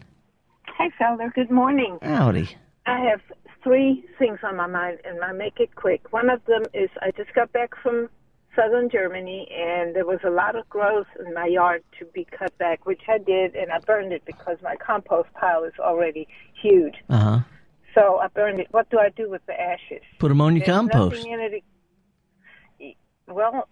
Hi, 0.67 0.89
Felder. 0.99 1.33
Good 1.33 1.49
morning. 1.49 1.97
Howdy. 2.01 2.49
I 2.85 2.99
have 2.99 3.21
three 3.63 4.03
things 4.19 4.39
on 4.43 4.57
my 4.57 4.67
mind, 4.67 4.99
and 5.05 5.23
I 5.23 5.31
make 5.31 5.61
it 5.61 5.73
quick. 5.75 6.11
One 6.11 6.29
of 6.29 6.43
them 6.47 6.63
is 6.73 6.89
I 7.01 7.11
just 7.11 7.33
got 7.33 7.53
back 7.53 7.69
from 7.81 8.09
southern 8.57 8.89
Germany, 8.89 9.47
and 9.49 9.95
there 9.95 10.05
was 10.05 10.19
a 10.25 10.29
lot 10.29 10.57
of 10.57 10.67
growth 10.67 11.07
in 11.25 11.33
my 11.33 11.45
yard 11.45 11.81
to 11.99 12.05
be 12.07 12.27
cut 12.37 12.57
back, 12.57 12.85
which 12.85 13.03
I 13.07 13.19
did, 13.19 13.55
and 13.55 13.71
I 13.71 13.79
burned 13.79 14.11
it 14.11 14.23
because 14.25 14.57
my 14.61 14.75
compost 14.85 15.29
pile 15.39 15.63
is 15.63 15.79
already 15.79 16.27
huge. 16.61 16.95
Uh 17.09 17.17
huh. 17.17 17.39
So 17.95 18.17
I 18.17 18.27
burned 18.27 18.59
it. 18.59 18.67
What 18.71 18.89
do 18.89 18.99
I 18.99 19.11
do 19.15 19.29
with 19.29 19.45
the 19.45 19.57
ashes? 19.57 20.01
Put 20.19 20.27
them 20.27 20.41
on 20.41 20.57
your 20.57 20.65
There's 20.65 20.75
compost 20.75 21.15
Nothing 21.15 21.31
in 21.31 21.39
it. 21.39 21.63
Well, 23.31 23.67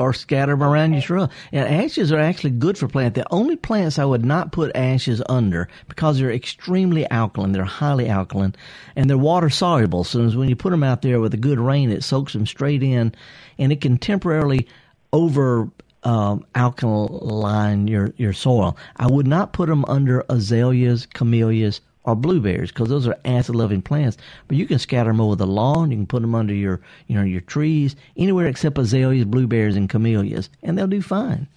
or 0.00 0.14
scatter 0.14 0.52
them 0.52 0.62
around 0.62 0.94
your 0.94 1.02
shrub. 1.02 1.30
And 1.52 1.68
ashes 1.68 2.10
are 2.10 2.18
actually 2.18 2.50
good 2.50 2.78
for 2.78 2.88
plants. 2.88 3.16
The 3.16 3.26
only 3.30 3.56
plants 3.56 3.98
I 3.98 4.06
would 4.06 4.24
not 4.24 4.50
put 4.50 4.74
ashes 4.74 5.22
under 5.28 5.68
because 5.88 6.18
they're 6.18 6.32
extremely 6.32 7.08
alkaline. 7.10 7.52
They're 7.52 7.64
highly 7.64 8.08
alkaline 8.08 8.54
and 8.96 9.10
they're 9.10 9.18
water 9.18 9.50
soluble. 9.50 10.04
So 10.04 10.30
when 10.30 10.48
you 10.48 10.56
put 10.56 10.70
them 10.70 10.82
out 10.82 11.02
there 11.02 11.20
with 11.20 11.34
a 11.34 11.38
good 11.38 11.60
rain, 11.60 11.90
it 11.90 12.02
soaks 12.02 12.32
them 12.32 12.46
straight 12.46 12.82
in 12.82 13.14
and 13.58 13.72
it 13.72 13.82
can 13.82 13.98
temporarily 13.98 14.66
over 15.12 15.70
um, 16.02 16.46
alkaline 16.54 17.86
your, 17.86 18.14
your 18.16 18.32
soil. 18.32 18.78
I 18.96 19.06
would 19.06 19.26
not 19.26 19.52
put 19.52 19.68
them 19.68 19.84
under 19.86 20.24
azaleas, 20.30 21.04
camellias, 21.04 21.82
or 22.04 22.16
blueberries 22.16 22.70
because 22.70 22.88
those 22.88 23.06
are 23.06 23.18
acid 23.24 23.54
loving 23.54 23.82
plants. 23.82 24.16
But 24.48 24.56
you 24.56 24.66
can 24.66 24.78
scatter 24.78 25.10
them 25.10 25.20
over 25.20 25.36
the 25.36 25.46
lawn. 25.46 25.90
You 25.90 25.98
can 25.98 26.06
put 26.06 26.22
them 26.22 26.34
under 26.34 26.54
your 26.54 26.80
you 27.06 27.14
know 27.14 27.22
your 27.22 27.42
trees 27.42 27.96
anywhere 28.16 28.46
except 28.46 28.78
azaleas, 28.78 29.24
blueberries, 29.24 29.76
and 29.76 29.88
camellias, 29.88 30.50
and 30.62 30.76
they'll 30.76 30.86
do 30.86 31.02
fine. 31.02 31.48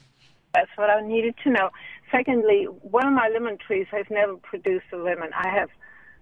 that's 0.54 0.70
what 0.76 0.90
I 0.90 1.02
needed 1.02 1.36
to 1.44 1.50
know. 1.50 1.70
Secondly, 2.12 2.66
one 2.66 3.08
of 3.08 3.14
my 3.14 3.30
lemon 3.30 3.58
trees 3.58 3.88
has 3.92 4.06
never 4.12 4.36
produced 4.38 4.86
a 4.94 4.98
lemon. 4.98 5.32
I 5.36 5.50
have, 5.50 5.70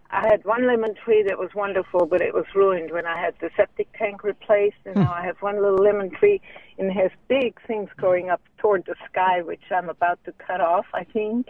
I 0.10 0.26
had 0.30 0.46
one 0.46 0.66
lemon 0.66 0.96
tree 0.96 1.22
that 1.28 1.38
was 1.38 1.50
wonderful, 1.54 2.06
but 2.06 2.22
it 2.22 2.34
was 2.34 2.46
ruined 2.56 2.92
when 2.92 3.06
I 3.06 3.20
had 3.20 3.34
the 3.42 3.50
septic 3.58 3.90
tank 3.98 4.24
replaced, 4.24 4.78
and 4.86 4.96
hmm. 4.96 5.02
now 5.02 5.14
I 5.14 5.26
have 5.26 5.36
one 5.42 5.62
little 5.62 5.84
lemon 5.84 6.10
tree, 6.10 6.40
and 6.78 6.90
it 6.90 6.94
has 6.94 7.12
big 7.28 7.60
things 7.68 7.90
growing 7.98 8.30
up 8.30 8.42
toward 8.58 8.86
the 8.86 8.96
sky, 9.10 9.42
which 9.42 9.64
I'm 9.70 9.90
about 9.90 10.24
to 10.26 10.32
cut 10.34 10.62
off. 10.62 10.86
I 10.94 11.04
think. 11.04 11.50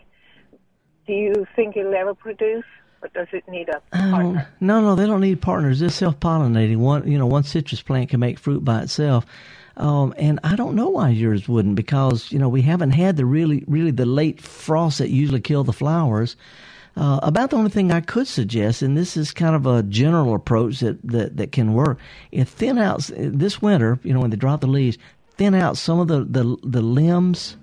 Do 1.07 1.13
you 1.13 1.45
think 1.55 1.75
it'll 1.75 1.93
ever 1.93 2.13
produce, 2.13 2.65
or 3.01 3.09
does 3.13 3.27
it 3.31 3.43
need 3.47 3.69
a 3.69 3.81
Oh, 3.93 4.45
no, 4.59 4.81
no, 4.81 4.95
they 4.95 5.07
don't 5.07 5.21
need 5.21 5.41
partners. 5.41 5.79
They're 5.79 5.89
self 5.89 6.19
pollinating. 6.19 6.77
One, 6.77 7.09
you 7.09 7.17
know, 7.17 7.25
one 7.25 7.43
citrus 7.43 7.81
plant 7.81 8.09
can 8.09 8.19
make 8.19 8.39
fruit 8.39 8.63
by 8.63 8.83
itself. 8.83 9.25
Um, 9.77 10.13
and 10.17 10.39
I 10.43 10.55
don't 10.55 10.75
know 10.75 10.89
why 10.89 11.09
yours 11.09 11.47
wouldn't, 11.47 11.75
because 11.75 12.31
you 12.31 12.39
know 12.39 12.49
we 12.49 12.61
haven't 12.61 12.91
had 12.91 13.17
the 13.17 13.25
really, 13.25 13.63
really 13.67 13.91
the 13.91 14.05
late 14.05 14.41
frosts 14.41 14.99
that 14.99 15.09
usually 15.09 15.41
kill 15.41 15.63
the 15.63 15.73
flowers. 15.73 16.35
Uh, 16.97 17.19
about 17.23 17.51
the 17.51 17.55
only 17.55 17.69
thing 17.69 17.89
I 17.91 18.01
could 18.01 18.27
suggest, 18.27 18.81
and 18.81 18.97
this 18.97 19.15
is 19.15 19.31
kind 19.31 19.55
of 19.55 19.65
a 19.65 19.81
general 19.83 20.35
approach 20.35 20.81
that, 20.81 21.01
that, 21.03 21.37
that 21.37 21.53
can 21.53 21.73
work, 21.73 21.99
is 22.33 22.49
thin 22.49 22.77
out 22.77 23.09
this 23.15 23.61
winter. 23.61 23.97
You 24.03 24.13
know, 24.13 24.19
when 24.19 24.29
they 24.29 24.35
drop 24.35 24.59
the 24.59 24.67
leaves, 24.67 24.97
thin 25.37 25.55
out 25.55 25.77
some 25.77 25.99
of 25.99 26.09
the, 26.09 26.25
the, 26.25 26.57
the 26.63 26.81
limbs 26.81 27.55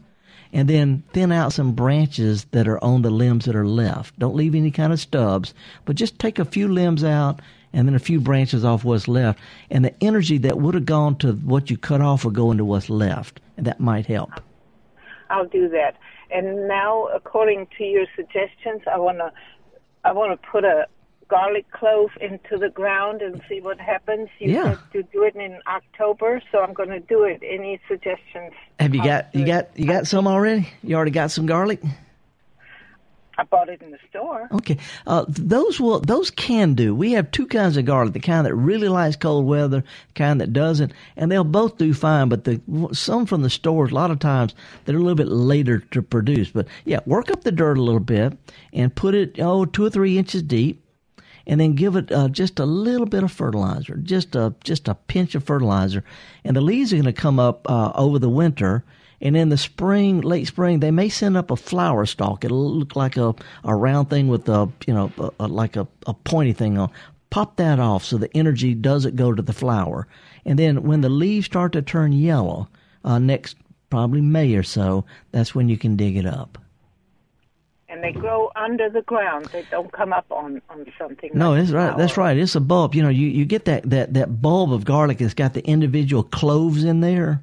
and 0.52 0.68
then 0.68 1.02
thin 1.12 1.32
out 1.32 1.52
some 1.52 1.72
branches 1.72 2.44
that 2.52 2.68
are 2.68 2.82
on 2.82 3.02
the 3.02 3.10
limbs 3.10 3.44
that 3.44 3.56
are 3.56 3.66
left. 3.66 4.18
Don't 4.18 4.34
leave 4.34 4.54
any 4.54 4.70
kind 4.70 4.92
of 4.92 5.00
stubs, 5.00 5.54
but 5.84 5.96
just 5.96 6.18
take 6.18 6.38
a 6.38 6.44
few 6.44 6.68
limbs 6.68 7.04
out 7.04 7.40
and 7.72 7.86
then 7.86 7.94
a 7.94 8.00
few 8.00 8.20
branches 8.20 8.64
off 8.64 8.84
what's 8.84 9.08
left. 9.08 9.38
And 9.70 9.84
the 9.84 9.94
energy 10.02 10.38
that 10.38 10.58
would 10.58 10.74
have 10.74 10.86
gone 10.86 11.16
to 11.16 11.32
what 11.32 11.70
you 11.70 11.76
cut 11.76 12.00
off 12.00 12.24
will 12.24 12.30
go 12.30 12.50
into 12.50 12.64
what's 12.64 12.88
left, 12.88 13.40
and 13.56 13.66
that 13.66 13.80
might 13.80 14.06
help. 14.06 14.30
I'll 15.30 15.46
do 15.46 15.68
that. 15.68 15.96
And 16.30 16.68
now, 16.68 17.06
according 17.06 17.68
to 17.78 17.84
your 17.84 18.06
suggestions, 18.16 18.82
I 18.90 18.98
wanna, 18.98 19.32
I 20.04 20.12
wanna 20.12 20.36
put 20.36 20.64
a 20.64 20.86
garlic 21.28 21.70
clove 21.70 22.10
into 22.20 22.56
the 22.56 22.70
ground 22.70 23.22
and 23.22 23.40
see 23.48 23.60
what 23.60 23.78
happens. 23.78 24.28
You 24.38 24.52
Yeah. 24.52 24.64
said 24.64 24.78
to 24.92 25.02
do 25.04 25.24
it 25.24 25.36
in 25.36 25.58
October, 25.66 26.42
so 26.50 26.62
I'm 26.62 26.72
going 26.72 26.88
to 26.90 27.00
do 27.00 27.24
it. 27.24 27.42
Any 27.42 27.80
suggestions? 27.86 28.52
Have 28.80 28.94
you 28.94 29.02
got 29.02 29.34
you 29.34 29.44
got 29.46 29.68
you 29.78 29.86
got 29.86 30.06
some 30.06 30.26
already? 30.26 30.68
You 30.82 30.96
already 30.96 31.10
got 31.10 31.30
some 31.30 31.46
garlic? 31.46 31.80
I 33.40 33.44
bought 33.44 33.68
it 33.68 33.80
in 33.82 33.92
the 33.92 33.98
store. 34.10 34.48
Okay, 34.50 34.78
uh, 35.06 35.24
those 35.28 35.78
will 35.78 36.00
those 36.00 36.28
can 36.28 36.74
do. 36.74 36.92
We 36.92 37.12
have 37.12 37.30
two 37.30 37.46
kinds 37.46 37.76
of 37.76 37.84
garlic: 37.84 38.12
the 38.12 38.18
kind 38.18 38.44
that 38.44 38.54
really 38.54 38.88
likes 38.88 39.14
cold 39.14 39.46
weather, 39.46 39.82
the 39.82 40.14
kind 40.16 40.40
that 40.40 40.52
doesn't, 40.52 40.92
and 41.16 41.30
they'll 41.30 41.44
both 41.44 41.78
do 41.78 41.94
fine. 41.94 42.28
But 42.28 42.42
the 42.44 42.60
some 42.92 43.26
from 43.26 43.42
the 43.42 43.50
stores, 43.50 43.92
a 43.92 43.94
lot 43.94 44.10
of 44.10 44.18
times 44.18 44.56
they're 44.84 44.96
a 44.96 44.98
little 44.98 45.14
bit 45.14 45.28
later 45.28 45.78
to 45.92 46.02
produce. 46.02 46.50
But 46.50 46.66
yeah, 46.84 46.98
work 47.06 47.30
up 47.30 47.44
the 47.44 47.52
dirt 47.52 47.78
a 47.78 47.82
little 47.82 48.00
bit 48.00 48.36
and 48.72 48.92
put 48.92 49.14
it 49.14 49.36
oh 49.38 49.64
two 49.66 49.84
or 49.84 49.90
three 49.90 50.18
inches 50.18 50.42
deep, 50.42 50.82
and 51.48 51.58
then 51.58 51.72
give 51.72 51.96
it 51.96 52.12
uh, 52.12 52.28
just 52.28 52.60
a 52.60 52.66
little 52.66 53.06
bit 53.06 53.24
of 53.24 53.32
fertilizer, 53.32 53.96
just 53.96 54.36
a 54.36 54.54
just 54.62 54.86
a 54.86 54.94
pinch 54.94 55.34
of 55.34 55.42
fertilizer, 55.42 56.04
and 56.44 56.54
the 56.54 56.60
leaves 56.60 56.92
are 56.92 56.96
going 56.96 57.06
to 57.06 57.12
come 57.12 57.40
up 57.40 57.68
uh, 57.68 57.90
over 57.94 58.18
the 58.18 58.28
winter. 58.28 58.84
And 59.20 59.36
in 59.36 59.48
the 59.48 59.58
spring, 59.58 60.20
late 60.20 60.46
spring, 60.46 60.78
they 60.78 60.92
may 60.92 61.08
send 61.08 61.36
up 61.36 61.50
a 61.50 61.56
flower 61.56 62.06
stalk. 62.06 62.44
It'll 62.44 62.70
look 62.70 62.94
like 62.94 63.16
a, 63.16 63.34
a 63.64 63.74
round 63.74 64.10
thing 64.10 64.28
with 64.28 64.48
a, 64.48 64.70
you 64.86 64.94
know, 64.94 65.10
a, 65.18 65.30
a, 65.40 65.46
like 65.48 65.74
a, 65.74 65.88
a 66.06 66.14
pointy 66.14 66.52
thing 66.52 66.78
on. 66.78 66.92
Pop 67.30 67.56
that 67.56 67.80
off 67.80 68.04
so 68.04 68.16
the 68.16 68.34
energy 68.36 68.74
doesn't 68.74 69.16
go 69.16 69.34
to 69.34 69.42
the 69.42 69.52
flower. 69.52 70.06
And 70.44 70.56
then 70.56 70.84
when 70.84 71.00
the 71.00 71.08
leaves 71.08 71.46
start 71.46 71.72
to 71.72 71.82
turn 71.82 72.12
yellow, 72.12 72.68
uh, 73.04 73.18
next 73.18 73.56
probably 73.90 74.20
May 74.20 74.54
or 74.54 74.62
so, 74.62 75.04
that's 75.32 75.52
when 75.52 75.68
you 75.68 75.76
can 75.76 75.96
dig 75.96 76.16
it 76.16 76.24
up. 76.24 76.56
And 77.98 78.04
they 78.04 78.20
grow 78.20 78.52
under 78.54 78.88
the 78.88 79.02
ground. 79.02 79.46
They 79.46 79.66
don't 79.72 79.90
come 79.90 80.12
up 80.12 80.26
on, 80.30 80.62
on 80.70 80.86
something. 80.96 81.32
No, 81.34 81.50
like 81.50 81.62
that's 81.62 81.72
right. 81.72 81.96
That's 81.96 82.16
right. 82.16 82.36
It's 82.36 82.54
a 82.54 82.60
bulb. 82.60 82.94
You 82.94 83.02
know, 83.02 83.08
you, 83.08 83.26
you 83.26 83.44
get 83.44 83.64
that, 83.64 83.90
that, 83.90 84.14
that 84.14 84.40
bulb 84.40 84.72
of 84.72 84.84
garlic 84.84 85.18
that's 85.18 85.34
got 85.34 85.54
the 85.54 85.66
individual 85.66 86.22
cloves 86.22 86.84
in 86.84 87.00
there. 87.00 87.42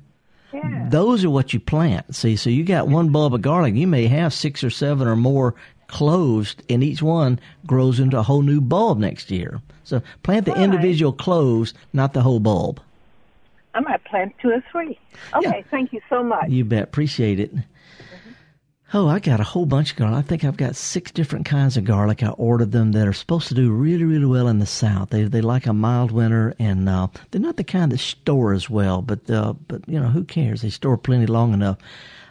Yeah. 0.53 0.87
Those 0.89 1.25
are 1.25 1.29
what 1.29 1.51
you 1.51 1.59
plant. 1.59 2.15
See, 2.15 2.37
so 2.37 2.49
you 2.49 2.63
got 2.63 2.87
one 2.87 3.09
bulb 3.09 3.33
of 3.33 3.41
garlic, 3.41 3.75
you 3.75 3.85
may 3.85 4.07
have 4.07 4.33
six 4.33 4.63
or 4.63 4.69
seven 4.69 5.09
or 5.09 5.17
more 5.17 5.55
cloves, 5.87 6.55
and 6.69 6.81
each 6.81 7.01
one 7.01 7.37
grows 7.67 7.99
into 7.99 8.17
a 8.17 8.23
whole 8.23 8.41
new 8.41 8.61
bulb 8.61 8.97
next 8.97 9.29
year. 9.29 9.61
So 9.83 10.01
plant 10.23 10.45
the 10.45 10.53
right. 10.53 10.61
individual 10.61 11.11
cloves, 11.11 11.73
not 11.91 12.13
the 12.13 12.21
whole 12.21 12.39
bulb. 12.39 12.79
I 13.73 13.81
might 13.81 14.05
plant 14.05 14.33
two 14.41 14.51
or 14.51 14.63
three. 14.71 14.97
Okay, 15.35 15.65
thank 15.69 15.91
you 15.91 15.99
so 16.09 16.23
much. 16.23 16.47
You 16.47 16.63
bet. 16.63 16.83
Appreciate 16.83 17.41
it. 17.41 17.51
Oh, 18.97 19.09
I 19.09 19.19
got 19.19 19.41
a 19.41 19.43
whole 19.43 19.65
bunch 19.65 19.91
of 19.91 19.97
garlic. 19.97 20.17
I 20.17 20.21
think 20.21 20.45
I've 20.45 20.55
got 20.55 20.77
six 20.77 21.11
different 21.11 21.45
kinds 21.45 21.75
of 21.75 21.83
garlic. 21.83 22.23
I 22.23 22.29
ordered 22.29 22.71
them 22.71 22.93
that 22.93 23.05
are 23.05 23.11
supposed 23.11 23.49
to 23.49 23.53
do 23.53 23.69
really, 23.69 24.05
really 24.05 24.25
well 24.25 24.47
in 24.47 24.59
the 24.59 24.65
South. 24.65 25.09
They 25.09 25.23
they 25.25 25.41
like 25.41 25.65
a 25.65 25.73
mild 25.73 26.11
winter, 26.11 26.55
and 26.59 26.87
uh, 26.87 27.09
they're 27.29 27.41
not 27.41 27.57
the 27.57 27.65
kind 27.65 27.91
that 27.91 27.97
store 27.97 28.53
as 28.53 28.69
well. 28.69 29.01
But 29.01 29.29
uh, 29.29 29.51
but 29.67 29.81
you 29.89 29.99
know 29.99 30.07
who 30.07 30.23
cares? 30.23 30.61
They 30.61 30.69
store 30.69 30.97
plenty 30.97 31.25
long 31.25 31.53
enough. 31.53 31.77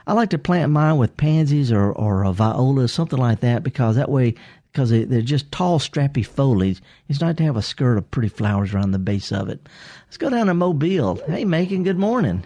I 0.07 0.15
like 0.15 0.31
to 0.31 0.39
plant 0.39 0.73
mine 0.73 0.97
with 0.97 1.19
pansies 1.19 1.71
or 1.71 1.93
or 1.93 2.25
uh, 2.25 2.33
violas, 2.33 2.95
something 2.95 3.19
like 3.19 3.41
that, 3.41 3.63
because 3.63 3.97
that 3.97 4.11
way, 4.11 4.35
because 4.73 4.89
they, 4.89 5.05
they're 5.05 5.21
just 5.21 5.53
tall, 5.53 5.79
strappy 5.79 6.25
foliage. 6.25 6.81
It's 7.11 7.21
nice 7.21 7.37
to 7.37 7.43
have 7.43 7.59
a 7.59 7.63
skirt 7.63 7.99
of 7.99 8.11
pretty 8.11 8.31
flowers 8.31 8.73
around 8.73 8.93
the 8.93 8.99
base 8.99 9.33
of 9.33 9.51
it. 9.51 9.69
Let's 10.07 10.17
go 10.17 10.31
down 10.31 10.47
to 10.47 10.55
Mobile. 10.55 11.23
Hey, 11.27 11.45
Megan. 11.45 11.83
Good 11.83 11.99
morning. 11.99 12.43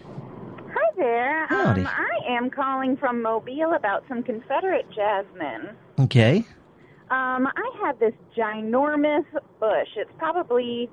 Hi 0.75 0.91
there. 0.97 1.47
Howdy. 1.47 1.83
Um, 1.83 1.87
I 1.87 2.18
am 2.29 2.51
calling 2.51 2.97
from 2.97 3.23
Mobile 3.23 3.73
about 3.75 4.05
some 4.09 4.23
Confederate 4.23 4.87
jasmine. 4.95 5.77
Okay. 5.99 6.45
Um, 7.11 7.47
I 7.47 7.79
have 7.85 7.99
this 7.99 8.13
ginormous 8.37 9.25
bush. 9.59 9.89
It's 9.97 10.11
probably 10.19 10.91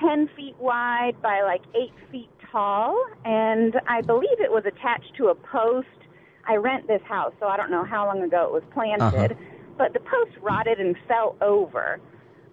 10 0.00 0.28
feet 0.36 0.54
wide 0.58 1.14
by 1.22 1.42
like 1.42 1.62
8 1.74 1.90
feet 2.12 2.28
tall, 2.52 3.02
and 3.24 3.74
I 3.88 4.02
believe 4.02 4.38
it 4.40 4.50
was 4.50 4.64
attached 4.66 5.14
to 5.16 5.28
a 5.28 5.34
post. 5.34 5.86
I 6.46 6.56
rent 6.56 6.86
this 6.86 7.00
house, 7.08 7.32
so 7.40 7.46
I 7.46 7.56
don't 7.56 7.70
know 7.70 7.84
how 7.84 8.06
long 8.06 8.22
ago 8.22 8.44
it 8.44 8.52
was 8.52 8.62
planted, 8.74 9.32
Uh-huh. 9.32 9.34
but 9.78 9.92
the 9.94 10.00
post 10.00 10.32
rotted 10.42 10.78
and 10.78 10.94
fell 11.08 11.36
over. 11.40 11.98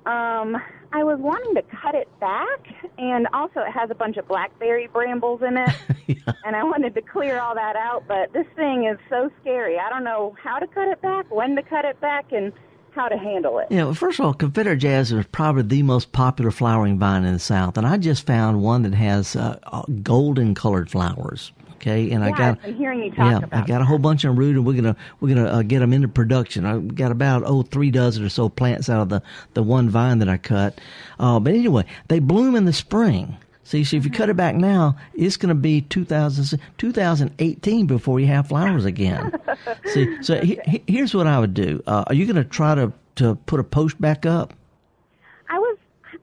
Um, 0.06 0.56
I 0.94 1.04
was 1.04 1.20
wanting 1.20 1.56
to 1.56 1.62
cut 1.62 1.96
it 1.96 2.08
back, 2.20 2.68
and 2.98 3.28
also 3.34 3.62
it 3.62 3.72
has 3.72 3.90
a 3.90 3.96
bunch 3.96 4.18
of 4.18 4.28
blackberry 4.28 4.88
brambles 4.88 5.42
in 5.42 5.58
it, 5.58 5.70
and 6.46 6.56
I 6.56 6.64
wanted 6.64 6.94
to 6.96 7.02
clear 7.02 7.40
all 7.40 7.56
that 7.56 7.76
out. 7.76 8.04
But 8.08 8.34
this 8.34 8.48
thing 8.56 8.86
is 8.86 8.98
so 9.10 9.32
scary. 9.42 9.80
I 9.80 9.90
don't 9.90 10.04
know 10.04 10.36
how 10.42 10.60
to 10.60 10.68
cut 10.68 10.90
it 10.90 11.02
back, 11.02 11.34
when 11.34 11.56
to 11.56 11.64
cut 11.64 11.86
it 11.86 12.00
back, 12.02 12.32
and 12.32 12.52
how 12.92 13.08
to 13.08 13.18
handle 13.18 13.60
it. 13.60 13.68
Yeah, 13.70 13.86
well, 13.86 13.94
first 13.94 14.20
of 14.20 14.26
all, 14.26 14.34
Confederate 14.34 14.78
jasmine 14.78 15.22
is 15.22 15.28
probably 15.32 15.64
the 15.64 15.84
most 15.84 16.12
popular 16.12 16.52
flowering 16.52 17.00
vine 17.00 17.24
in 17.24 17.34
the 17.34 17.40
South, 17.40 17.78
and 17.78 17.88
I 17.88 17.98
just 17.98 18.26
found 18.26 18.62
one 18.62 18.82
that 18.84 18.94
has 18.94 19.36
uh, 19.36 19.60
uh, 19.64 19.84
golden 20.04 20.54
colored 20.56 20.90
flowers. 20.90 21.54
Okay, 21.82 22.12
and 22.12 22.24
I 22.24 22.30
got 22.30 22.42
I've 22.42 22.62
been 22.62 22.76
hearing 22.76 23.02
you 23.02 23.10
talk 23.10 23.32
yeah, 23.32 23.38
about 23.38 23.64
I 23.64 23.66
got 23.66 23.82
a 23.82 23.86
whole 23.86 23.98
bunch 23.98 24.24
of 24.24 24.38
root, 24.38 24.56
and 24.56 24.64
we're 24.64 24.76
gonna 24.76 24.96
we're 25.20 25.30
gonna 25.34 25.48
uh, 25.48 25.62
get 25.64 25.80
them 25.80 25.94
into 25.94 26.08
production. 26.08 26.64
I 26.64 26.78
got 26.78 27.12
about 27.12 27.42
oh 27.44 27.64
three 27.64 27.90
dozen 27.90 28.24
or 28.24 28.30
so 28.30 28.50
plants 28.50 28.88
out 28.88 29.02
of 29.02 29.10
the 29.10 29.24
the 29.56 29.64
one 29.64 29.90
vine 29.90 30.20
that 30.20 30.30
I 30.30 30.38
cut. 30.38 30.80
Uh, 31.20 31.40
but 31.40 31.54
anyway, 31.56 31.86
they 32.08 32.20
bloom 32.20 32.56
in 32.56 32.66
the 32.66 32.74
spring. 32.74 33.36
See, 33.64 33.84
so 33.84 33.98
if 33.98 34.06
you 34.06 34.12
cut 34.12 34.30
it 34.30 34.36
back 34.36 34.56
now, 34.56 34.96
it's 35.14 35.38
going 35.38 35.50
to 35.50 35.56
be 35.56 35.82
2000, 35.82 36.60
2018 36.78 37.86
before 37.86 38.20
you 38.20 38.28
have 38.28 38.50
flowers 38.50 38.86
again. 38.86 39.32
See, 39.86 40.22
so 40.22 40.42
he, 40.42 40.60
he- 40.66 40.84
here's 40.88 41.16
what 41.16 41.26
I 41.26 41.40
would 41.40 41.54
do. 41.54 41.82
Uh, 41.88 42.04
are 42.08 42.14
you 42.14 42.26
going 42.26 42.36
to 42.36 42.44
try 42.44 42.76
to 42.76 42.92
to 43.16 43.36
put 43.46 43.60
a 43.60 43.64
post 43.64 44.00
back 44.02 44.26
up? 44.26 44.54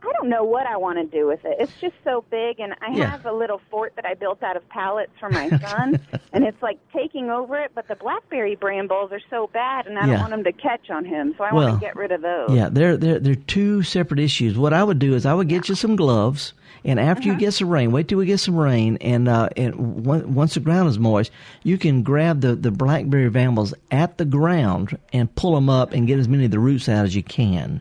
I 0.02 0.12
don't 0.20 0.28
know 0.28 0.44
what 0.44 0.66
I 0.66 0.76
want 0.76 0.98
to 0.98 1.04
do 1.04 1.26
with 1.26 1.44
it. 1.44 1.56
It's 1.60 1.72
just 1.80 1.94
so 2.04 2.24
big 2.30 2.60
and 2.60 2.74
I 2.80 2.90
Yeah. 2.92 3.10
have 3.10 3.26
a 3.26 3.32
little 3.32 3.60
fort 3.70 3.94
that 3.96 4.06
I 4.06 4.14
built 4.14 4.42
out 4.42 4.56
of 4.56 4.68
pallets 4.68 5.12
for 5.18 5.28
my 5.28 5.48
son 5.60 5.98
and 6.32 6.44
it's 6.44 6.60
like 6.62 6.78
taking 6.92 7.30
over 7.30 7.56
it, 7.58 7.72
but 7.74 7.88
the 7.88 7.94
blackberry 7.96 8.54
brambles 8.54 9.10
are 9.12 9.20
so 9.30 9.48
bad 9.52 9.86
and 9.86 9.98
I 9.98 10.06
Yeah. 10.06 10.12
don't 10.12 10.20
want 10.20 10.30
them 10.30 10.44
to 10.44 10.52
catch 10.52 10.90
on 10.90 11.04
him. 11.04 11.34
So 11.36 11.44
I 11.44 11.52
Well, 11.52 11.68
want 11.68 11.80
to 11.80 11.86
get 11.86 11.96
rid 11.96 12.12
of 12.12 12.22
those. 12.22 12.50
Yeah, 12.50 12.68
they're 12.70 12.96
they're 12.96 13.18
they're 13.18 13.34
two 13.34 13.82
separate 13.82 14.20
issues. 14.20 14.56
What 14.56 14.72
I 14.72 14.84
would 14.84 14.98
do 14.98 15.14
is 15.14 15.26
I 15.26 15.34
would 15.34 15.48
get 15.48 15.68
you 15.68 15.74
some 15.74 15.96
gloves, 15.96 16.52
and 16.84 17.00
after 17.00 17.28
you 17.28 17.36
get 17.36 17.52
some 17.54 17.68
rain, 17.68 17.90
wait 17.90 18.08
till 18.08 18.18
we 18.18 18.26
get 18.26 18.38
some 18.40 18.56
rain, 18.56 18.98
and 19.00 19.28
uh, 19.28 19.48
and 19.56 19.74
on- 20.08 20.34
once 20.34 20.54
the 20.54 20.60
ground 20.60 20.88
is 20.88 20.98
moist, 20.98 21.30
you 21.64 21.76
can 21.78 22.02
grab 22.02 22.40
the 22.40 22.54
the 22.54 22.70
blackberry 22.70 23.28
brambles 23.30 23.74
at 23.90 24.16
the 24.18 24.24
ground 24.24 24.96
and 25.12 25.34
pull 25.34 25.54
them 25.54 25.68
up 25.68 25.92
and 25.92 26.06
get 26.06 26.18
as 26.18 26.28
many 26.28 26.44
of 26.44 26.50
the 26.50 26.58
roots 26.60 26.88
out 26.88 27.04
as 27.04 27.16
you 27.16 27.22
can. 27.22 27.80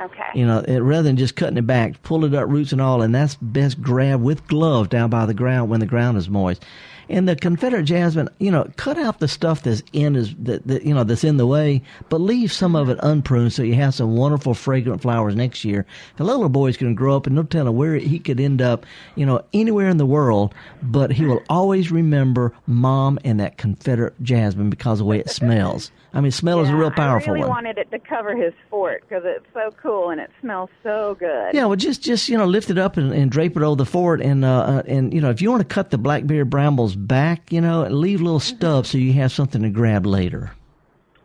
Okay. 0.00 0.30
You 0.34 0.46
know, 0.46 0.58
it, 0.58 0.78
rather 0.78 1.04
than 1.04 1.16
just 1.16 1.36
cutting 1.36 1.56
it 1.56 1.66
back, 1.66 2.02
pull 2.02 2.24
it 2.24 2.34
up 2.34 2.48
roots 2.48 2.72
and 2.72 2.80
all, 2.80 3.02
and 3.02 3.14
that's 3.14 3.36
best 3.36 3.80
grabbed 3.80 4.22
with 4.22 4.46
gloves 4.46 4.88
down 4.88 5.10
by 5.10 5.26
the 5.26 5.34
ground 5.34 5.70
when 5.70 5.80
the 5.80 5.86
ground 5.86 6.18
is 6.18 6.28
moist. 6.28 6.64
And 7.08 7.28
the 7.28 7.36
Confederate 7.36 7.84
jasmine, 7.84 8.30
you 8.38 8.50
know, 8.50 8.66
cut 8.76 8.98
out 8.98 9.20
the 9.20 9.28
stuff 9.28 9.62
that's 9.62 9.82
in 9.92 10.16
is 10.16 10.34
that, 10.36 10.66
that 10.66 10.84
you 10.84 10.94
know 10.94 11.04
that's 11.04 11.22
in 11.22 11.36
the 11.36 11.46
way, 11.46 11.82
but 12.08 12.20
leave 12.20 12.50
some 12.50 12.74
of 12.74 12.88
it 12.88 12.98
unpruned 13.02 13.52
so 13.52 13.62
you 13.62 13.74
have 13.74 13.94
some 13.94 14.16
wonderful 14.16 14.54
fragrant 14.54 15.02
flowers 15.02 15.36
next 15.36 15.64
year. 15.64 15.84
The 16.16 16.24
little 16.24 16.48
boy's 16.48 16.76
going 16.78 16.94
to 16.94 16.98
grow 16.98 17.16
up 17.16 17.26
and 17.26 17.36
no 17.36 17.42
telling 17.42 17.76
where 17.76 17.96
he 17.96 18.18
could 18.18 18.40
end 18.40 18.62
up, 18.62 18.86
you 19.16 19.26
know, 19.26 19.44
anywhere 19.52 19.88
in 19.88 19.98
the 19.98 20.06
world, 20.06 20.54
but 20.82 21.12
he 21.12 21.26
will 21.26 21.42
always 21.50 21.92
remember 21.92 22.52
mom 22.66 23.18
and 23.22 23.38
that 23.38 23.58
Confederate 23.58 24.20
jasmine 24.22 24.70
because 24.70 24.98
of 25.00 25.04
the 25.04 25.10
way 25.10 25.18
it 25.18 25.30
smells. 25.30 25.90
I 26.14 26.20
mean, 26.20 26.30
smell 26.30 26.60
is 26.60 26.68
a 26.68 26.76
real 26.76 26.92
powerful 26.92 27.30
I 27.30 27.34
really 27.34 27.40
one. 27.48 27.50
wanted 27.50 27.76
it 27.76 27.90
to 27.90 27.98
cover 27.98 28.36
his 28.36 28.54
fort 28.70 29.02
because 29.06 29.24
it's 29.26 29.44
so 29.52 29.70
cool 29.82 30.10
and 30.10 30.20
it 30.20 30.30
smells 30.40 30.70
so 30.84 31.16
good. 31.18 31.52
Yeah, 31.54 31.66
well, 31.66 31.76
just 31.76 32.02
just 32.02 32.28
you 32.28 32.38
know, 32.38 32.46
lift 32.46 32.70
it 32.70 32.78
up 32.78 32.96
and, 32.96 33.12
and 33.12 33.32
drape 33.32 33.56
it 33.56 33.62
over 33.64 33.76
the 33.76 33.84
fort, 33.84 34.20
and 34.22 34.44
uh, 34.44 34.48
uh, 34.48 34.82
and 34.86 35.12
you 35.12 35.20
know, 35.20 35.30
if 35.30 35.42
you 35.42 35.50
want 35.50 35.68
to 35.68 35.74
cut 35.74 35.90
the 35.90 35.98
blackberry 35.98 36.44
brambles 36.44 36.94
back, 36.94 37.52
you 37.52 37.60
know, 37.60 37.82
and 37.82 37.96
leave 37.96 38.20
little 38.20 38.38
stubs 38.38 38.90
so 38.90 38.98
you 38.98 39.12
have 39.14 39.32
something 39.32 39.62
to 39.62 39.70
grab 39.70 40.06
later. 40.06 40.52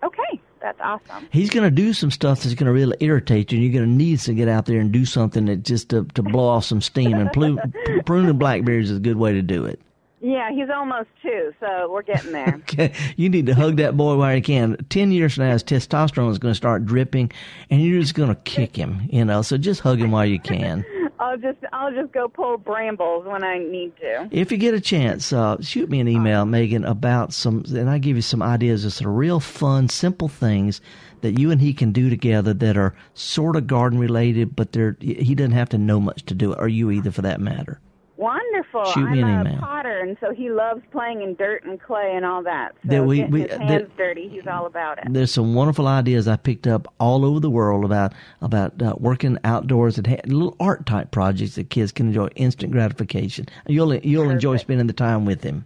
Okay, 0.04 0.42
that's 0.60 0.80
awesome. 0.82 1.28
He's 1.32 1.52
going 1.52 1.66
to 1.66 1.72
do 1.72 1.94
some 1.94 2.10
stuff 2.10 2.42
that's 2.42 2.56
going 2.56 2.66
to 2.66 2.74
really 2.74 2.98
irritate 3.00 3.52
you, 3.52 3.58
and 3.58 3.64
you're 3.64 3.74
going 3.74 3.88
to 3.90 3.96
need 3.96 4.20
to 4.22 4.34
get 4.34 4.48
out 4.48 4.66
there 4.66 4.80
and 4.80 4.92
do 4.92 5.06
something 5.06 5.46
that 5.46 5.58
just 5.64 5.90
to, 5.90 6.06
to 6.16 6.24
blow 6.24 6.48
off 6.48 6.66
some 6.66 6.82
steam. 6.82 7.14
And 7.14 7.32
pruning 8.06 8.38
blackberries 8.40 8.90
is 8.90 8.98
a 8.98 9.02
good 9.02 9.18
way 9.18 9.34
to 9.34 9.44
do 9.44 9.66
it. 9.66 9.80
Yeah, 10.22 10.52
he's 10.52 10.70
almost 10.70 11.08
two, 11.22 11.54
so 11.60 11.90
we're 11.92 12.02
getting 12.02 12.32
there. 12.32 12.62
Okay, 12.70 12.94
you 13.16 13.30
need 13.30 13.48
to 13.48 13.56
hug 13.56 13.78
that 13.78 13.98
boy 13.98 14.16
while 14.16 14.36
you 14.36 14.42
can. 14.42 14.78
Ten 14.90 15.12
years 15.12 15.36
from 15.36 15.46
now, 15.46 15.54
his 15.54 15.64
testosterone 15.64 16.30
is 16.30 16.38
going 16.38 16.52
to 16.52 16.58
start 16.58 16.86
dripping, 16.86 17.32
and 17.70 17.82
you're 17.82 18.00
just 18.00 18.14
going 18.14 18.30
to 18.30 18.36
kick 18.36 18.76
him. 18.76 19.08
You 19.12 19.26
know, 19.26 19.42
so 19.42 19.58
just 19.58 19.82
hug 19.82 20.00
him 20.00 20.12
while 20.12 20.26
you 20.26 20.40
can. 20.40 20.86
I'll 21.20 21.38
just 21.38 21.58
I'll 21.74 21.94
just 21.94 22.14
go 22.14 22.28
pull 22.30 22.58
brambles 22.58 23.26
when 23.26 23.44
I 23.44 23.58
need 23.58 23.96
to. 23.98 24.30
If 24.32 24.52
you 24.52 24.58
get 24.58 24.74
a 24.74 24.80
chance, 24.80 25.34
uh, 25.34 25.62
shoot 25.62 25.90
me 25.90 26.00
an 26.00 26.08
email, 26.08 26.46
Megan, 26.46 26.86
about 26.86 27.34
some, 27.34 27.66
and 27.68 27.90
I 27.90 27.98
give 27.98 28.16
you 28.16 28.22
some 28.22 28.42
ideas 28.42 28.86
of 28.86 28.94
some 28.94 29.08
real 29.08 29.40
fun, 29.40 29.90
simple 29.90 30.30
things 30.30 30.80
that 31.22 31.38
you 31.38 31.52
and 31.52 31.60
he 31.60 31.74
can 31.74 31.92
do 31.92 32.10
together 32.10 32.54
that 32.54 32.78
are 32.78 32.96
sort 33.14 33.58
of 33.58 33.68
garden 33.68 34.00
related, 34.00 34.56
but 34.56 34.72
they're 34.72 34.96
he 35.02 35.36
doesn't 35.36 35.52
have 35.52 35.70
to 35.70 35.78
know 35.78 36.00
much 36.00 36.26
to 36.28 36.34
do 36.34 36.54
it, 36.54 36.60
or 36.60 36.68
you 36.68 36.90
either, 36.92 37.12
for 37.12 37.22
that 37.22 37.42
matter. 37.42 37.80
Wonderful. 38.20 38.84
Shoot 38.92 39.10
me 39.12 39.24
I'm 39.24 39.30
an 39.42 39.48
a 39.48 39.50
email. 39.52 39.62
potter, 39.62 40.00
and 40.00 40.18
so 40.20 40.34
he 40.34 40.50
loves 40.50 40.82
playing 40.92 41.22
in 41.22 41.36
dirt 41.36 41.64
and 41.64 41.82
clay 41.82 42.12
and 42.16 42.26
all 42.26 42.44
that. 42.44 42.74
So 42.84 42.90
That 42.90 43.06
we- 43.06 43.24
we- 43.24 43.44
his 43.44 43.54
hands 43.58 43.90
dirty, 43.98 44.28
he's 44.28 44.46
all 44.46 44.66
about 44.66 44.98
it. 44.98 45.06
There's 45.10 45.32
some 45.32 45.56
wonderful 45.56 45.88
ideas 45.88 46.28
I 46.28 46.36
picked 46.36 46.68
up 46.68 46.94
all 47.00 47.24
over 47.24 47.40
the 47.40 47.50
world 47.50 47.86
about 47.86 48.12
about 48.42 48.82
uh, 48.82 48.94
working 49.00 49.38
outdoors 49.46 49.98
and 49.98 50.06
ha- 50.06 50.20
little 50.26 50.54
art 50.60 50.86
type 50.86 51.12
projects 51.12 51.56
that 51.56 51.70
kids 51.70 51.94
can 51.94 52.08
enjoy 52.08 52.28
instant 52.36 52.74
gratification. 52.74 53.46
You'll 53.68 53.96
you'll 53.96 54.30
enjoy 54.30 54.58
spending 54.58 54.88
the 54.88 54.94
time 54.94 55.24
with 55.26 55.42
him. 55.42 55.66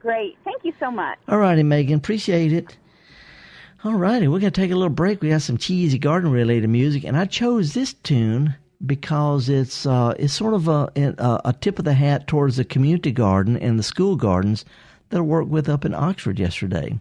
Great. 0.00 0.36
Thank 0.44 0.64
you 0.64 0.72
so 0.80 0.90
much. 0.90 1.16
All 1.28 1.38
righty, 1.38 1.62
Megan. 1.62 1.98
Appreciate 1.98 2.52
it. 2.52 2.76
All 3.84 3.94
righty, 3.94 4.26
we're 4.26 4.40
going 4.40 4.52
to 4.52 4.60
take 4.60 4.72
a 4.72 4.74
little 4.74 4.88
break. 4.88 5.22
We 5.22 5.28
got 5.28 5.42
some 5.42 5.56
cheesy 5.58 5.98
garden 6.00 6.32
related 6.32 6.68
music, 6.68 7.04
and 7.04 7.16
I 7.16 7.26
chose 7.26 7.74
this 7.74 7.92
tune 7.92 8.56
because 8.84 9.48
it's 9.48 9.86
uh, 9.86 10.14
it's 10.18 10.34
sort 10.34 10.54
of 10.54 10.68
a, 10.68 10.90
a 11.44 11.54
tip 11.60 11.78
of 11.78 11.84
the 11.84 11.94
hat 11.94 12.26
towards 12.26 12.56
the 12.56 12.64
community 12.64 13.12
garden 13.12 13.56
and 13.56 13.78
the 13.78 13.82
school 13.82 14.16
gardens 14.16 14.64
that 15.10 15.18
I 15.18 15.22
worked 15.22 15.48
with 15.48 15.68
up 15.68 15.84
in 15.84 15.94
Oxford 15.94 16.38
yesterday. 16.38 16.98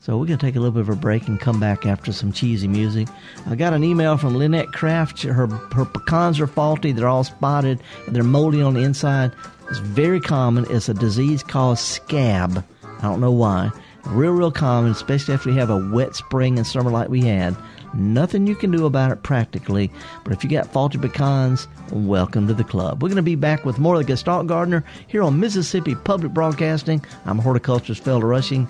So 0.00 0.18
we're 0.18 0.26
going 0.26 0.38
to 0.38 0.46
take 0.46 0.56
a 0.56 0.60
little 0.60 0.74
bit 0.74 0.82
of 0.82 0.90
a 0.90 0.96
break 0.96 1.28
and 1.28 1.40
come 1.40 1.58
back 1.58 1.86
after 1.86 2.12
some 2.12 2.30
cheesy 2.30 2.68
music. 2.68 3.08
I 3.46 3.54
got 3.54 3.72
an 3.72 3.82
email 3.82 4.18
from 4.18 4.36
Lynette 4.36 4.70
Kraft. 4.70 5.22
Her 5.22 5.46
her 5.46 5.86
pecans 5.86 6.38
are 6.40 6.46
faulty. 6.46 6.92
They're 6.92 7.08
all 7.08 7.24
spotted. 7.24 7.80
And 8.06 8.14
they're 8.14 8.22
moldy 8.22 8.60
on 8.60 8.74
the 8.74 8.82
inside. 8.82 9.32
It's 9.70 9.78
very 9.78 10.20
common. 10.20 10.66
It's 10.68 10.90
a 10.90 10.94
disease 10.94 11.42
called 11.42 11.78
scab. 11.78 12.62
I 12.98 13.00
don't 13.00 13.20
know 13.20 13.32
why. 13.32 13.70
Real, 14.04 14.32
real 14.32 14.52
common, 14.52 14.90
especially 14.90 15.32
after 15.32 15.48
we 15.48 15.56
have 15.56 15.70
a 15.70 15.90
wet 15.90 16.14
spring 16.14 16.58
and 16.58 16.66
summer 16.66 16.90
like 16.90 17.08
we 17.08 17.22
had. 17.22 17.56
Nothing 17.94 18.46
you 18.46 18.56
can 18.56 18.70
do 18.70 18.86
about 18.86 19.12
it 19.12 19.22
practically, 19.22 19.90
but 20.24 20.32
if 20.32 20.42
you 20.42 20.50
got 20.50 20.72
faulty 20.72 20.98
pecans, 20.98 21.68
welcome 21.92 22.48
to 22.48 22.54
the 22.54 22.64
club. 22.64 23.02
We're 23.02 23.08
going 23.08 23.16
to 23.16 23.22
be 23.22 23.36
back 23.36 23.64
with 23.64 23.78
more 23.78 23.94
of 23.94 24.00
the 24.00 24.06
Gestalt 24.06 24.48
Gardener 24.48 24.84
here 25.06 25.22
on 25.22 25.38
Mississippi 25.38 25.94
Public 25.94 26.34
Broadcasting. 26.34 27.04
I'm 27.24 27.38
horticulturist 27.38 28.02
Felder 28.02 28.28
Rushing. 28.28 28.68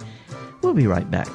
We'll 0.62 0.74
be 0.74 0.86
right 0.86 1.10
back. 1.10 1.28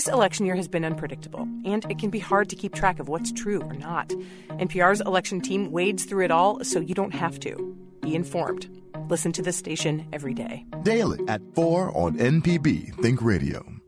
This 0.00 0.08
election 0.08 0.46
year 0.46 0.56
has 0.56 0.66
been 0.66 0.82
unpredictable, 0.82 1.46
and 1.66 1.84
it 1.90 1.98
can 1.98 2.08
be 2.08 2.20
hard 2.20 2.48
to 2.48 2.56
keep 2.56 2.74
track 2.74 3.00
of 3.00 3.10
what's 3.10 3.30
true 3.30 3.60
or 3.60 3.74
not. 3.74 4.08
NPR's 4.52 5.02
election 5.02 5.42
team 5.42 5.70
wades 5.72 6.06
through 6.06 6.24
it 6.24 6.30
all 6.30 6.64
so 6.64 6.80
you 6.80 6.94
don't 6.94 7.12
have 7.12 7.38
to. 7.40 7.76
Be 8.00 8.14
informed. 8.14 8.66
Listen 9.10 9.30
to 9.32 9.42
this 9.42 9.58
station 9.58 10.08
every 10.10 10.32
day. 10.32 10.64
Daily 10.84 11.20
at 11.28 11.42
4 11.54 11.94
on 11.94 12.16
MPB 12.16 12.94
Think 13.02 13.20
Radio. 13.20 13.79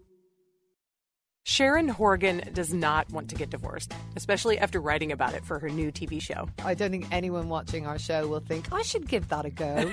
Sharon 1.45 1.89
Horgan 1.89 2.51
does 2.53 2.73
not 2.73 3.11
want 3.11 3.31
to 3.31 3.35
get 3.35 3.51
divorced, 3.51 3.93
especially 4.15 4.61
after 4.61 4.81
writing 4.81 5.11
about 5.11 5.35
it 5.35 5.45
for 5.45 5.59
her 5.59 5.69
new 5.69 5.91
TV 5.91 6.23
show. 6.23 6.49
I 6.65 6.75
don't 6.75 6.93
think 6.93 7.09
anyone 7.11 7.49
watching 7.49 7.85
our 7.85 7.99
show 7.99 8.29
will 8.29 8.39
think, 8.39 8.73
I 8.73 8.83
should 8.83 9.09
give 9.09 9.29
that 9.31 9.45
a 9.45 9.51
go. 9.51 9.91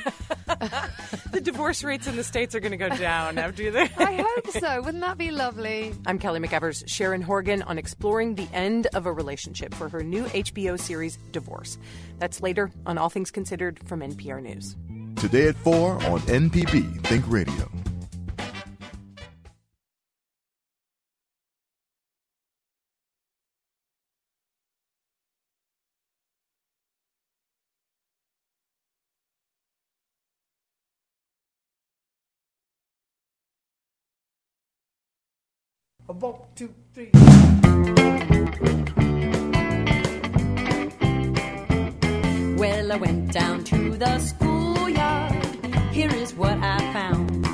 the 1.32 1.42
divorce 1.42 1.84
rates 1.84 2.06
in 2.06 2.16
the 2.16 2.24
States 2.24 2.54
are 2.54 2.60
going 2.60 2.72
to 2.72 2.78
go 2.78 2.90
down 2.90 3.40
after 3.40 3.72
this. 3.72 3.90
I 3.98 4.24
hope 4.24 4.48
so. 4.52 4.82
Wouldn't 4.84 5.04
that 5.04 5.18
be 5.18 5.32
lovely? 5.32 5.92
I'm 6.06 6.20
Kelly 6.20 6.40
McEvers, 6.40 6.84
Sharon 6.88 7.24
Horgan 7.24 7.64
on 7.64 7.80
exploring 7.80 8.36
the 8.36 8.48
end 8.54 8.86
of 8.94 9.08
a 9.08 9.12
relationship 9.12 9.74
for 9.74 9.90
her 9.90 10.04
new 10.04 10.26
HBO 10.26 10.80
series, 10.80 11.18
Divorce. 11.32 11.80
That's 12.20 12.44
later 12.44 12.70
on 12.86 13.00
All 13.00 13.10
Things 13.10 13.32
Considered 13.32 13.80
from 13.88 14.02
NPR 14.02 14.40
News. 14.44 14.76
Today 15.16 15.48
at 15.48 15.56
4 15.56 15.94
on 16.06 16.20
MPB 16.22 17.04
Think 17.08 17.26
Radio. 17.28 17.72
Well, 36.22 36.50
I 42.92 42.98
went 42.98 43.32
down 43.32 43.64
to 43.64 43.96
the 43.96 44.20
schoolyard. 44.20 45.46
Here 45.94 46.14
is 46.14 46.34
what 46.34 46.58
I 46.58 46.78
found 46.92 47.46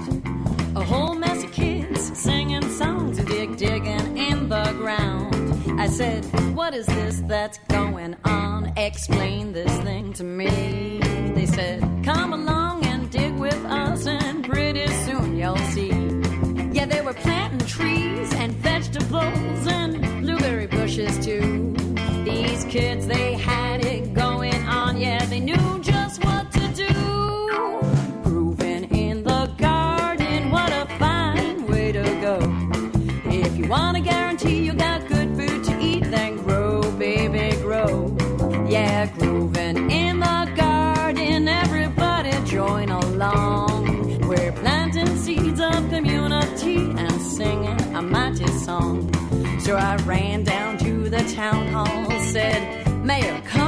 a 0.76 0.84
whole 0.84 1.14
mess 1.14 1.44
of 1.44 1.52
kids 1.52 2.18
singing 2.18 2.68
songs, 2.70 3.24
dig 3.26 3.56
digging 3.56 4.18
in 4.18 4.50
the 4.50 4.64
ground. 4.80 5.80
I 5.80 5.88
said, 5.88 6.26
What 6.56 6.74
is 6.74 6.88
this 6.88 7.22
that's 7.28 7.60
going 7.70 8.16
on? 8.24 8.74
Explain 8.78 9.54
this 9.54 9.78
thing 9.82 10.14
to 10.14 10.24
me. 10.24 11.00
They 11.36 11.46
said, 11.46 11.82
Come 12.04 12.34
along 12.34 12.84
and 12.86 13.12
dig 13.12 13.36
with 13.36 13.64
us, 13.66 14.08
and 14.08 14.44
pretty 14.44 14.88
soon 14.88 15.38
you'll 15.38 15.56
see. 15.58 16.05
They 16.88 17.02
were 17.02 17.14
planting 17.14 17.68
trees 17.68 18.32
and 18.34 18.54
vegetables 18.54 19.68
and 19.68 20.22
blueberry 20.22 20.68
bushes 20.68 21.18
too. 21.24 21.74
These 22.24 22.64
kids, 22.66 23.08
they 23.08 23.34
had 23.34 23.84
it 23.84 24.14
going 24.14 24.54
on. 24.68 24.98
Yeah, 24.98 25.26
they 25.26 25.40
knew 25.40 25.80
just 25.82 26.24
what 26.24 26.52
to 26.52 26.68
do. 26.70 26.94
Grooving 28.24 28.86
in 28.96 29.24
the 29.24 29.52
garden, 29.58 30.52
what 30.52 30.72
a 30.72 30.86
fine 31.00 31.66
way 31.68 31.92
to 31.92 32.04
go. 32.22 32.38
If 33.32 33.58
you 33.58 33.68
want 33.68 33.98
to 33.98 34.04
guarantee 34.04 34.64
you 34.64 34.74
got 34.74 35.08
good 35.08 35.36
food 35.36 35.64
to 35.66 35.80
eat, 35.80 36.04
then 36.12 36.38
grow, 36.38 36.82
baby, 36.94 37.56
grow. 37.62 38.16
Yeah, 38.68 39.08
grooving 39.18 39.90
in 39.90 40.20
the 40.20 40.52
garden, 40.56 41.48
everybody 41.48 42.32
join 42.46 42.90
along. 42.90 43.05
Song. 48.66 49.08
So 49.60 49.76
I 49.76 49.96
ran 50.08 50.44
down 50.44 50.80
to 50.80 51.08
the 51.08 51.24
town 51.36 51.68
hall, 51.68 52.10
said, 52.20 52.62
Mayor, 53.06 53.40
come 53.46 53.65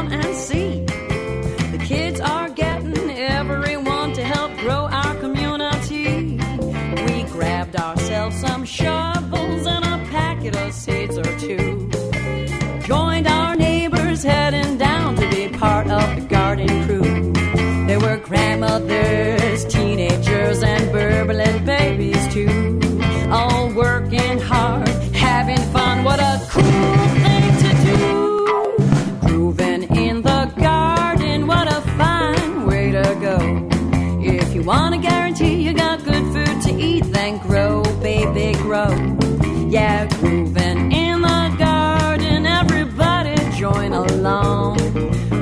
Yeah, 38.68 40.08
grooving 40.20 40.92
in 40.92 41.22
the 41.22 41.56
garden, 41.58 42.46
everybody 42.46 43.36
join 43.56 43.94
along. 43.94 44.76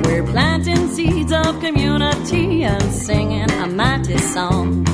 We're 0.04 0.22
planting 0.22 0.86
seeds 0.86 1.32
of 1.32 1.58
community 1.58 2.62
and 2.62 2.82
singing 2.92 3.50
a 3.50 3.66
mighty 3.66 4.18
song. 4.18 4.86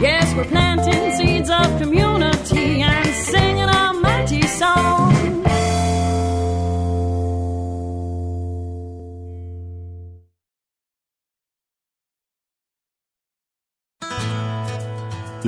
Yes, 0.00 0.32
we're 0.36 0.44
planting 0.44 1.10
seeds 1.16 1.50
of 1.50 1.80
community 1.80 2.80
and 2.80 3.06
singing 3.12 3.68
a 3.68 3.92
mighty 3.92 4.42
song. 4.42 5.19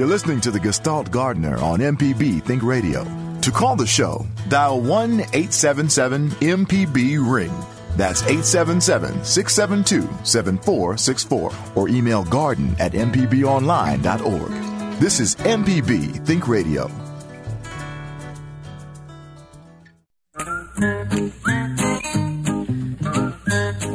You're 0.02 0.08
listening 0.08 0.40
to 0.40 0.50
the 0.50 0.58
Gestalt 0.58 1.12
Gardener 1.12 1.58
on 1.58 1.78
MPB 1.78 2.42
Think 2.42 2.64
Radio. 2.64 3.04
To 3.40 3.52
call 3.52 3.76
the 3.76 3.86
show, 3.86 4.26
dial 4.48 4.80
1 4.80 5.20
877 5.20 6.30
MPB 6.30 7.24
Ring. 7.24 7.54
That's 7.96 8.24
877 8.24 9.24
672 9.24 10.02
7464 10.24 11.52
or 11.76 11.88
email 11.88 12.24
garden 12.24 12.74
at 12.80 12.94
MPBOnline.org. 12.94 14.98
This 14.98 15.20
is 15.20 15.36
MPB 15.36 16.26
Think 16.26 16.48
Radio. 16.48 16.90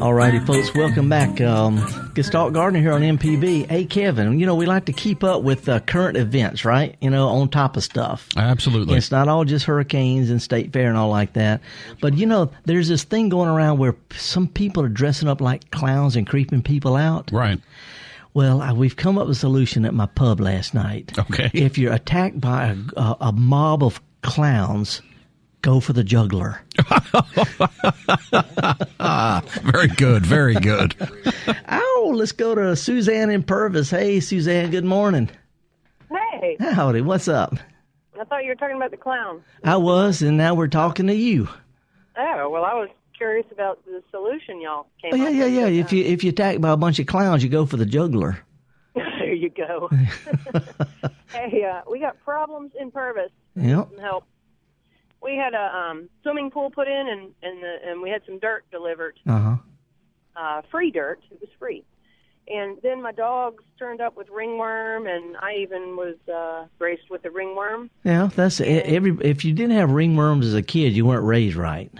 Alrighty, 0.07 0.47
folks, 0.47 0.73
welcome 0.73 1.09
back. 1.09 1.41
Um, 1.41 2.11
Gestalt 2.13 2.53
Gardener 2.53 2.79
here 2.79 2.93
on 2.93 3.01
MPB. 3.01 3.69
Hey, 3.69 3.83
Kevin, 3.83 4.39
you 4.39 4.45
know, 4.45 4.55
we 4.55 4.65
like 4.65 4.85
to 4.85 4.93
keep 4.93 5.21
up 5.21 5.43
with 5.43 5.67
uh, 5.67 5.81
current 5.81 6.15
events, 6.15 6.63
right? 6.63 6.95
You 7.01 7.09
know, 7.09 7.27
on 7.27 7.49
top 7.49 7.75
of 7.75 7.83
stuff. 7.83 8.29
Absolutely. 8.37 8.95
It's 8.95 9.11
not 9.11 9.27
all 9.27 9.43
just 9.43 9.65
hurricanes 9.65 10.29
and 10.29 10.41
state 10.41 10.71
fair 10.71 10.87
and 10.87 10.97
all 10.97 11.09
like 11.09 11.33
that. 11.33 11.59
But, 11.99 12.17
you 12.17 12.25
know, 12.25 12.49
there's 12.63 12.87
this 12.87 13.03
thing 13.03 13.27
going 13.27 13.49
around 13.49 13.79
where 13.79 13.97
some 14.15 14.47
people 14.47 14.81
are 14.81 14.87
dressing 14.87 15.27
up 15.27 15.41
like 15.41 15.71
clowns 15.71 16.15
and 16.15 16.25
creeping 16.25 16.61
people 16.61 16.95
out. 16.95 17.29
Right. 17.33 17.59
Well, 18.33 18.61
I, 18.61 18.71
we've 18.71 18.95
come 18.95 19.17
up 19.17 19.27
with 19.27 19.35
a 19.35 19.39
solution 19.39 19.83
at 19.83 19.93
my 19.93 20.05
pub 20.05 20.39
last 20.39 20.73
night. 20.73 21.19
Okay. 21.19 21.51
If 21.53 21.77
you're 21.77 21.91
attacked 21.91 22.39
by 22.39 22.67
a, 22.67 22.77
a, 22.95 23.17
a 23.19 23.31
mob 23.33 23.83
of 23.83 23.99
clowns, 24.21 25.01
go 25.67 25.81
for 25.81 25.91
the 25.91 26.03
juggler. 26.03 26.61
very 29.63 29.87
good. 29.89 30.25
Very 30.25 30.53
good. 30.53 30.95
oh, 31.67 32.13
let's 32.15 32.31
go 32.31 32.55
to 32.55 32.73
Suzanne 32.77 33.29
in 33.29 33.43
Purvis. 33.43 33.89
Hey, 33.89 34.21
Suzanne, 34.21 34.71
good 34.71 34.85
morning. 34.85 35.29
Hey. 36.09 36.55
Howdy, 36.61 37.01
what's 37.01 37.27
up? 37.27 37.55
I 38.17 38.23
thought 38.23 38.43
you 38.45 38.49
were 38.49 38.55
talking 38.55 38.77
about 38.77 38.91
the 38.91 38.97
clown. 38.97 39.43
I 39.61 39.75
was, 39.75 40.21
and 40.21 40.37
now 40.37 40.55
we're 40.55 40.69
talking 40.69 41.07
to 41.07 41.13
you. 41.15 41.49
Oh 42.17 42.49
well, 42.49 42.63
I 42.63 42.73
was 42.73 42.87
curious 43.17 43.45
about 43.51 43.83
the 43.83 44.01
solution 44.09 44.61
y'all 44.61 44.87
came 45.01 45.11
Oh, 45.13 45.15
yeah, 45.17 45.27
up 45.27 45.33
yeah, 45.33 45.43
with. 45.65 45.73
yeah. 45.73 45.81
If 45.81 45.91
you 45.91 46.03
if 46.05 46.23
you 46.23 46.29
attacked 46.29 46.61
by 46.61 46.69
a 46.71 46.77
bunch 46.77 46.99
of 46.99 47.07
clowns, 47.07 47.43
you 47.43 47.49
go 47.49 47.65
for 47.65 47.75
the 47.75 47.85
juggler. 47.85 48.37
there 48.95 49.33
you 49.33 49.49
go. 49.49 49.89
hey, 51.33 51.63
uh, 51.69 51.81
we 51.91 51.99
got 51.99 52.17
problems 52.23 52.71
in 52.79 52.89
Purvis. 52.89 53.31
Yep. 53.55 53.89
Some 53.91 53.99
help. 53.99 54.23
We 55.27 55.35
had 55.35 55.53
a 55.53 55.75
um, 55.77 56.09
swimming 56.23 56.51
pool 56.51 56.71
put 56.71 56.87
in, 56.87 57.09
and 57.09 57.33
and 57.43 57.61
the, 57.61 57.75
and 57.85 58.01
we 58.01 58.09
had 58.09 58.21
some 58.25 58.39
dirt 58.39 58.63
delivered. 58.71 59.19
Uh 59.27 59.39
huh. 59.39 59.55
Uh, 60.37 60.61
free 60.71 60.89
dirt. 60.89 61.19
It 61.29 61.41
was 61.41 61.49
free. 61.59 61.83
And 62.47 62.77
then 62.81 63.01
my 63.01 63.11
dogs 63.11 63.61
turned 63.77 63.99
up 63.99 64.15
with 64.15 64.29
ringworm, 64.29 65.05
and 65.05 65.35
I 65.35 65.55
even 65.55 65.97
was 65.97 66.15
uh, 66.33 66.67
graced 66.79 67.09
with 67.09 67.23
the 67.23 67.29
ringworm. 67.29 67.89
Yeah, 68.05 68.29
that's 68.33 68.61
e- 68.61 68.65
every. 68.65 69.17
If 69.19 69.43
you 69.43 69.51
didn't 69.51 69.75
have 69.75 69.89
ringworms 69.89 70.45
as 70.45 70.53
a 70.53 70.61
kid, 70.61 70.93
you 70.95 71.05
weren't 71.05 71.25
raised 71.25 71.57
right. 71.57 71.91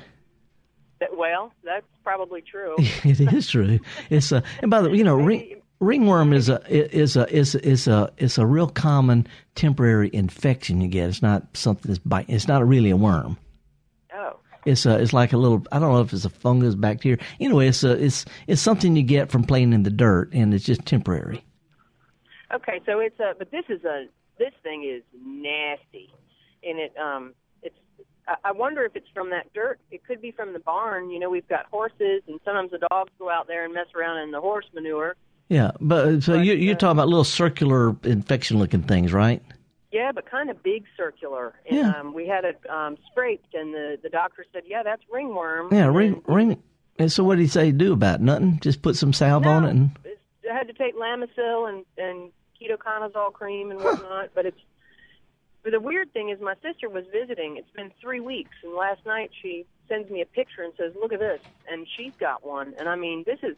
That, 1.02 1.18
well, 1.18 1.52
that's 1.66 1.86
probably 2.06 2.42
true. 2.42 2.76
it 2.80 3.20
is 3.20 3.50
true. 3.50 3.80
It's 4.10 4.32
a. 4.32 4.42
And 4.62 4.72
by 4.72 4.82
the 4.82 4.90
way, 4.90 4.96
you 4.96 5.04
know, 5.04 5.16
ring, 5.16 5.62
ringworm 5.80 6.34
is 6.34 6.50
a 6.50 6.62
is 6.70 7.16
a 7.16 7.28
is 7.34 7.56
a, 7.56 7.68
is 7.68 7.88
a 7.88 8.12
is 8.18 8.38
a 8.38 8.46
real 8.46 8.68
common 8.68 9.28
temporary 9.56 10.10
infection 10.14 10.82
you 10.82 10.88
get. 10.88 11.10
It's 11.10 11.22
not 11.22 11.46
something 11.54 11.90
that's 11.90 12.00
bite. 12.00 12.26
It's 12.28 12.48
not 12.48 12.68
really 12.68 12.90
a 12.90 12.98
worm. 12.98 13.38
Oh. 14.14 14.38
It's 14.66 14.86
a, 14.86 14.98
it's 15.00 15.14
like 15.14 15.34
a 15.34 15.38
little 15.38 15.66
I 15.72 15.80
don't 15.80 15.94
know 15.94 16.02
if 16.02 16.14
it's 16.14 16.26
a 16.26 16.30
fungus, 16.30 16.76
bacteria. 16.76 17.20
Anyway, 17.40 17.68
it's 17.68 17.84
a, 17.84 17.92
it's 17.92 18.26
it's 18.48 18.62
something 18.62 18.96
you 18.96 19.04
get 19.04 19.32
from 19.32 19.44
playing 19.44 19.74
in 19.74 19.84
the 19.84 19.90
dirt, 19.92 20.34
and 20.34 20.54
it's 20.54 20.66
just 20.66 20.86
temporary. 20.86 21.44
Okay, 22.54 22.80
so 22.86 23.00
it's 23.00 23.20
a, 23.20 23.34
but 23.38 23.52
this 23.52 23.66
is 23.68 23.84
a, 23.84 24.06
this 24.40 24.54
thing 24.64 24.90
is 24.90 25.04
nasty, 25.22 26.10
and 26.64 26.80
it, 26.80 26.94
um, 26.98 27.34
it's. 27.62 27.76
I 28.28 28.36
I 28.46 28.52
wonder 28.54 28.86
if 28.86 28.96
it's 28.96 29.10
from 29.14 29.30
that 29.32 29.52
dirt. 29.54 29.80
It 29.92 30.06
could 30.06 30.22
be 30.22 30.32
from 30.32 30.54
the 30.54 30.60
barn. 30.60 31.10
You 31.10 31.20
know, 31.20 31.30
we've 31.30 31.48
got 31.48 31.66
horses, 31.66 32.24
and 32.28 32.40
sometimes 32.46 32.72
the 32.72 32.80
dogs 32.90 33.12
go 33.20 33.30
out 33.30 33.48
there 33.48 33.66
and 33.66 33.74
mess 33.74 33.88
around 33.96 34.20
in 34.20 34.32
the 34.32 34.40
horse 34.40 34.66
manure. 34.74 35.16
Yeah, 35.50 35.72
but 35.80 36.22
so 36.24 36.34
you 36.36 36.54
you're 36.54 36.76
talking 36.76 36.98
about 36.98 37.08
little 37.08 37.24
circular 37.24 37.96
infection 38.04 38.60
looking 38.60 38.84
things, 38.84 39.14
right? 39.14 39.42
Yeah, 39.92 40.12
but 40.12 40.30
kind 40.30 40.50
of 40.50 40.62
big 40.62 40.84
circular. 40.98 41.54
And 41.70 41.78
Yeah. 41.78 42.00
um, 42.00 42.14
we 42.14 42.28
had 42.28 42.44
it 42.44 42.60
um, 42.70 42.98
scraped, 43.10 43.54
and 43.54 43.74
the 43.74 43.98
the 44.04 44.10
doctor 44.10 44.46
said, 44.52 44.64
"Yeah, 44.68 44.84
that's 44.84 45.02
ringworm." 45.12 45.70
Yeah, 45.72 45.88
ring 45.88 46.22
ring. 46.28 46.62
And 47.00 47.12
so 47.12 47.24
what 47.24 47.36
did 47.36 47.44
he 47.44 47.48
say 47.48 47.72
do 47.72 47.94
about 47.94 48.16
it? 48.16 48.22
nothing? 48.24 48.60
Just 48.62 48.82
put 48.82 48.96
some 48.96 49.14
salve 49.14 49.46
on 49.46 49.64
it 49.66 49.70
and 49.70 49.92
I 50.50 50.54
had 50.54 50.68
to 50.68 50.74
take 50.74 50.96
Lamisil 50.96 51.70
and 51.70 51.86
and 51.98 52.32
ketoconazole 52.60 53.34
cream 53.34 53.72
and 53.72 53.80
whatnot. 53.80 54.30
but 54.36 54.46
it's 54.46 54.60
but 55.64 55.72
the 55.72 55.80
weird 55.80 56.12
thing 56.14 56.30
is, 56.30 56.40
my 56.40 56.56
sister 56.62 56.90
was 56.90 57.04
visiting. 57.12 57.58
It's 57.58 57.70
been 57.72 57.92
three 58.02 58.20
weeks, 58.22 58.56
and 58.64 58.74
last 58.74 59.06
night 59.06 59.32
she 59.42 59.66
sends 59.90 60.10
me 60.10 60.22
a 60.22 60.26
picture 60.26 60.64
and 60.64 60.74
says, 60.78 60.94
"Look 61.00 61.14
at 61.14 61.20
this," 61.20 61.42
and 61.70 61.86
she's 61.96 62.14
got 62.20 62.46
one. 62.46 62.74
And 62.80 62.88
I 62.90 62.96
mean, 62.96 63.24
this 63.26 63.40
is 63.44 63.56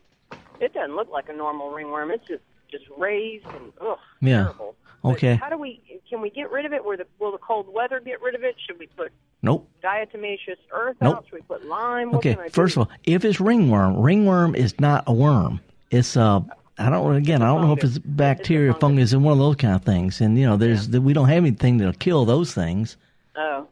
it 0.61 0.73
doesn't 0.73 0.95
look 0.95 1.09
like 1.09 1.29
a 1.29 1.33
normal 1.33 1.71
ringworm. 1.71 2.11
It's 2.11 2.27
just 2.27 2.43
just 2.71 2.85
raised 2.97 3.45
and 3.47 3.71
ugh, 3.81 3.97
Yeah. 4.21 4.43
terrible. 4.43 4.75
But 5.01 5.09
Okay. 5.11 5.35
How 5.35 5.49
do 5.49 5.57
we? 5.57 5.81
Can 6.09 6.21
we 6.21 6.29
get 6.29 6.51
rid 6.51 6.65
of 6.65 6.73
it? 6.73 6.83
Where 6.85 6.97
the 6.97 7.05
will 7.19 7.31
the 7.31 7.37
cold 7.37 7.67
weather 7.73 7.99
get 7.99 8.21
rid 8.21 8.35
of 8.35 8.43
it? 8.43 8.55
Should 8.67 8.77
we 8.79 8.87
put 8.87 9.11
Nope. 9.41 9.67
diatomaceous 9.83 10.57
earth 10.71 10.97
Nope. 11.01 11.15
out? 11.17 11.23
Should 11.25 11.35
we 11.35 11.41
put 11.41 11.65
lime? 11.65 12.11
What 12.11 12.17
Okay, 12.19 12.33
can 12.33 12.43
I 12.43 12.47
do? 12.47 12.51
first 12.51 12.75
of 12.77 12.81
all, 12.83 12.89
if 13.05 13.23
it's 13.25 13.39
ringworm, 13.39 13.97
ringworm 14.01 14.55
is 14.55 14.77
not 14.79 15.03
a 15.07 15.13
worm. 15.13 15.61
It's 15.89 16.15
a 16.15 16.43
I 16.77 16.89
don't 16.89 17.15
again. 17.15 17.41
I 17.41 17.47
don't 17.47 17.61
know 17.61 17.73
if 17.73 17.83
it's 17.83 17.97
bacteria, 17.97 18.73
fungus, 18.73 19.11
and 19.13 19.23
one 19.23 19.33
of 19.33 19.39
those 19.39 19.55
kind 19.55 19.75
of 19.75 19.83
things. 19.83 20.21
And 20.21 20.37
you 20.37 20.45
know, 20.45 20.57
there's 20.57 20.89
we 20.89 21.13
don't 21.13 21.27
have 21.27 21.37
anything 21.43 21.77
that'll 21.77 21.93
kill 21.93 22.25
those 22.25 22.53
things. 22.53 22.95
Oh. 23.35 23.67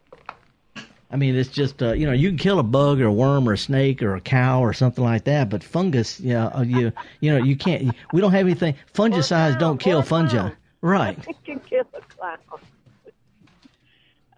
I 1.09 1.15
mean, 1.15 1.35
it's 1.35 1.49
just 1.49 1.81
uh, 1.81 1.93
you 1.93 2.05
know 2.05 2.11
you 2.11 2.29
can 2.29 2.37
kill 2.37 2.59
a 2.59 2.63
bug 2.63 2.99
or 2.99 3.05
a 3.05 3.11
worm 3.11 3.47
or 3.47 3.53
a 3.53 3.57
snake 3.57 4.03
or 4.03 4.15
a 4.15 4.21
cow 4.21 4.61
or 4.61 4.73
something 4.73 5.03
like 5.03 5.23
that, 5.23 5.49
but 5.49 5.63
fungus, 5.63 6.19
yeah, 6.19 6.47
uh, 6.47 6.61
you 6.63 6.91
you 7.21 7.31
know 7.31 7.43
you 7.43 7.55
can't. 7.55 7.95
We 8.11 8.19
don't 8.21 8.31
have 8.31 8.45
anything. 8.45 8.75
Fungicides 8.93 9.57
don't 9.57 9.77
kill 9.79 10.01
fungi, 10.01 10.51
right? 10.81 11.17
It 11.27 11.37
can 11.45 11.59
kill 11.61 11.85
a 11.93 12.01
clown. 12.01 12.37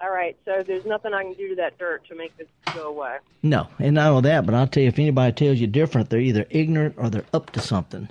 All 0.02 0.12
right, 0.12 0.38
so 0.46 0.64
there's 0.66 0.86
nothing 0.86 1.14
I 1.14 1.24
can 1.24 1.34
do 1.34 1.50
to 1.50 1.56
that 1.56 1.78
dirt 1.78 2.08
to 2.08 2.16
make 2.16 2.38
this 2.38 2.48
go 2.74 2.88
away. 2.88 3.18
No, 3.44 3.68
and 3.80 3.96
not 3.96 4.12
only 4.12 4.30
that, 4.30 4.46
but 4.46 4.56
I'll 4.56 4.68
tell 4.68 4.84
you, 4.84 4.88
if 4.88 4.98
anybody 4.98 5.34
tells 5.34 5.60
you 5.60 5.68
different, 5.68 6.10
they're 6.10 6.22
either 6.22 6.46
ignorant 6.50 6.96
or 6.98 7.10
they're 7.10 7.26
up 7.34 7.50
to 7.52 7.60
something. 7.60 8.08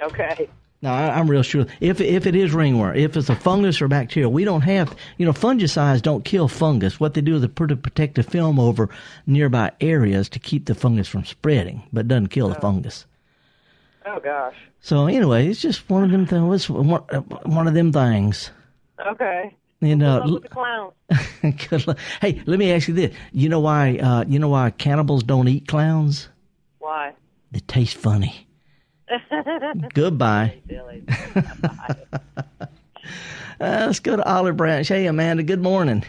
Okay. 0.00 0.48
No, 0.80 0.90
I, 0.92 1.18
I'm 1.18 1.28
real 1.28 1.42
sure. 1.42 1.66
If 1.80 2.00
if 2.00 2.26
it 2.26 2.36
is 2.36 2.52
ringworm, 2.52 2.96
if 2.96 3.16
it's 3.16 3.28
a 3.28 3.34
fungus 3.34 3.82
or 3.82 3.88
bacteria, 3.88 4.28
we 4.28 4.44
don't 4.44 4.60
have. 4.60 4.94
You 5.16 5.26
know, 5.26 5.32
fungicides 5.32 6.02
don't 6.02 6.24
kill 6.24 6.46
fungus. 6.46 7.00
What 7.00 7.14
they 7.14 7.20
do 7.20 7.36
is 7.36 7.42
they 7.42 7.48
put 7.48 7.72
a 7.72 7.76
protective 7.76 8.26
film 8.26 8.60
over 8.60 8.88
nearby 9.26 9.72
areas 9.80 10.28
to 10.30 10.38
keep 10.38 10.66
the 10.66 10.74
fungus 10.76 11.08
from 11.08 11.24
spreading, 11.24 11.82
but 11.92 12.00
it 12.00 12.08
doesn't 12.08 12.28
kill 12.28 12.48
the 12.48 12.54
fungus. 12.54 13.06
Oh 14.06 14.20
gosh. 14.20 14.54
So 14.80 15.06
anyway, 15.06 15.48
it's 15.48 15.60
just 15.60 15.88
one 15.90 16.04
of 16.04 16.10
them 16.10 16.26
things. 16.26 16.54
It's 16.54 16.70
one, 16.70 17.02
one 17.44 17.66
of 17.66 17.74
them 17.74 17.92
things. 17.92 18.50
Okay. 19.04 19.54
And 19.80 20.02
uh, 20.02 20.20
Good 20.20 20.30
luck 20.30 20.34
with 20.34 20.42
the 20.42 20.48
clowns. 20.48 20.92
good 21.68 21.86
luck. 21.86 21.98
hey, 22.20 22.42
let 22.46 22.58
me 22.58 22.72
ask 22.72 22.88
you 22.88 22.94
this: 22.94 23.14
You 23.32 23.48
know 23.48 23.60
why? 23.60 23.96
Uh, 23.98 24.24
you 24.26 24.38
know 24.38 24.48
why 24.48 24.70
cannibals 24.70 25.22
don't 25.24 25.48
eat 25.48 25.68
clowns? 25.68 26.28
Why? 26.78 27.14
They 27.50 27.60
taste 27.60 27.96
funny. 27.96 28.47
Goodbye. 29.94 30.58
Silly. 30.68 31.04
Uh, 33.60 33.86
let's 33.86 33.98
go 33.98 34.14
to 34.14 34.22
Olive 34.22 34.56
Branch. 34.56 34.86
Hey, 34.86 35.06
Amanda. 35.06 35.42
Good 35.42 35.60
morning. 35.60 36.04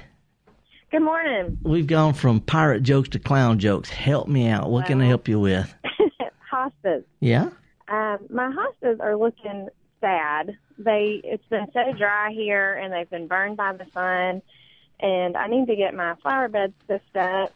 Good 0.92 1.02
morning. 1.02 1.58
We've 1.64 1.88
gone 1.88 2.14
from 2.14 2.42
pirate 2.42 2.84
jokes 2.84 3.10
to 3.10 3.20
clown 3.20 3.58
jokes. 3.58 3.90
Help 3.90 4.28
me 4.28 4.48
out. 4.48 4.70
What 4.70 4.86
can 4.86 5.02
I 5.02 5.06
help 5.06 5.28
you 5.28 5.40
with? 5.40 5.74
Hostas. 6.52 7.04
Yeah. 7.22 7.50
Um, 7.88 8.20
my 8.30 8.54
hostas 8.54 9.00
are 9.00 9.18
looking 9.18 9.68
sad. 10.00 10.58
They 10.78 11.22
it's 11.24 11.46
been 11.50 11.66
so 11.74 11.92
dry 11.98 12.32
here, 12.32 12.76
and 12.76 12.94
they've 12.94 13.10
been 13.10 13.28
burned 13.28 13.58
by 13.58 13.74
the 13.74 13.86
sun. 13.94 14.44
And 15.00 15.36
I 15.36 15.48
need 15.48 15.66
to 15.68 15.76
get 15.76 15.96
my 15.96 16.14
flower 16.22 16.50
beds 16.50 16.74
stitched 16.86 17.16
up. 17.16 17.52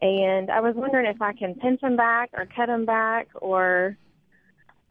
And 0.00 0.50
I 0.50 0.60
was 0.60 0.76
wondering 0.76 1.06
if 1.06 1.20
I 1.20 1.32
can 1.32 1.54
pinch 1.54 1.80
them 1.80 1.96
back 1.96 2.30
or 2.34 2.46
cut 2.46 2.66
them 2.66 2.84
back, 2.84 3.28
or 3.34 3.96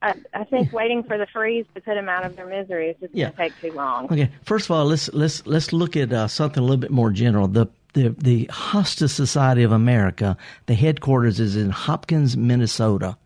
I, 0.02 0.16
I 0.34 0.44
think 0.46 0.74
waiting 0.74 1.04
for 1.04 1.18
the 1.18 1.28
freeze 1.28 1.66
to 1.76 1.82
put 1.82 1.94
them 1.96 2.10
out 2.10 2.26
of 2.26 2.36
their 2.36 2.48
misery 2.48 2.90
is 2.90 2.98
just 3.00 3.14
Yeah. 3.14 3.26
going 3.26 3.34
to 3.34 3.38
take 3.60 3.62
too 3.72 3.78
long. 3.78 4.06
Okay. 4.06 4.30
First 4.44 4.66
of 4.66 4.72
all, 4.72 4.86
let's 4.86 5.14
let's 5.14 5.46
let's 5.46 5.72
look 5.74 5.96
at 5.96 6.12
uh, 6.12 6.28
something 6.28 6.62
a 6.62 6.66
little 6.66 6.78
bit 6.78 6.92
more 6.92 7.12
general. 7.12 7.48
The 7.48 7.68
the 7.94 8.10
the 8.18 8.46
Hosta 8.48 9.10
Society 9.10 9.64
of 9.64 9.72
America. 9.72 10.38
The 10.66 10.74
headquarters 10.74 11.40
is 11.40 11.56
in 11.56 11.70
Hopkins, 11.70 12.36
Minnesota. 12.36 13.18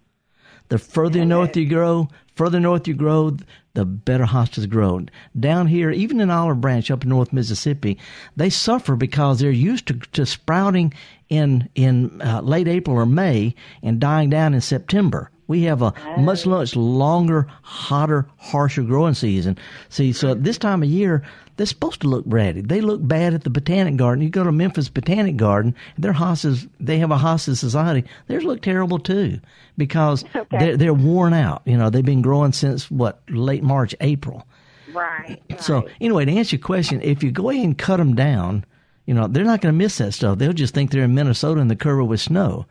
The 0.70 0.80
further 0.80 1.24
north 1.24 1.56
you 1.56 1.70
grow, 1.70 2.08
further 2.34 2.60
north 2.60 2.88
you 2.88 2.96
grow, 2.96 3.38
the 3.76 3.86
better 3.86 4.26
hostas 4.26 4.68
grow. 4.68 5.06
Down 5.40 5.68
here, 5.68 5.92
even 5.92 6.20
in 6.20 6.32
Olive 6.32 6.60
Branch 6.60 6.90
up 6.90 7.04
in 7.04 7.10
North 7.10 7.32
Mississippi, 7.32 8.00
they 8.36 8.50
suffer 8.50 8.96
because 8.96 9.40
they're 9.40 9.52
used 9.52 9.86
to, 9.88 9.94
to 9.94 10.26
sprouting 10.26 10.92
in 11.30 11.70
in 11.76 12.20
uh, 12.22 12.42
late 12.42 12.68
April 12.68 12.98
or 12.98 13.06
May 13.06 13.54
and 13.84 14.00
dying 14.00 14.32
down 14.32 14.56
in 14.56 14.62
September. 14.62 15.30
We 15.48 15.64
have 15.64 15.82
a 15.82 15.94
much 16.18 16.46
much 16.46 16.76
longer, 16.76 17.48
hotter, 17.62 18.28
harsher 18.38 18.82
growing 18.82 19.14
season. 19.14 19.58
See, 19.90 20.12
so 20.12 20.32
at 20.32 20.44
this 20.44 20.58
time 20.58 20.82
of 20.82 20.90
year, 20.90 21.24
they're 21.58 21.66
supposed 21.66 22.02
to 22.02 22.08
look 22.08 22.24
ratty. 22.28 22.62
They 22.62 22.82
look 22.82 23.06
bad 23.08 23.34
at 23.34 23.44
the 23.44 23.50
Botanic 23.50 23.96
Garden. 23.96 24.24
You 24.24 24.30
go 24.30 24.44
to 24.44 24.52
Memphis 24.52 24.90
Botanic 24.90 25.38
Garden, 25.38 25.76
their 25.98 26.14
hostas, 26.14 26.68
they 26.80 26.98
have 26.98 27.12
a 27.12 27.18
hosta 27.18 27.56
society. 27.56 28.04
Theirs 28.28 28.44
look 28.44 28.62
terrible 28.62 29.00
too 29.00 29.40
because 29.78 30.26
they're 30.52 30.78
they're 30.78 30.94
worn 30.94 31.34
out. 31.34 31.62
You 31.66 31.78
know, 31.78 31.90
they've 31.90 32.04
been 32.04 32.22
growing 32.22 32.52
since 32.52 32.90
what 32.92 33.22
late 33.30 33.64
March, 33.64 33.96
April. 34.02 34.46
Right. 34.94 35.42
So 35.60 35.88
anyway, 36.00 36.26
to 36.26 36.32
answer 36.32 36.56
your 36.56 36.66
question, 36.66 37.02
if 37.02 37.22
you 37.22 37.32
go 37.32 37.50
ahead 37.50 37.66
and 37.66 37.78
cut 37.78 37.98
them 37.98 38.16
down, 38.16 38.66
you 39.06 39.14
know 39.14 39.28
they're 39.28 39.44
not 39.44 39.62
going 39.62 39.74
to 39.74 39.78
miss 39.78 39.98
that 40.00 40.14
stuff. 40.14 40.38
They'll 40.38 40.54
just 40.54 40.74
think 40.74 40.92
they're 40.92 41.04
in 41.04 41.14
Minnesota 41.14 41.62
and 41.62 41.70
they're 41.70 41.76
covered 41.78 42.06
with 42.06 42.22
snow. 42.22 42.66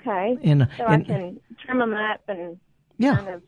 Okay. 0.00 0.38
And- 0.42 0.68
so 0.78 0.84
and- 0.86 1.02
I 1.02 1.06
can 1.06 1.40
trim 1.64 1.78
them 1.78 1.94
up 1.94 2.20
and 2.28 2.58
Yeah. 2.98 3.16
kind 3.16 3.28
of 3.28 3.42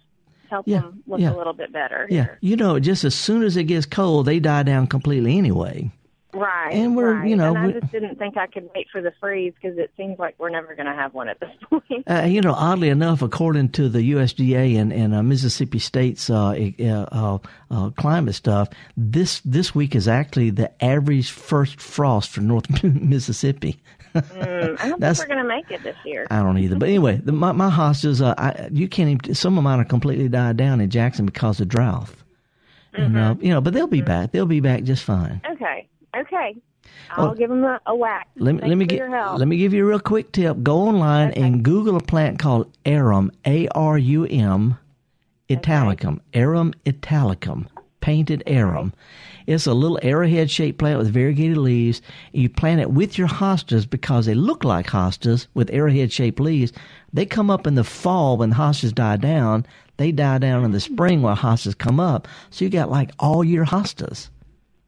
help 0.50 0.66
Yeah, 0.68 0.80
them 0.80 1.03
look 1.07 1.20
yeah. 1.20 1.32
a 1.32 1.36
little 1.36 1.55
bit 1.55 1.72
better. 1.72 2.07
Yeah, 2.11 2.26
you 2.40 2.57
know, 2.57 2.78
just 2.78 3.05
as 3.05 3.14
soon 3.14 3.42
as 3.42 3.57
it 3.57 3.64
gets 3.64 3.86
cold, 3.86 4.26
they 4.26 4.38
die 4.38 4.62
down 4.64 4.86
completely 4.86 5.38
anyway. 5.38 5.90
Right. 6.34 6.72
And 6.72 6.96
we're, 6.96 7.14
right. 7.16 7.28
you 7.28 7.36
know, 7.36 7.50
and 7.55 7.59
I 7.59 7.66
we- 7.66 7.72
just 7.74 7.92
didn't 7.92 8.18
think 8.18 8.38
I 8.38 8.46
could 8.46 8.68
wait 8.74 8.86
for 8.90 9.03
the 9.03 9.12
freeze 9.20 9.53
because 9.61 9.76
it 9.76 9.90
seems 9.98 10.18
like 10.18 10.34
we're 10.38 10.48
never 10.48 10.74
going 10.74 10.86
to 10.86 10.94
have 10.94 11.12
one 11.12 11.28
at 11.28 11.38
this 11.40 11.50
point. 11.70 12.05
Uh, 12.07 12.24
you 12.26 12.40
know, 12.40 12.55
oddly 12.55 12.88
enough, 12.88 13.20
according 13.20 13.68
to 13.70 13.88
the 13.90 14.12
USDA 14.12 14.78
and, 14.78 14.94
and 14.94 15.14
uh, 15.14 15.22
Mississippi 15.22 15.78
State's 15.78 16.30
uh, 16.30 16.55
uh, 16.80 16.84
uh, 17.12 17.38
uh, 17.70 17.90
climate 17.90 18.34
stuff, 18.34 18.68
this 18.96 19.40
this 19.40 19.74
week 19.74 19.94
is 19.94 20.09
actually 20.09 20.48
the 20.48 20.70
average 20.82 21.30
first 21.30 21.78
frost 21.82 22.30
for 22.30 22.40
North 22.40 22.82
Mississippi. 22.84 23.78
Mm, 24.14 24.80
I 24.80 24.88
don't 24.88 25.00
think 25.00 25.18
we're 25.18 25.26
going 25.26 25.38
to 25.38 25.44
make 25.44 25.70
it 25.70 25.82
this 25.82 25.96
year. 26.04 26.26
I 26.30 26.42
don't 26.42 26.58
either. 26.58 26.76
But 26.76 26.88
anyway, 26.88 27.16
the, 27.22 27.32
my, 27.32 27.52
my 27.52 27.70
hostas, 27.70 28.20
uh, 28.20 28.34
I, 28.36 28.68
you 28.72 28.88
can't 28.88 29.08
even, 29.08 29.34
some 29.34 29.56
of 29.58 29.64
mine 29.64 29.80
are 29.80 29.84
completely 29.84 30.28
died 30.28 30.56
down 30.56 30.80
in 30.80 30.90
Jackson 30.90 31.26
because 31.26 31.60
of 31.60 31.68
drought. 31.68 32.10
And, 32.94 33.16
uh, 33.16 33.36
you 33.40 33.48
know, 33.48 33.62
but 33.62 33.72
they'll 33.72 33.86
be 33.86 34.02
back. 34.02 34.32
They'll 34.32 34.44
be 34.44 34.60
back 34.60 34.82
just 34.82 35.02
fine. 35.02 35.40
Okay. 35.50 35.88
Okay. 36.14 36.56
I'll 37.12 37.26
Well, 37.28 37.34
give 37.34 37.48
them 37.48 37.64
a, 37.64 37.80
a 37.86 37.94
whack. 37.96 38.28
Let 38.36 38.52
me 38.54 38.60
Thanks 38.60 38.68
let 38.68 38.76
me 38.76 38.84
get 38.84 39.08
help. 39.08 39.38
let 39.38 39.48
me 39.48 39.56
give 39.56 39.72
you 39.72 39.84
a 39.84 39.88
real 39.88 40.00
quick 40.00 40.30
tip. 40.32 40.62
Go 40.62 40.76
online 40.76 41.30
and 41.30 41.62
Google 41.62 41.96
a 41.96 42.00
plant 42.00 42.38
called 42.38 42.70
arum, 42.84 43.30
A 43.46 43.68
R 43.68 43.96
U 43.96 44.26
M, 44.26 44.76
italicum, 45.48 46.20
arum 46.34 46.74
italicum, 46.84 47.66
painted 48.03 48.42
arum. 48.46 48.92
It's 49.46 49.66
a 49.66 49.74
little 49.74 49.98
arrowhead 50.03 50.50
shaped 50.50 50.78
plant 50.78 50.98
with 50.98 51.12
variegated 51.12 51.57
leaves. 51.57 52.03
You 52.32 52.48
plant 52.48 52.80
it 52.80 52.90
with 52.90 53.16
your 53.18 53.28
hostas 53.28 53.88
because 53.88 54.26
they 54.26 54.34
look 54.34 54.64
like 54.64 54.86
hostas 54.86 55.46
with 55.55 55.70
arrowhead 55.72 56.12
shaped 56.12 56.38
leaves. 56.38 56.72
They 57.12 57.26
come 57.26 57.50
up 57.50 57.66
in 57.66 57.74
the 57.74 57.84
fall 57.84 58.36
when 58.36 58.53
hostas 58.53 58.94
die 58.94 59.16
down. 59.16 59.66
They 59.96 60.12
die 60.12 60.38
down 60.38 60.64
in 60.64 60.72
the 60.72 60.80
spring 60.80 61.22
while 61.22 61.36
hostas 61.36 61.76
come 61.76 61.98
up. 61.98 62.28
So 62.50 62.64
you 62.64 62.70
got 62.70 62.90
like 62.90 63.11
all 63.18 63.42
year 63.42 63.64
hostas. 63.64 64.28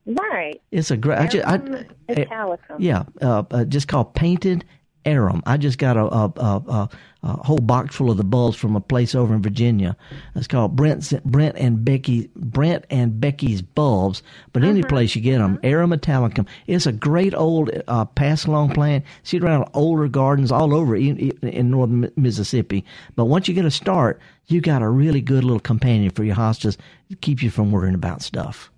Right. 0.07 0.61
It's 0.71 0.91
a 0.91 0.97
great. 0.97 1.19
I 1.19 1.27
just, 1.27 1.47
I, 1.47 1.87
italicum. 2.09 2.77
yeah, 2.79 3.05
uh, 3.23 3.45
uh, 3.51 3.65
just 3.65 3.89
called 3.89 4.15
painted 4.15 4.65
arum. 5.05 5.43
I 5.47 5.57
just 5.57 5.79
got 5.79 5.97
a, 5.97 6.05
a, 6.05 6.33
a, 6.37 6.63
a, 6.69 6.89
a 7.25 7.43
whole 7.43 7.59
box 7.59 7.97
full 7.97 8.11
of 8.11 8.19
the 8.19 8.25
bulbs 8.25 8.57
from 8.57 8.77
a 8.77 8.81
place 8.81 9.15
over 9.15 9.35
in 9.35 9.41
Virginia. 9.41 9.97
It's 10.35 10.47
called 10.47 10.77
Brent's, 10.77 11.13
Brent 11.25 11.57
and 11.57 11.83
Becky 11.85 12.31
Brent 12.37 12.85
and 12.91 13.19
Becky's 13.19 13.63
bulbs. 13.63 14.23
But 14.53 14.63
any 14.63 14.83
place 14.83 15.17
you 15.17 15.23
get 15.23 15.39
them, 15.39 15.59
arum 15.63 15.93
italicum. 15.93 16.47
It's 16.67 16.87
a 16.87 16.93
great 16.93 17.35
old 17.35 17.71
uh, 17.89 18.05
pass 18.05 18.45
along 18.45 18.75
plant. 18.75 19.05
See 19.23 19.39
it 19.39 19.43
around 19.43 19.69
older 19.73 20.07
gardens 20.07 20.53
all 20.53 20.75
over 20.75 20.95
in, 20.95 21.31
in 21.43 21.71
northern 21.71 22.13
Mississippi. 22.17 22.85
But 23.17 23.25
once 23.25 23.49
you 23.49 23.55
get 23.55 23.65
a 23.65 23.71
start, 23.71 24.21
you 24.47 24.61
got 24.61 24.83
a 24.83 24.89
really 24.89 25.23
good 25.23 25.45
little 25.45 25.61
companion 25.61 26.11
for 26.11 26.25
your 26.25 26.37
hostas 26.37 26.77
to 27.09 27.17
keep 27.17 27.43
you 27.43 27.51
from 27.51 27.73
worrying 27.73 27.95
about 27.95 28.21
stuff. 28.21 28.71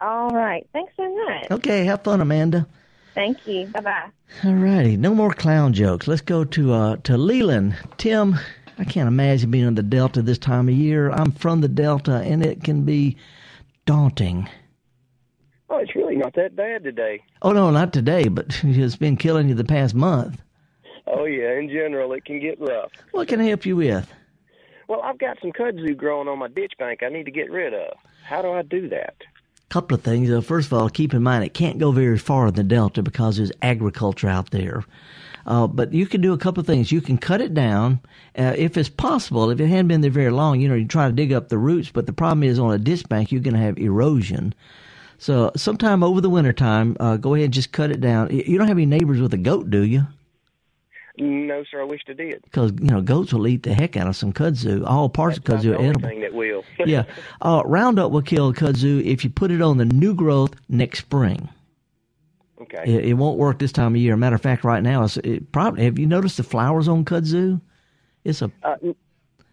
All 0.00 0.30
right. 0.30 0.66
Thanks 0.72 0.92
so 0.96 1.14
much. 1.14 1.50
Okay, 1.52 1.84
have 1.84 2.02
fun, 2.02 2.20
Amanda. 2.20 2.66
Thank 3.14 3.46
you. 3.46 3.66
Bye 3.66 3.80
bye. 3.80 4.10
All 4.44 4.54
righty, 4.54 4.96
no 4.96 5.14
more 5.14 5.32
clown 5.32 5.72
jokes. 5.72 6.08
Let's 6.08 6.20
go 6.20 6.44
to 6.44 6.72
uh, 6.72 6.96
to 7.04 7.16
Leland. 7.16 7.76
Tim, 7.96 8.36
I 8.78 8.84
can't 8.84 9.06
imagine 9.08 9.50
being 9.50 9.66
in 9.66 9.76
the 9.76 9.82
Delta 9.82 10.20
this 10.20 10.38
time 10.38 10.68
of 10.68 10.74
year. 10.74 11.10
I'm 11.10 11.30
from 11.32 11.60
the 11.60 11.68
Delta, 11.68 12.16
and 12.16 12.44
it 12.44 12.64
can 12.64 12.82
be 12.82 13.16
daunting. 13.86 14.48
Oh, 15.70 15.78
it's 15.78 15.94
really 15.94 16.16
not 16.16 16.34
that 16.34 16.56
bad 16.56 16.84
today. 16.84 17.22
Oh 17.42 17.52
no, 17.52 17.70
not 17.70 17.92
today, 17.92 18.28
but 18.28 18.46
it's 18.64 18.96
been 18.96 19.16
killing 19.16 19.48
you 19.48 19.54
the 19.54 19.64
past 19.64 19.94
month. 19.94 20.40
Oh 21.06 21.24
yeah, 21.24 21.58
in 21.58 21.68
general, 21.68 22.12
it 22.12 22.24
can 22.24 22.40
get 22.40 22.60
rough. 22.60 22.90
What 23.12 23.28
can 23.28 23.40
I 23.40 23.44
help 23.44 23.64
you 23.64 23.76
with? 23.76 24.10
Well, 24.88 25.00
I've 25.02 25.18
got 25.18 25.38
some 25.40 25.52
kudzu 25.52 25.96
growing 25.96 26.28
on 26.28 26.38
my 26.38 26.48
ditch 26.48 26.72
bank. 26.78 27.02
I 27.02 27.08
need 27.08 27.24
to 27.24 27.30
get 27.30 27.50
rid 27.50 27.72
of. 27.72 27.96
How 28.24 28.42
do 28.42 28.52
I 28.52 28.62
do 28.62 28.88
that? 28.90 29.14
Couple 29.74 29.96
of 29.96 30.02
things. 30.04 30.30
Uh, 30.30 30.40
first 30.40 30.68
of 30.68 30.72
all, 30.72 30.88
keep 30.88 31.12
in 31.12 31.22
mind 31.24 31.42
it 31.42 31.52
can't 31.52 31.80
go 31.80 31.90
very 31.90 32.16
far 32.16 32.46
in 32.46 32.54
the 32.54 32.62
Delta 32.62 33.02
because 33.02 33.36
there's 33.36 33.50
agriculture 33.60 34.28
out 34.28 34.50
there. 34.50 34.84
Uh, 35.46 35.66
but 35.66 35.92
you 35.92 36.06
can 36.06 36.20
do 36.20 36.32
a 36.32 36.38
couple 36.38 36.60
of 36.60 36.66
things. 36.66 36.92
You 36.92 37.00
can 37.00 37.18
cut 37.18 37.40
it 37.40 37.54
down 37.54 37.98
uh, 38.38 38.54
if 38.56 38.76
it's 38.76 38.88
possible. 38.88 39.50
If 39.50 39.58
it 39.58 39.66
hadn't 39.66 39.88
been 39.88 40.00
there 40.00 40.12
very 40.12 40.30
long, 40.30 40.60
you 40.60 40.68
know, 40.68 40.76
you 40.76 40.86
try 40.86 41.08
to 41.08 41.12
dig 41.12 41.32
up 41.32 41.48
the 41.48 41.58
roots. 41.58 41.90
But 41.90 42.06
the 42.06 42.12
problem 42.12 42.44
is 42.44 42.60
on 42.60 42.72
a 42.72 42.78
ditch 42.78 43.08
bank, 43.08 43.32
you're 43.32 43.42
going 43.42 43.54
to 43.54 43.60
have 43.60 43.76
erosion. 43.76 44.54
So 45.18 45.50
sometime 45.56 46.04
over 46.04 46.20
the 46.20 46.30
wintertime, 46.30 46.96
uh, 47.00 47.16
go 47.16 47.34
ahead 47.34 47.46
and 47.46 47.52
just 47.52 47.72
cut 47.72 47.90
it 47.90 48.00
down. 48.00 48.30
You 48.30 48.56
don't 48.56 48.68
have 48.68 48.78
any 48.78 48.86
neighbors 48.86 49.20
with 49.20 49.34
a 49.34 49.38
goat, 49.38 49.70
do 49.70 49.82
you? 49.82 50.06
No, 51.16 51.62
sir. 51.70 51.80
I 51.80 51.84
wish 51.84 52.00
I 52.08 52.12
did. 52.12 52.42
Because 52.44 52.72
you 52.80 52.86
know 52.88 53.00
goats 53.00 53.32
will 53.32 53.46
eat 53.46 53.62
the 53.62 53.72
heck 53.72 53.96
out 53.96 54.08
of 54.08 54.16
some 54.16 54.32
kudzu. 54.32 54.84
All 54.86 55.08
parts 55.08 55.38
of 55.38 55.46
Not 55.48 55.58
kudzu 55.60 55.62
the 55.62 55.72
are 55.74 55.76
only 55.76 55.88
edible. 55.90 56.08
thing 56.08 56.20
that 56.22 56.34
will. 56.34 56.64
yeah, 56.86 57.04
uh, 57.40 57.62
Roundup 57.64 58.10
will 58.10 58.22
kill 58.22 58.52
kudzu 58.52 59.04
if 59.04 59.22
you 59.24 59.30
put 59.30 59.50
it 59.52 59.62
on 59.62 59.76
the 59.76 59.84
new 59.84 60.14
growth 60.14 60.54
next 60.68 60.98
spring. 61.00 61.48
Okay. 62.60 62.82
It, 62.86 63.04
it 63.06 63.12
won't 63.14 63.38
work 63.38 63.58
this 63.58 63.72
time 63.72 63.94
of 63.94 64.00
year. 64.00 64.16
Matter 64.16 64.36
of 64.36 64.42
fact, 64.42 64.64
right 64.64 64.82
now, 64.82 65.04
it's 65.04 65.16
it 65.18 65.52
probably. 65.52 65.84
Have 65.84 65.98
you 65.98 66.06
noticed 66.06 66.36
the 66.38 66.42
flowers 66.42 66.88
on 66.88 67.04
kudzu? 67.04 67.60
It's 68.24 68.42
a 68.42 68.50
Uh, 68.62 68.76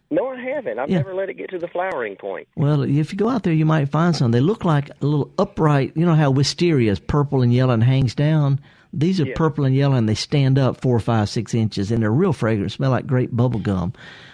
no, 0.10 0.28
I 0.30 0.42
haven't. 0.42 0.80
I've 0.80 0.90
Yeah. 0.90 0.98
never 0.98 1.14
let 1.14 1.30
it 1.30 1.36
get 1.36 1.50
to 1.52 1.60
the 1.60 1.68
flowering 1.68 2.16
point. 2.16 2.48
well. 2.56 2.82
If 2.84 3.12
you 3.12 3.18
go 3.20 3.30
out 3.30 3.44
there, 3.44 3.54
you 3.54 3.66
might 3.66 3.90
find 3.90 4.16
some. 4.16 4.32
They 4.32 4.40
look 4.42 4.66
like 4.66 4.90
a 4.90 5.06
little 5.06 5.32
upright. 5.38 5.94
You 5.96 6.06
know 6.06 6.16
how 6.16 6.32
wisteria 6.32 6.92
is 6.92 7.00
purple 7.00 7.42
and 7.44 7.54
yellow 7.54 7.74
and 7.74 7.84
hangs 7.84 8.16
down. 8.16 8.60
These 8.94 9.22
are 9.22 9.26
Yeah. 9.28 9.34
purple 9.36 9.64
and 9.66 9.74
yellow, 9.76 9.96
and 9.96 10.08
they 10.10 10.16
stand 10.16 10.60
up 10.60 10.82
four, 10.82 11.00
five, 11.00 11.30
six 11.30 11.54
inches, 11.54 11.92
and 11.92 12.02
they're 12.04 12.12
real 12.12 12.34
fragrant. 12.34 12.72
Smell 12.72 12.92
like 12.92 13.08
great 13.08 13.36
bubble 13.36 13.60
gum. 13.60 13.94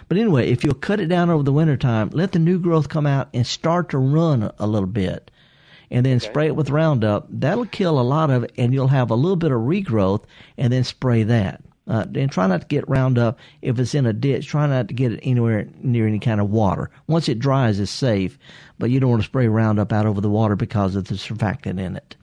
But 0.10 0.18
anyway, 0.18 0.50
if 0.50 0.64
you'll 0.64 0.74
cut 0.74 1.00
it 1.00 1.08
down 1.08 1.30
over 1.30 1.44
the 1.44 1.52
wintertime, 1.54 2.10
let 2.14 2.32
the 2.32 2.40
new 2.40 2.58
growth 2.60 2.90
come 2.90 3.06
out 3.06 3.28
and 3.34 3.46
start 3.46 3.90
to 3.90 3.98
run 3.98 4.52
a, 4.58 4.66
little 4.68 4.88
bit. 4.88 5.30
and 5.90 6.06
then 6.06 6.20
spray 6.20 6.48
it 6.48 6.56
with 6.58 6.70
Roundup. 6.70 7.28
That'll 7.30 7.66
kill 7.66 7.98
a 7.98 8.02
lot 8.02 8.30
of 8.30 8.44
it, 8.44 8.52
and 8.58 8.74
you'll 8.74 8.90
have 8.90 9.10
a 9.10 9.16
little 9.16 9.38
bit 9.38 9.54
of 9.54 9.62
regrowth, 9.62 10.24
and 10.58 10.74
then 10.74 10.84
spray 10.84 11.24
that. 11.24 11.62
Uh, 11.88 12.04
and 12.16 12.30
try 12.30 12.46
not 12.46 12.60
to 12.60 12.68
get 12.68 12.90
Roundup 12.90 13.40
if 13.62 13.80
it's 13.80 13.96
in 13.96 14.06
a 14.06 14.12
ditch. 14.12 14.46
Try 14.48 14.68
not 14.68 14.90
to 14.90 14.94
get 14.94 15.14
it 15.14 15.22
anywhere 15.24 15.66
near 15.82 16.06
any 16.06 16.20
kind 16.20 16.42
of 16.42 16.50
water. 16.50 16.90
Once 17.08 17.30
it 17.30 17.40
dries, 17.40 17.80
it's 17.80 17.90
safe, 17.90 18.38
but 18.78 18.90
you 18.90 19.00
don't 19.00 19.12
want 19.12 19.22
to 19.22 19.26
spray 19.28 19.48
Roundup 19.48 19.94
out 19.94 20.06
over 20.06 20.20
the 20.20 20.30
water 20.30 20.58
because 20.58 20.98
of 20.98 21.06
the 21.06 21.16
surfactant 21.16 21.80
in 21.80 21.96
it. 21.96 22.17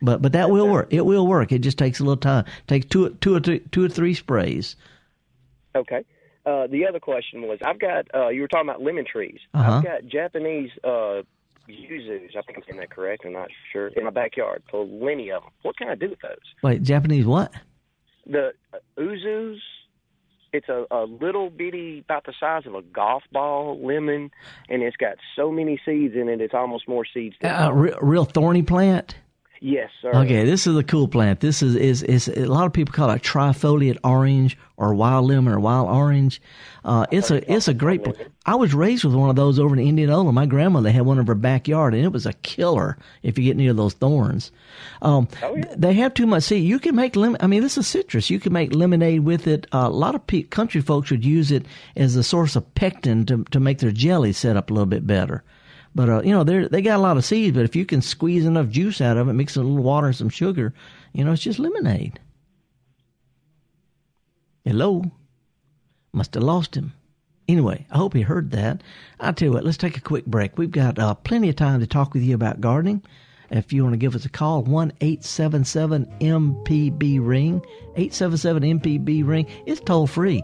But 0.00 0.22
but 0.22 0.32
that 0.32 0.50
will 0.50 0.68
work. 0.68 0.88
It 0.92 1.04
will 1.04 1.26
work. 1.26 1.52
It 1.52 1.60
just 1.60 1.78
takes 1.78 2.00
a 2.00 2.04
little 2.04 2.16
time. 2.16 2.44
It 2.46 2.66
takes 2.68 2.86
two 2.86 3.10
two 3.20 3.34
or 3.34 3.40
three, 3.40 3.60
two 3.72 3.84
or 3.84 3.88
three 3.88 4.14
sprays. 4.14 4.76
Okay. 5.74 6.04
Uh, 6.46 6.66
the 6.66 6.86
other 6.86 7.00
question 7.00 7.42
was, 7.42 7.58
I've 7.64 7.78
got. 7.78 8.06
Uh, 8.14 8.28
you 8.28 8.40
were 8.40 8.48
talking 8.48 8.68
about 8.68 8.82
lemon 8.82 9.04
trees. 9.04 9.38
Uh-huh. 9.52 9.78
I've 9.78 9.84
got 9.84 10.06
Japanese 10.06 10.70
uh, 10.82 11.22
yuzus. 11.68 12.36
I 12.36 12.42
think 12.42 12.56
I'm 12.56 12.62
saying 12.66 12.80
that 12.80 12.90
correct. 12.90 13.24
I'm 13.26 13.32
not 13.32 13.48
sure. 13.72 13.88
In 13.88 14.04
my 14.04 14.10
backyard, 14.10 14.62
plenty 14.70 15.30
of 15.30 15.42
them. 15.42 15.52
What 15.62 15.76
can 15.76 15.88
I 15.88 15.94
do 15.94 16.08
with 16.10 16.20
those? 16.20 16.38
Wait, 16.62 16.82
Japanese 16.82 17.26
what? 17.26 17.52
The 18.26 18.52
uh, 18.72 18.78
uzus. 18.98 19.58
It's 20.50 20.70
a, 20.70 20.86
a 20.90 21.04
little 21.04 21.50
bitty, 21.50 21.98
about 21.98 22.24
the 22.24 22.32
size 22.40 22.64
of 22.64 22.74
a 22.74 22.80
golf 22.80 23.22
ball 23.30 23.78
lemon, 23.86 24.30
and 24.70 24.82
it's 24.82 24.96
got 24.96 25.16
so 25.36 25.52
many 25.52 25.78
seeds 25.84 26.14
in 26.14 26.30
it. 26.30 26.40
It's 26.40 26.54
almost 26.54 26.88
more 26.88 27.04
seeds. 27.04 27.36
Than 27.42 27.54
Uh, 27.54 27.70
re- 27.70 27.94
real 28.00 28.24
thorny 28.24 28.62
plant. 28.62 29.16
Yes, 29.60 29.90
sir. 30.00 30.12
Okay, 30.14 30.44
this 30.44 30.66
is 30.66 30.76
a 30.76 30.82
cool 30.82 31.08
plant. 31.08 31.40
This 31.40 31.62
is 31.62 31.74
is 31.74 32.02
is 32.02 32.28
a 32.28 32.46
lot 32.46 32.66
of 32.66 32.72
people 32.72 32.92
call 32.92 33.10
it 33.10 33.22
trifoliate 33.22 33.98
orange 34.04 34.56
or 34.76 34.94
wild 34.94 35.26
lemon 35.26 35.52
or 35.52 35.60
wild 35.60 35.88
orange. 35.88 36.40
Uh, 36.84 37.04
it's 37.10 37.30
a 37.30 37.52
it's 37.52 37.68
a 37.68 37.74
great. 37.74 38.04
pl- 38.04 38.14
I 38.46 38.54
was 38.54 38.72
raised 38.72 39.04
with 39.04 39.14
one 39.14 39.28
of 39.30 39.36
those 39.36 39.58
over 39.58 39.74
in 39.74 39.86
Indianola. 39.86 40.32
My 40.32 40.46
grandmother 40.46 40.90
had 40.90 41.02
one 41.02 41.18
in 41.18 41.26
her 41.26 41.34
backyard, 41.34 41.94
and 41.94 42.04
it 42.04 42.12
was 42.12 42.26
a 42.26 42.32
killer 42.34 42.96
if 43.22 43.36
you 43.38 43.44
get 43.44 43.56
near 43.56 43.72
those 43.74 43.94
thorns. 43.94 44.50
Um, 45.02 45.28
They 45.76 45.92
have 45.94 46.14
too 46.14 46.26
much 46.26 46.44
seed. 46.44 46.64
You 46.64 46.78
can 46.78 46.94
make 46.94 47.16
lemon. 47.16 47.38
I 47.40 47.46
mean, 47.46 47.62
this 47.62 47.76
is 47.76 47.86
citrus. 47.86 48.30
You 48.30 48.40
can 48.40 48.52
make 48.52 48.74
lemonade 48.74 49.20
with 49.24 49.46
it. 49.46 49.66
Uh, 49.72 49.86
a 49.86 49.90
lot 49.90 50.14
of 50.14 50.26
pe- 50.26 50.42
country 50.42 50.80
folks 50.80 51.10
would 51.10 51.24
use 51.24 51.50
it 51.50 51.66
as 51.96 52.16
a 52.16 52.22
source 52.22 52.56
of 52.56 52.74
pectin 52.74 53.26
to 53.26 53.44
to 53.50 53.60
make 53.60 53.78
their 53.78 53.90
jelly 53.92 54.32
set 54.32 54.56
up 54.56 54.70
a 54.70 54.72
little 54.72 54.86
bit 54.86 55.06
better. 55.06 55.42
But 55.98 56.08
uh, 56.08 56.22
you 56.22 56.30
know, 56.30 56.44
they 56.44 56.68
they 56.68 56.80
got 56.80 57.00
a 57.00 57.02
lot 57.02 57.16
of 57.16 57.24
seeds. 57.24 57.56
But 57.56 57.64
if 57.64 57.74
you 57.74 57.84
can 57.84 58.02
squeeze 58.02 58.46
enough 58.46 58.68
juice 58.68 59.00
out 59.00 59.16
of 59.16 59.28
it, 59.28 59.32
mix 59.32 59.56
a 59.56 59.62
little 59.62 59.82
water 59.82 60.06
and 60.06 60.14
some 60.14 60.28
sugar, 60.28 60.72
you 61.12 61.24
know, 61.24 61.32
it's 61.32 61.42
just 61.42 61.58
lemonade. 61.58 62.20
Hello, 64.64 65.10
must 66.12 66.34
have 66.34 66.44
lost 66.44 66.76
him. 66.76 66.92
Anyway, 67.48 67.84
I 67.90 67.98
hope 67.98 68.14
he 68.14 68.20
heard 68.20 68.52
that. 68.52 68.80
I 69.18 69.32
tell 69.32 69.48
you 69.48 69.52
what, 69.54 69.64
let's 69.64 69.76
take 69.76 69.96
a 69.96 70.00
quick 70.00 70.24
break. 70.24 70.56
We've 70.56 70.70
got 70.70 71.00
uh, 71.00 71.14
plenty 71.14 71.48
of 71.48 71.56
time 71.56 71.80
to 71.80 71.86
talk 71.88 72.14
with 72.14 72.22
you 72.22 72.36
about 72.36 72.60
gardening. 72.60 73.02
If 73.50 73.72
you 73.72 73.82
want 73.82 73.94
to 73.94 73.98
give 73.98 74.14
us 74.14 74.24
a 74.24 74.28
call, 74.28 74.62
one 74.62 74.92
eight 75.00 75.24
seven 75.24 75.64
seven 75.64 76.06
MPB 76.20 77.18
ring, 77.20 77.64
eight 77.96 78.12
seven 78.12 78.36
seven 78.36 78.62
MPB 78.62 79.26
ring. 79.26 79.46
It's 79.64 79.80
toll 79.80 80.06
free. 80.06 80.42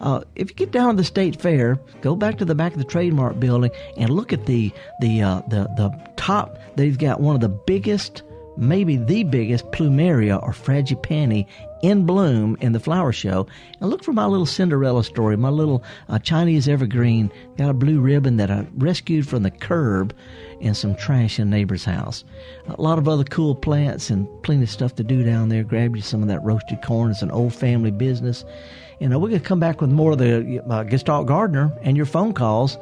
Uh, 0.00 0.22
if 0.34 0.50
you 0.50 0.54
get 0.54 0.70
down 0.70 0.90
to 0.90 0.96
the 0.96 1.04
state 1.04 1.40
fair, 1.40 1.78
go 2.00 2.16
back 2.16 2.38
to 2.38 2.44
the 2.44 2.54
back 2.54 2.72
of 2.72 2.78
the 2.78 2.84
trademark 2.84 3.38
building 3.38 3.70
and 3.96 4.10
look 4.10 4.32
at 4.32 4.46
the 4.46 4.72
the 5.00 5.22
uh, 5.22 5.42
the 5.48 5.64
the 5.76 5.90
top. 6.16 6.58
They've 6.76 6.98
got 6.98 7.20
one 7.20 7.34
of 7.34 7.40
the 7.42 7.48
biggest, 7.48 8.22
maybe 8.56 8.96
the 8.96 9.24
biggest 9.24 9.70
plumeria 9.70 10.42
or 10.42 10.52
frangipani 10.52 11.46
in 11.82 12.06
bloom 12.06 12.56
in 12.60 12.72
the 12.72 12.80
flower 12.80 13.12
show. 13.12 13.46
And 13.80 13.90
look 13.90 14.02
for 14.02 14.12
my 14.12 14.26
little 14.26 14.46
Cinderella 14.46 15.04
story, 15.04 15.36
my 15.36 15.50
little 15.50 15.84
uh, 16.08 16.18
Chinese 16.18 16.68
evergreen. 16.68 17.30
Got 17.56 17.70
a 17.70 17.74
blue 17.74 18.00
ribbon 18.00 18.36
that 18.38 18.50
I 18.50 18.66
rescued 18.76 19.28
from 19.28 19.42
the 19.42 19.50
curb 19.50 20.14
and 20.60 20.76
some 20.76 20.96
trash 20.96 21.38
in 21.38 21.48
a 21.48 21.50
neighbor's 21.50 21.84
house. 21.84 22.24
A 22.68 22.80
lot 22.80 22.98
of 22.98 23.08
other 23.08 23.24
cool 23.24 23.54
plants 23.54 24.10
and 24.10 24.26
plenty 24.42 24.62
of 24.62 24.70
stuff 24.70 24.94
to 24.96 25.04
do 25.04 25.22
down 25.22 25.48
there. 25.48 25.64
Grab 25.64 25.94
you 25.94 26.02
some 26.02 26.22
of 26.22 26.28
that 26.28 26.42
roasted 26.42 26.82
corn. 26.82 27.10
It's 27.10 27.22
an 27.22 27.30
old 27.30 27.54
family 27.54 27.90
business. 27.90 28.44
You 29.00 29.08
know, 29.08 29.18
we're 29.18 29.28
going 29.28 29.42
to 29.42 29.46
come 29.46 29.60
back 29.60 29.80
with 29.80 29.90
more 29.90 30.12
of 30.12 30.18
the 30.18 30.62
uh, 30.70 30.82
Gestalt 30.84 31.26
Gardener 31.26 31.70
and 31.82 31.96
your 31.96 32.06
phone 32.06 32.32
calls. 32.32 32.78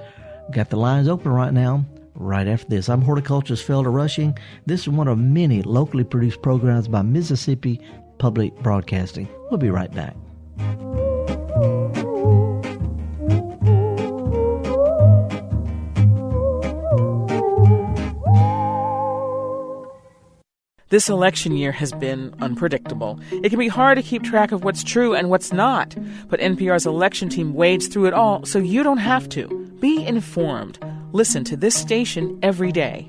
Got 0.53 0.70
the 0.70 0.77
lines 0.77 1.09
open 1.09 1.33
right 1.33 1.53
now. 1.53 1.85
Right 2.15 2.47
after 2.47 2.69
this, 2.69 2.89
I'm 2.89 3.03
horticulturist 3.03 3.67
Felder 3.67 3.93
Rushing. 3.93 4.39
This 4.67 4.83
is 4.83 4.89
one 4.89 5.09
of 5.09 5.19
many 5.19 5.62
locally 5.62 6.05
produced 6.05 6.43
programs 6.43 6.87
by 6.87 7.03
Mississippi 7.03 7.81
Public 8.19 8.55
Broadcasting. 8.62 9.29
We'll 9.51 9.59
be 9.59 9.71
right 9.71 9.93
back. 9.93 10.15
This 20.91 21.09
election 21.09 21.57
year 21.57 21.73
has 21.73 21.91
been 21.91 22.33
unpredictable. 22.41 23.19
It 23.33 23.49
can 23.49 23.59
be 23.59 23.67
hard 23.67 23.97
to 23.97 24.03
keep 24.03 24.23
track 24.23 24.53
of 24.53 24.62
what's 24.62 24.85
true 24.85 25.12
and 25.12 25.29
what's 25.29 25.53
not, 25.53 25.97
but 26.29 26.39
NPR's 26.39 26.87
election 26.87 27.29
team 27.29 27.55
wades 27.55 27.89
through 27.89 28.07
it 28.07 28.15
all 28.15 28.45
so 28.45 28.61
you 28.61 28.85
don't 28.85 28.99
have 28.99 29.29
to. 29.31 29.49
Be 29.81 30.07
informed. 30.07 30.79
Listen 31.15 31.45
to 31.45 31.57
this 31.57 31.77
station 31.77 32.41
every 32.43 32.73
day. 32.73 33.07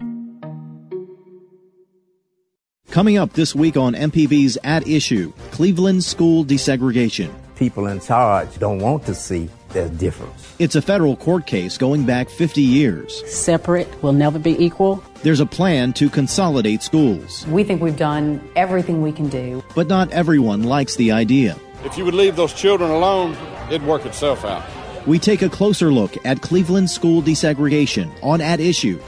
Coming 2.91 3.17
up 3.17 3.33
this 3.33 3.55
week 3.55 3.77
on 3.77 3.95
MPB's 3.95 4.59
At 4.63 4.87
Issue 4.87 5.33
Cleveland 5.49 6.03
School 6.03 6.45
Desegregation. 6.45 7.33
People 7.55 7.87
in 7.87 7.99
charge 7.99 8.59
don't 8.59 8.77
want 8.77 9.07
to 9.07 9.15
see 9.15 9.49
the 9.69 9.89
difference. 9.89 10.53
It's 10.59 10.75
a 10.75 10.83
federal 10.83 11.15
court 11.15 11.47
case 11.47 11.79
going 11.79 12.05
back 12.05 12.29
50 12.29 12.61
years. 12.61 13.23
Separate 13.25 13.87
will 14.03 14.13
never 14.13 14.37
be 14.37 14.55
equal. 14.63 15.03
There's 15.23 15.39
a 15.39 15.47
plan 15.47 15.91
to 15.93 16.07
consolidate 16.07 16.83
schools. 16.83 17.47
We 17.47 17.63
think 17.63 17.81
we've 17.81 17.97
done 17.97 18.39
everything 18.55 19.01
we 19.01 19.13
can 19.13 19.29
do. 19.29 19.63
But 19.73 19.87
not 19.87 20.11
everyone 20.11 20.61
likes 20.61 20.95
the 20.95 21.11
idea. 21.11 21.57
If 21.83 21.97
you 21.97 22.05
would 22.05 22.13
leave 22.13 22.35
those 22.35 22.53
children 22.53 22.91
alone, 22.91 23.35
it'd 23.71 23.81
work 23.81 24.05
itself 24.05 24.45
out. 24.45 24.63
We 25.05 25.19
take 25.19 25.41
a 25.41 25.49
closer 25.49 25.91
look 25.91 26.13
at 26.25 26.41
Cleveland 26.41 26.89
school 26.89 27.21
desegregation 27.21 28.11
on 28.23 28.41
At 28.41 28.59
Issue. 28.59 28.99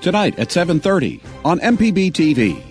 Tonight 0.00 0.38
at 0.38 0.50
7:30 0.50 1.20
on 1.44 1.58
MPB 1.60 2.12
TV. 2.12 2.62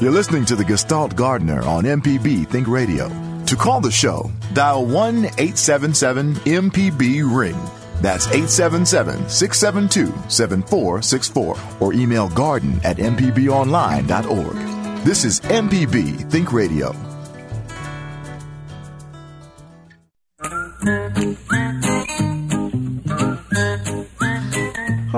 You're 0.00 0.10
listening 0.10 0.44
to 0.46 0.56
the 0.56 0.64
Gestalt 0.64 1.14
Gardener 1.14 1.62
on 1.62 1.84
MPB 1.84 2.48
Think 2.48 2.66
Radio. 2.66 3.08
To 3.46 3.56
call 3.56 3.80
the 3.80 3.90
show, 3.90 4.30
dial 4.52 4.86
1 4.86 5.26
877 5.38 6.34
MPB 6.46 7.22
Ring. 7.22 7.56
That's 8.00 8.26
877 8.26 9.28
672 9.28 10.12
7464 10.28 11.56
or 11.80 11.92
email 11.92 12.28
garden 12.30 12.80
at 12.82 12.96
mpbonline.org. 12.96 15.04
This 15.04 15.24
is 15.24 15.40
MPB 15.40 16.30
Think 16.30 16.52
Radio. 16.52 17.11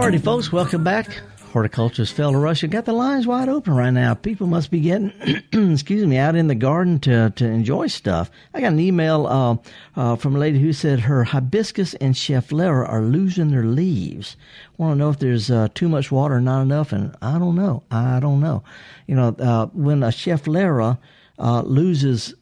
Hardy 0.04 0.18
folks, 0.18 0.52
welcome 0.52 0.84
back. 0.84 1.22
Horticulturist 1.54 2.14
Felder 2.14 2.42
Rush. 2.42 2.62
Got 2.64 2.84
the 2.84 2.92
lines 2.92 3.26
wide 3.26 3.48
open 3.48 3.72
right 3.72 3.88
now. 3.88 4.12
People 4.12 4.46
must 4.46 4.70
be 4.70 4.80
getting, 4.80 5.10
excuse 5.72 6.06
me, 6.06 6.18
out 6.18 6.36
in 6.36 6.46
the 6.46 6.54
garden 6.54 6.98
to, 7.00 7.32
to 7.36 7.46
enjoy 7.46 7.86
stuff. 7.86 8.30
I 8.52 8.60
got 8.60 8.72
an 8.72 8.80
email 8.80 9.26
uh, 9.26 9.56
uh, 9.98 10.16
from 10.16 10.36
a 10.36 10.38
lady 10.38 10.58
who 10.58 10.74
said 10.74 11.00
her 11.00 11.24
hibiscus 11.24 11.94
and 11.94 12.14
schefflera 12.14 12.86
are 12.86 13.00
losing 13.00 13.50
their 13.50 13.64
leaves. 13.64 14.36
Want 14.76 14.92
to 14.92 14.98
know 14.98 15.08
if 15.08 15.20
there's 15.20 15.50
uh, 15.50 15.68
too 15.72 15.88
much 15.88 16.12
water, 16.12 16.38
not 16.38 16.60
enough, 16.60 16.92
and 16.92 17.16
I 17.22 17.38
don't 17.38 17.56
know. 17.56 17.82
I 17.90 18.20
don't 18.20 18.40
know. 18.40 18.62
You 19.06 19.14
know, 19.14 19.28
uh, 19.38 19.66
when 19.68 20.02
a 20.02 20.08
schefflera 20.08 20.98
uh, 21.38 21.62
loses 21.62 22.34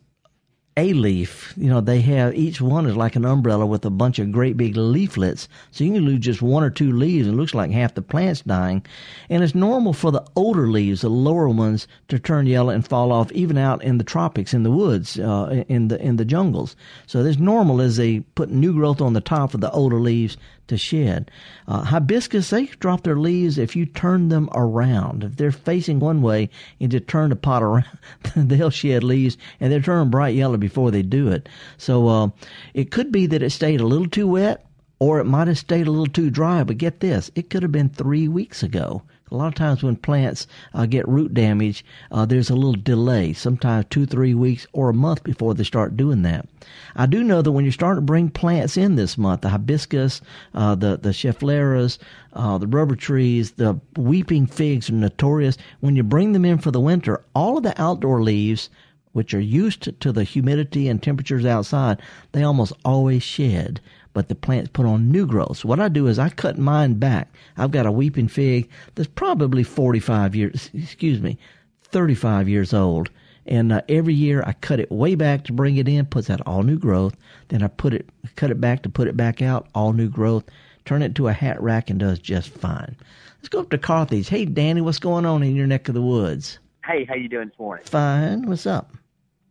a 0.77 0.93
leaf. 0.95 1.53
You 1.57 1.69
know, 1.69 1.81
they 1.81 2.01
have 2.01 2.35
each 2.35 2.61
one 2.61 2.87
is 2.87 2.97
like 2.97 3.15
an 3.15 3.27
umbrella 3.27 3.67
with 3.67 3.85
a 3.85 3.91
bunch 3.91 4.19
of 4.19 4.33
great 4.33 4.57
big 4.57 4.77
leaflets. 4.77 5.49
So 5.71 5.85
you 5.85 5.93
can 5.93 6.05
lose 6.05 6.21
just 6.21 6.41
one 6.41 6.65
or 6.65 6.71
two 6.71 6.93
leaves. 6.93 7.29
It 7.29 7.33
looks 7.33 7.55
like 7.55 7.71
half 7.71 7.95
the 7.95 8.03
plant's 8.03 8.41
dying. 8.41 8.85
And 9.29 9.45
it's 9.45 9.55
normal 9.55 9.93
for 9.93 10.11
the 10.11 10.25
older 10.35 10.71
leaves, 10.71 11.03
the 11.03 11.11
lower 11.11 11.49
ones, 11.49 11.87
to 12.09 12.19
turn 12.19 12.47
yellow 12.47 12.73
and 12.73 12.87
fall 12.87 13.13
off, 13.13 13.31
even 13.33 13.59
out 13.59 13.83
in 13.83 13.99
the 13.99 14.05
tropics, 14.05 14.55
in 14.55 14.63
the 14.63 14.71
woods, 14.71 15.19
uh, 15.19 15.65
in 15.69 15.89
the 15.89 16.01
in 16.01 16.17
the 16.17 16.25
jungles. 16.25 16.75
So 17.07 17.23
it's 17.25 17.39
normal 17.39 17.81
as 17.81 17.99
they 17.99 18.21
put 18.21 18.51
new 18.51 18.73
growth 18.73 19.01
on 19.01 19.13
the 19.13 19.21
top 19.21 19.53
of 19.53 19.61
the 19.61 19.71
older 19.73 20.01
leaves 20.01 20.39
to 20.73 20.79
shed. 20.79 21.31
Uh, 21.69 21.85
hibiscus, 21.85 22.51
they 22.51 22.67
drop 22.67 23.03
their 23.05 23.19
leaves 23.19 23.59
if 23.59 23.77
you 23.77 23.87
turn 23.87 24.29
them 24.29 24.49
around. 24.55 25.23
If 25.23 25.37
they're 25.37 25.53
facing 25.53 26.01
one 26.01 26.23
way 26.23 26.51
and 26.81 26.93
you 26.93 27.01
turn 27.01 27.31
the 27.31 27.37
pot 27.37 27.63
around, 27.63 27.87
they'll 28.37 28.71
shed 28.71 29.05
leaves 29.05 29.37
and 29.61 29.73
they're 29.73 29.81
turning 29.81 30.11
bright 30.11 30.35
yellow 30.35 30.57
before 30.57 30.91
they 30.91 31.03
do 31.03 31.29
it. 31.29 31.49
So 31.77 32.09
uh, 32.09 32.29
it 32.75 32.91
could 32.91 33.13
be 33.13 33.27
that 33.27 33.43
it 33.43 33.51
stayed 33.51 33.81
a 33.81 33.87
little 33.87 34.09
too 34.09 34.27
wet 34.27 34.67
or 34.99 35.21
it 35.21 35.25
might 35.25 35.49
have 35.49 35.59
stayed 35.59 35.87
a 35.87 35.91
little 35.91 36.07
too 36.07 36.31
dry. 36.31 36.65
But 36.65 36.79
get 36.79 37.01
this, 37.01 37.31
it 37.35 37.51
could 37.51 37.63
have 37.63 37.73
been 37.73 37.89
three 37.89 38.29
weeks 38.29 38.63
ago. 38.63 39.03
A 39.33 39.37
lot 39.37 39.49
of 39.49 39.55
times 39.55 39.83
when 39.83 39.97
plants 39.97 40.47
uh, 40.75 40.85
get 40.85 41.09
root 41.09 41.33
damage, 41.33 41.87
uh, 42.11 42.27
there's 42.27 42.51
a 42.51 42.55
little 42.55 42.75
delay, 42.75 43.33
sometimes 43.33 43.87
two, 43.89 44.05
three 44.05 44.35
weeks 44.35 44.67
or 44.75 44.91
a 44.91 44.95
month 44.95 45.25
before 45.25 45.55
they 45.55 45.65
start 45.65 45.97
doing 45.97 46.21
that. 46.21 46.47
I 46.95 47.07
do 47.07 47.25
know 47.25 47.41
that 47.41 47.51
when 47.51 47.65
you're 47.65 47.73
starting 47.73 48.03
to 48.03 48.07
bring 48.07 48.29
plants 48.29 48.77
in 48.77 48.97
this 48.97 49.17
month, 49.17 49.41
the 49.41 49.49
hibiscus, 49.49 50.21
uh, 50.53 50.75
the 50.75 50.99
the 50.99 51.15
scheffleras, 51.15 51.97
uh, 52.35 52.59
the 52.59 52.67
rubber 52.67 52.95
trees, 52.95 53.53
the 53.53 53.81
weeping 53.97 54.47
figs 54.47 54.91
are 54.91 54.95
notorious. 54.95 55.57
When 55.81 55.97
you 55.97 56.03
bring 56.03 56.33
them 56.33 56.45
in 56.45 56.59
for 56.59 56.71
the 56.71 56.79
winter, 56.79 57.25
all 57.35 57.57
of 57.57 57.63
the 57.63 57.81
outdoor 57.81 58.23
leaves 58.23 58.69
which 59.13 59.33
are 59.33 59.41
used 59.41 59.99
to 60.01 60.13
the 60.13 60.25
humidity 60.25 60.89
and 60.89 61.03
temperatures 61.03 61.47
outside, 61.47 62.01
they 62.33 62.43
almost 62.43 62.73
always 62.85 63.23
shed 63.23 63.81
but 64.13 64.29
the 64.29 64.35
plants 64.35 64.71
put 64.73 64.87
on 64.87 65.11
new 65.11 65.27
growth. 65.27 65.59
So 65.59 65.69
what 65.69 65.81
I 65.81 65.89
do 65.89 66.07
is 66.07 66.19
I 66.19 66.29
cut 66.29 66.59
mine 66.59 66.95
back. 66.95 67.33
I've 67.57 67.71
got 67.71 67.87
a 67.87 67.93
weeping 67.93 68.29
fig 68.29 68.69
that's 68.95 69.09
probably 69.09 69.63
45 69.63 70.35
years, 70.35 70.71
excuse 70.75 71.21
me, 71.21 71.39
35 71.85 72.49
years 72.49 72.75
old. 72.75 73.11
And 73.47 73.73
uh, 73.73 73.83
every 73.89 74.15
year 74.15 74.43
I 74.47 74.53
cut 74.53 74.81
it 74.81 74.91
way 74.91 75.15
back 75.15 75.45
to 75.45 75.53
bring 75.53 75.77
it 75.77 75.89
in, 75.89 76.07
puts 76.07 76.31
out 76.31 76.41
all 76.47 76.63
new 76.63 76.79
growth. 76.79 77.17
Then 77.49 77.63
I 77.63 77.69
put 77.69 77.93
it, 77.93 78.09
cut 78.37 78.51
it 78.51 78.61
back 78.61 78.83
to 78.83 78.89
put 78.89 79.09
it 79.09 79.17
back 79.17 79.43
out, 79.43 79.69
all 79.75 79.93
new 79.93 80.09
growth. 80.09 80.45
Turn 80.85 81.03
it 81.03 81.15
to 81.17 81.29
a 81.29 81.33
hat 81.33 81.61
rack 81.63 81.91
and 81.91 81.99
does 81.99 82.19
just 82.19 82.51
fine. 82.51 82.97
Let's 83.39 83.49
go 83.49 83.61
up 83.61 83.71
to 83.71 83.79
Carthage. 83.79 84.29
Hey, 84.29 84.45
Danny, 84.45 84.81
what's 84.81 84.99
going 85.01 85.27
on 85.27 85.43
in 85.43 85.57
your 85.57 85.67
neck 85.67 85.89
of 85.89 85.95
the 85.95 86.03
woods? 86.03 86.59
Hey, 86.85 87.05
how 87.05 87.15
you 87.15 87.29
doing 87.29 87.49
this 87.49 87.59
morning? 87.59 87.85
Fine. 87.85 88.47
What's 88.47 88.67
up? 88.67 88.93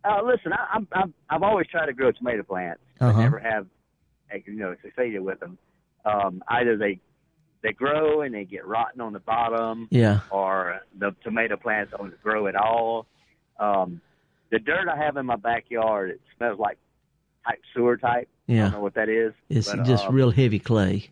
Uh, 0.04 0.22
listen, 0.24 0.52
I, 0.54 0.68
I'm, 0.74 0.88
I'm 0.94 1.14
I've 1.30 1.44
always 1.44 1.68
tried 1.68 1.86
to 1.88 1.94
grow 1.94 2.12
tomato 2.12 2.44
plants. 2.44 2.82
Uh-huh. 3.00 3.18
I 3.18 3.24
never 3.24 3.40
have 3.40 3.68
you 4.46 4.54
know 4.54 4.76
succeeded 4.82 5.20
with 5.20 5.40
them. 5.40 5.58
Um, 6.06 6.44
either 6.48 6.78
they 6.78 7.00
they 7.62 7.74
grow 7.74 8.22
and 8.22 8.34
they 8.34 8.44
get 8.44 8.66
rotten 8.66 9.02
on 9.02 9.14
the 9.14 9.20
bottom, 9.20 9.88
Yeah. 9.92 10.22
or 10.32 10.82
the 10.98 11.16
tomato 11.24 11.58
plants 11.58 11.92
don't 11.96 12.20
grow 12.24 12.48
at 12.48 12.56
all. 12.56 13.06
Um, 13.60 14.02
the 14.52 14.60
dirt 14.60 14.88
I 14.90 14.98
have 14.98 15.16
in 15.18 15.26
my 15.26 15.36
backyard 15.36 16.10
it 16.10 16.22
smells 16.38 16.60
like 16.60 16.78
type 17.46 17.60
sewer 17.74 17.98
type. 17.98 18.28
Yeah, 18.48 18.62
I 18.62 18.64
don't 18.64 18.72
know 18.74 18.80
what 18.82 18.96
that 18.96 19.10
is. 19.10 19.34
It's 19.50 19.72
but, 19.72 19.86
just 19.86 20.08
um, 20.08 20.16
real 20.16 20.32
heavy 20.32 20.60
clay. 20.60 21.10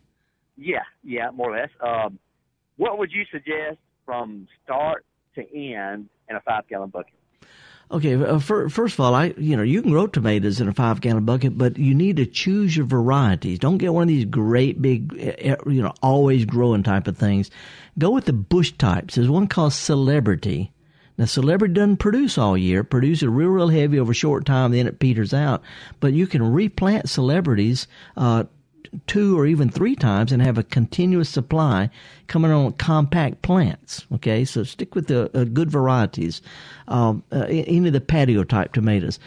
Yeah, 0.56 0.82
yeah, 1.04 1.30
more 1.30 1.54
or 1.54 1.58
less. 1.58 1.70
Um, 1.80 2.18
what 2.76 2.98
would 2.98 3.12
you 3.12 3.24
suggest 3.30 3.78
from 4.04 4.48
start 4.64 5.04
to 5.36 5.42
end 5.56 6.08
in 6.28 6.36
a 6.36 6.40
five 6.40 6.66
gallon 6.68 6.90
bucket? 6.90 7.14
Okay, 7.92 8.14
uh, 8.14 8.38
fir- 8.38 8.68
first 8.68 8.94
of 8.94 9.00
all, 9.00 9.16
I 9.16 9.34
you 9.36 9.56
know 9.56 9.64
you 9.64 9.82
can 9.82 9.90
grow 9.90 10.06
tomatoes 10.06 10.60
in 10.60 10.68
a 10.68 10.72
five 10.72 11.00
gallon 11.00 11.24
bucket, 11.24 11.58
but 11.58 11.76
you 11.76 11.92
need 11.92 12.16
to 12.18 12.26
choose 12.26 12.76
your 12.76 12.86
varieties. 12.86 13.58
Don't 13.58 13.78
get 13.78 13.92
one 13.92 14.04
of 14.04 14.08
these 14.08 14.26
great 14.26 14.80
big, 14.80 15.12
you 15.66 15.82
know, 15.82 15.92
always 16.00 16.44
growing 16.44 16.84
type 16.84 17.08
of 17.08 17.18
things. 17.18 17.50
Go 17.98 18.10
with 18.10 18.26
the 18.26 18.32
bush 18.32 18.72
types. 18.72 19.16
There's 19.16 19.28
one 19.28 19.48
called 19.48 19.72
Celebrity. 19.72 20.72
Now, 21.18 21.24
Celebrity 21.24 21.74
doesn't 21.74 21.96
produce 21.96 22.38
all 22.38 22.56
year. 22.56 22.84
Produces 22.84 23.26
real, 23.26 23.48
real 23.48 23.68
heavy 23.68 23.98
over 23.98 24.12
a 24.12 24.14
short 24.14 24.46
time, 24.46 24.70
then 24.70 24.86
it 24.86 25.00
peters 25.00 25.34
out. 25.34 25.60
But 25.98 26.12
you 26.12 26.28
can 26.28 26.52
replant 26.52 27.10
Celebrities 27.10 27.88
uh, 28.16 28.44
two 29.06 29.38
or 29.38 29.46
even 29.46 29.70
three 29.70 29.94
times 29.94 30.32
and 30.32 30.42
have 30.42 30.58
a 30.58 30.62
continuous 30.62 31.28
supply 31.28 31.90
coming 32.26 32.50
on 32.50 32.72
compact 32.72 33.42
plants. 33.42 34.06
Okay, 34.14 34.44
so 34.44 34.64
stick 34.64 34.94
with 34.94 35.06
the 35.06 35.30
uh, 35.38 35.44
good 35.44 35.70
varieties, 35.70 36.42
um, 36.88 37.22
uh, 37.32 37.46
any 37.48 37.88
of 37.88 37.92
the 37.92 38.00
patio 38.00 38.44
type 38.44 38.72
tomatoes. 38.72 39.18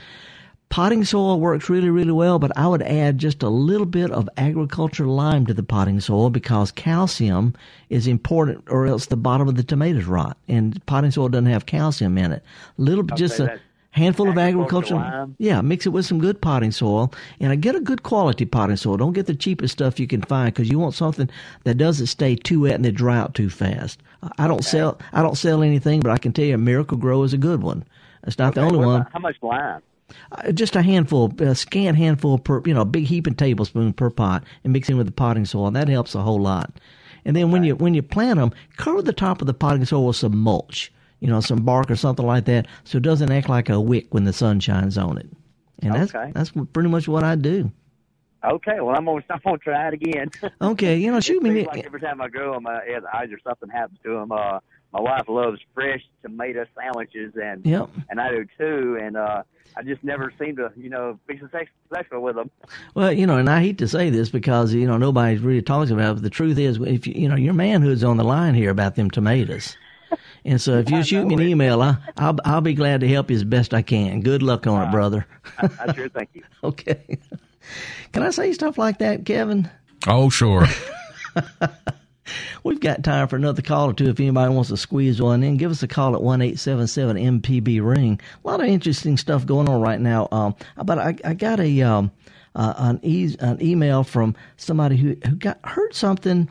Potting 0.69 1.05
soil 1.05 1.39
works 1.39 1.69
really, 1.69 1.91
really 1.91 2.11
well, 2.11 2.39
but 2.39 2.51
I 2.57 2.67
would 2.67 2.81
add 2.81 3.19
just 3.19 3.43
a 3.43 3.49
little 3.49 3.85
bit 3.85 4.09
of 4.09 4.27
agriculture 4.37 5.05
lime 5.05 5.45
to 5.45 5.53
the 5.53 5.61
potting 5.61 5.99
soil 5.99 6.31
because 6.31 6.71
calcium 6.71 7.53
is 7.89 8.07
important, 8.07 8.63
or 8.67 8.87
else 8.87 9.05
the 9.05 9.15
bottom 9.15 9.47
of 9.47 9.55
the 9.55 9.63
tomatoes 9.63 10.05
rot. 10.05 10.35
And 10.47 10.83
potting 10.87 11.11
soil 11.11 11.29
doesn't 11.29 11.45
have 11.45 11.67
calcium 11.67 12.17
in 12.17 12.31
it. 12.31 12.43
Little, 12.77 13.03
Okay, 13.03 13.15
just 13.15 13.39
a 13.39 13.59
handful 13.93 14.29
of 14.29 14.37
agriculture 14.37 14.95
lime? 14.95 15.35
Yeah, 15.39 15.61
mix 15.61 15.85
it 15.85 15.89
with 15.89 16.05
some 16.05 16.19
good 16.19 16.41
potting 16.41 16.71
soil, 16.71 17.13
and 17.39 17.51
I 17.51 17.55
get 17.55 17.75
a 17.75 17.79
good 17.79 18.03
quality 18.03 18.45
potting 18.45 18.75
soil. 18.75 18.97
Don't 18.97 19.13
get 19.13 19.27
the 19.27 19.35
cheapest 19.35 19.73
stuff 19.73 19.99
you 19.99 20.07
can 20.07 20.21
find 20.23 20.53
because 20.53 20.69
you 20.69 20.77
want 20.77 20.95
something 20.95 21.29
that 21.63 21.77
doesn't 21.77 22.07
stay 22.07 22.35
too 22.35 22.61
wet 22.61 22.75
and 22.75 22.83
they 22.83 22.91
dry 22.91 23.17
out 23.17 23.33
too 23.33 23.49
fast. 23.49 24.01
I 24.37 24.47
don't 24.47 24.63
sell. 24.63 24.99
I 25.13 25.21
don't 25.21 25.37
sell 25.37 25.63
anything, 25.63 26.01
but 26.01 26.11
I 26.11 26.17
can 26.17 26.33
tell 26.33 26.45
you, 26.45 26.57
Miracle-Gro 26.57 27.23
is 27.23 27.33
a 27.33 27.37
good 27.37 27.61
one. 27.61 27.83
It's 28.25 28.37
not 28.37 28.55
the 28.55 28.61
only 28.61 28.79
one. 28.79 29.05
how 29.11 29.19
much 29.19 29.35
lime? 29.41 29.81
Uh, 30.31 30.51
just 30.51 30.75
a 30.75 30.81
handful, 30.81 31.33
a 31.39 31.55
scant 31.55 31.97
handful 31.97 32.37
per, 32.37 32.61
you 32.65 32.73
know, 32.73 32.81
a 32.81 32.85
big 32.85 33.05
heaping 33.05 33.35
tablespoon 33.35 33.93
per 33.93 34.09
pot, 34.09 34.43
and 34.63 34.73
mix 34.73 34.89
in 34.89 34.97
with 34.97 35.07
the 35.07 35.11
potting 35.11 35.45
soil, 35.45 35.67
and 35.67 35.75
that 35.75 35.87
helps 35.87 36.15
a 36.15 36.21
whole 36.21 36.41
lot. 36.41 36.71
And 37.25 37.35
then 37.35 37.51
when 37.51 37.63
you 37.63 37.75
when 37.75 37.93
you 37.93 38.01
plant 38.01 38.37
them, 38.37 38.51
cover 38.77 39.01
the 39.01 39.13
top 39.13 39.41
of 39.41 39.47
the 39.47 39.53
potting 39.53 39.85
soil 39.85 40.07
with 40.07 40.17
some 40.17 40.37
mulch, 40.37 40.91
you 41.23 41.29
know, 41.29 41.39
some 41.39 41.59
bark 41.63 41.89
or 41.89 41.95
something 41.95 42.25
like 42.25 42.43
that, 42.45 42.67
so 42.83 42.97
it 42.97 43.01
doesn't 43.03 43.31
act 43.31 43.47
like 43.47 43.69
a 43.69 43.79
wick 43.79 44.13
when 44.13 44.25
the 44.25 44.33
sun 44.33 44.59
shines 44.59 44.97
on 44.97 45.17
it. 45.17 45.27
And 45.81 45.95
that's 45.95 46.13
Okay. 46.13 46.31
that's 46.33 46.51
pretty 46.73 46.89
much 46.89 47.07
what 47.07 47.23
I 47.23 47.35
do. 47.35 47.71
Okay, 48.43 48.81
well 48.81 48.95
I'm 48.97 49.05
gonna 49.05 49.23
I'm 49.29 49.39
gonna 49.43 49.57
try 49.57 49.87
it 49.87 49.93
again. 49.93 50.29
Okay, 50.61 50.97
you 50.97 51.11
know, 51.11 51.19
shoot 51.21 51.41
me. 51.41 51.53
seems 51.55 51.67
like 51.67 51.85
every 51.85 52.01
time 52.01 52.19
I 52.21 52.27
them, 52.27 52.65
uh, 52.67 52.79
either 52.89 53.07
either 53.15 53.39
something 53.43 53.69
happens 53.69 53.99
to 54.03 54.13
them. 54.13 54.31
Uh, 54.33 54.59
my 54.91 54.99
wife 55.01 55.23
loves 55.29 55.59
fresh 55.73 56.01
tomato 56.21 56.65
sandwiches, 56.77 57.33
and 57.41 57.65
Yep. 57.65 57.89
and 58.09 58.19
I 58.19 58.29
do 58.31 58.45
too. 58.57 58.97
And 59.01 59.15
uh, 59.17 59.43
I 59.77 59.81
just 59.83 60.03
never 60.03 60.31
seem 60.39 60.55
to, 60.57 60.71
you 60.75 60.89
know, 60.89 61.19
be 61.27 61.39
successful 61.39 62.21
with 62.21 62.35
them. 62.35 62.51
Well, 62.95 63.11
you 63.11 63.25
know, 63.25 63.37
and 63.37 63.49
I 63.49 63.61
hate 63.61 63.77
to 63.79 63.87
say 63.87 64.09
this 64.09 64.29
because 64.29 64.73
you 64.73 64.85
know 64.87 64.97
nobody's 64.97 65.39
really 65.41 65.61
talking 65.61 65.93
about 65.93 66.11
it. 66.11 66.13
But 66.15 66.23
the 66.23 66.29
truth 66.29 66.57
is, 66.57 66.79
if 66.81 67.07
you, 67.07 67.13
you 67.15 67.29
know 67.29 67.35
your 67.37 67.53
manhood's 67.53 68.03
on 68.03 68.17
the 68.17 68.23
line 68.25 68.53
here 68.55 68.69
about 68.69 68.95
them 68.95 69.09
tomatoes, 69.09 69.77
and 70.45 70.59
so 70.59 70.77
if 70.79 70.89
you 70.89 71.03
shoot 71.03 71.25
me 71.25 71.35
an 71.35 71.41
email, 71.41 71.81
I, 71.81 71.97
I'll 72.17 72.37
I'll 72.45 72.61
be 72.61 72.73
glad 72.73 73.01
to 73.01 73.07
help 73.07 73.29
you 73.29 73.35
as 73.35 73.43
best 73.43 73.73
I 73.73 73.81
can. 73.81 74.21
Good 74.21 74.43
luck 74.43 74.67
on 74.67 74.87
it, 74.87 74.91
brother. 74.91 75.25
I, 75.57 75.69
I 75.79 75.93
sure 75.93 76.09
thank 76.09 76.29
you. 76.33 76.43
okay. 76.63 77.19
Can 78.11 78.23
I 78.23 78.29
say 78.29 78.51
stuff 78.53 78.77
like 78.77 78.99
that, 78.99 79.25
Kevin? 79.25 79.69
Oh, 80.07 80.29
sure. 80.29 80.65
We've 82.63 82.79
got 82.79 83.03
time 83.03 83.27
for 83.27 83.35
another 83.35 83.61
call 83.61 83.89
or 83.89 83.93
two. 83.93 84.09
If 84.09 84.19
anybody 84.19 84.53
wants 84.53 84.69
to 84.69 84.77
squeeze 84.77 85.21
one 85.21 85.43
in, 85.43 85.57
give 85.57 85.71
us 85.71 85.83
a 85.83 85.87
call 85.87 86.15
at 86.15 86.21
one 86.21 86.41
eight 86.41 86.59
seven 86.59 86.87
seven 86.87 87.17
MPB 87.17 87.85
ring. 87.85 88.19
A 88.43 88.47
lot 88.47 88.61
of 88.61 88.67
interesting 88.67 89.17
stuff 89.17 89.45
going 89.45 89.67
on 89.67 89.81
right 89.81 89.99
now. 89.99 90.27
Um, 90.31 90.55
but 90.83 90.97
I, 90.99 91.15
I 91.25 91.33
got 91.33 91.59
a 91.59 91.81
um, 91.81 92.11
uh, 92.55 92.73
an, 92.77 92.99
e- 93.03 93.35
an 93.39 93.61
email 93.61 94.03
from 94.03 94.35
somebody 94.57 94.95
who 94.97 95.15
who 95.27 95.35
got 95.35 95.59
heard 95.65 95.93
something. 95.93 96.49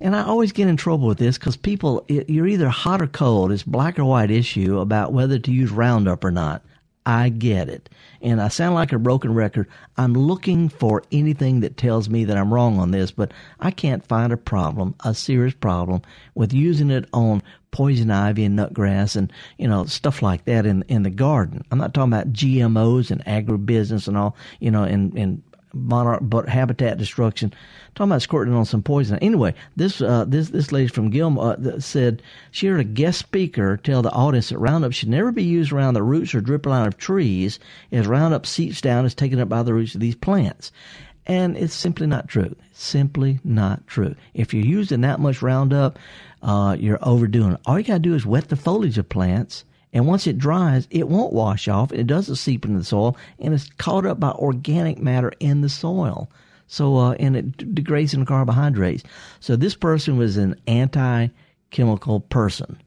And 0.00 0.14
I 0.14 0.24
always 0.24 0.52
get 0.52 0.68
in 0.68 0.76
trouble 0.76 1.08
with 1.08 1.18
this 1.18 1.38
because 1.38 1.56
people, 1.56 2.04
it, 2.08 2.28
you're 2.28 2.46
either 2.46 2.68
hot 2.68 3.00
or 3.00 3.06
cold. 3.06 3.52
It's 3.52 3.62
black 3.62 3.98
or 3.98 4.04
white 4.04 4.30
issue 4.30 4.78
about 4.78 5.12
whether 5.12 5.38
to 5.38 5.52
use 5.52 5.70
Roundup 5.70 6.22
or 6.24 6.30
not. 6.30 6.62
I 7.06 7.28
get 7.28 7.68
it. 7.68 7.88
And 8.20 8.42
I 8.42 8.48
sound 8.48 8.74
like 8.74 8.92
a 8.92 8.98
broken 8.98 9.32
record. 9.32 9.68
I'm 9.96 10.12
looking 10.12 10.68
for 10.68 11.04
anything 11.12 11.60
that 11.60 11.76
tells 11.76 12.10
me 12.10 12.24
that 12.24 12.36
I'm 12.36 12.52
wrong 12.52 12.78
on 12.78 12.90
this, 12.90 13.12
but 13.12 13.32
I 13.60 13.70
can't 13.70 14.04
find 14.04 14.32
a 14.32 14.36
problem, 14.36 14.96
a 15.04 15.14
serious 15.14 15.54
problem, 15.54 16.02
with 16.34 16.52
using 16.52 16.90
it 16.90 17.08
on 17.12 17.42
poison 17.70 18.10
ivy 18.10 18.44
and 18.44 18.58
nutgrass 18.58 19.14
and, 19.14 19.32
you 19.56 19.68
know, 19.68 19.84
stuff 19.84 20.20
like 20.20 20.46
that 20.46 20.66
in, 20.66 20.82
in 20.88 21.04
the 21.04 21.10
garden. 21.10 21.62
I'm 21.70 21.78
not 21.78 21.94
talking 21.94 22.12
about 22.12 22.32
GMOs 22.32 23.12
and 23.12 23.24
agribusiness 23.24 24.08
and 24.08 24.16
all, 24.16 24.36
you 24.58 24.72
know, 24.72 24.82
and, 24.82 25.16
and 25.16 25.42
monarch, 25.76 26.20
but 26.22 26.48
habitat 26.48 26.98
destruction. 26.98 27.52
Talking 27.94 28.10
about 28.10 28.22
squirting 28.22 28.54
on 28.54 28.64
some 28.64 28.82
poison. 28.82 29.18
Anyway, 29.20 29.54
this 29.76 30.00
uh, 30.00 30.24
this 30.26 30.50
this 30.50 30.72
lady 30.72 30.88
from 30.88 31.10
Gilmore 31.10 31.56
uh, 31.58 31.78
said 31.78 32.22
she 32.50 32.66
heard 32.66 32.80
a 32.80 32.84
guest 32.84 33.18
speaker 33.18 33.76
tell 33.76 34.02
the 34.02 34.10
audience 34.10 34.48
that 34.48 34.58
Roundup 34.58 34.92
should 34.92 35.08
never 35.08 35.32
be 35.32 35.44
used 35.44 35.72
around 35.72 35.94
the 35.94 36.02
roots 36.02 36.34
or 36.34 36.40
drip 36.40 36.66
line 36.66 36.86
of 36.86 36.98
trees, 36.98 37.58
as 37.92 38.06
Roundup 38.06 38.46
seeps 38.46 38.80
down 38.80 39.06
is 39.06 39.14
taken 39.14 39.38
up 39.40 39.48
by 39.48 39.62
the 39.62 39.72
roots 39.72 39.94
of 39.94 40.00
these 40.00 40.14
plants. 40.14 40.72
And 41.26 41.56
it's 41.56 41.74
simply 41.74 42.06
not 42.06 42.28
true. 42.28 42.54
Simply 42.72 43.40
not 43.42 43.86
true. 43.86 44.14
If 44.32 44.54
you're 44.54 44.64
using 44.64 45.00
that 45.00 45.18
much 45.18 45.42
Roundup, 45.42 45.98
uh, 46.42 46.76
you're 46.78 47.00
overdoing 47.02 47.54
it. 47.54 47.60
All 47.66 47.78
you 47.78 47.84
gotta 47.84 47.98
do 47.98 48.14
is 48.14 48.24
wet 48.24 48.48
the 48.48 48.56
foliage 48.56 48.98
of 48.98 49.08
plants 49.08 49.64
and 49.96 50.06
once 50.06 50.26
it 50.26 50.36
dries, 50.36 50.86
it 50.90 51.08
won't 51.08 51.32
wash 51.32 51.68
off. 51.68 51.90
It 51.90 52.06
doesn't 52.06 52.36
seep 52.36 52.66
into 52.66 52.80
the 52.80 52.84
soil, 52.84 53.16
and 53.38 53.54
it's 53.54 53.70
caught 53.78 54.04
up 54.04 54.20
by 54.20 54.32
organic 54.32 54.98
matter 54.98 55.32
in 55.40 55.62
the 55.62 55.70
soil. 55.70 56.28
So, 56.66 56.98
uh, 56.98 57.12
and 57.12 57.34
it 57.34 57.74
degrades 57.74 58.12
into 58.12 58.26
carbohydrates. 58.26 59.04
So 59.40 59.56
this 59.56 59.74
person 59.74 60.18
was 60.18 60.36
an 60.36 60.54
anti-chemical 60.66 62.20
person. 62.20 62.78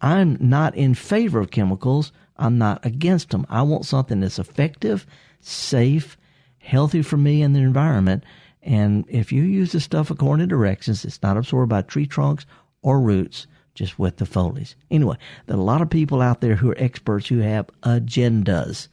I'm 0.00 0.38
not 0.40 0.74
in 0.74 0.94
favor 0.94 1.40
of 1.40 1.50
chemicals. 1.50 2.10
I'm 2.38 2.56
not 2.56 2.86
against 2.86 3.28
them. 3.28 3.44
I 3.50 3.60
want 3.60 3.84
something 3.84 4.20
that's 4.20 4.38
effective, 4.38 5.06
safe, 5.40 6.16
healthy 6.56 7.02
for 7.02 7.18
me 7.18 7.42
and 7.42 7.54
the 7.54 7.60
environment. 7.60 8.24
And 8.62 9.04
if 9.10 9.30
you 9.30 9.42
use 9.42 9.72
the 9.72 9.80
stuff 9.80 10.10
according 10.10 10.48
to 10.48 10.56
directions, 10.56 11.04
it's 11.04 11.22
not 11.22 11.36
absorbed 11.36 11.68
by 11.68 11.82
tree 11.82 12.06
trunks 12.06 12.46
or 12.80 12.98
roots 12.98 13.46
just 13.76 13.98
with 13.98 14.16
the 14.16 14.26
foliage. 14.26 14.74
Anyway, 14.90 15.16
there 15.46 15.56
are 15.56 15.60
a 15.60 15.62
lot 15.62 15.82
of 15.82 15.88
people 15.90 16.20
out 16.20 16.40
there 16.40 16.56
who 16.56 16.70
are 16.70 16.78
experts 16.78 17.28
who 17.28 17.38
have 17.38 17.68
agendas. 17.82 18.88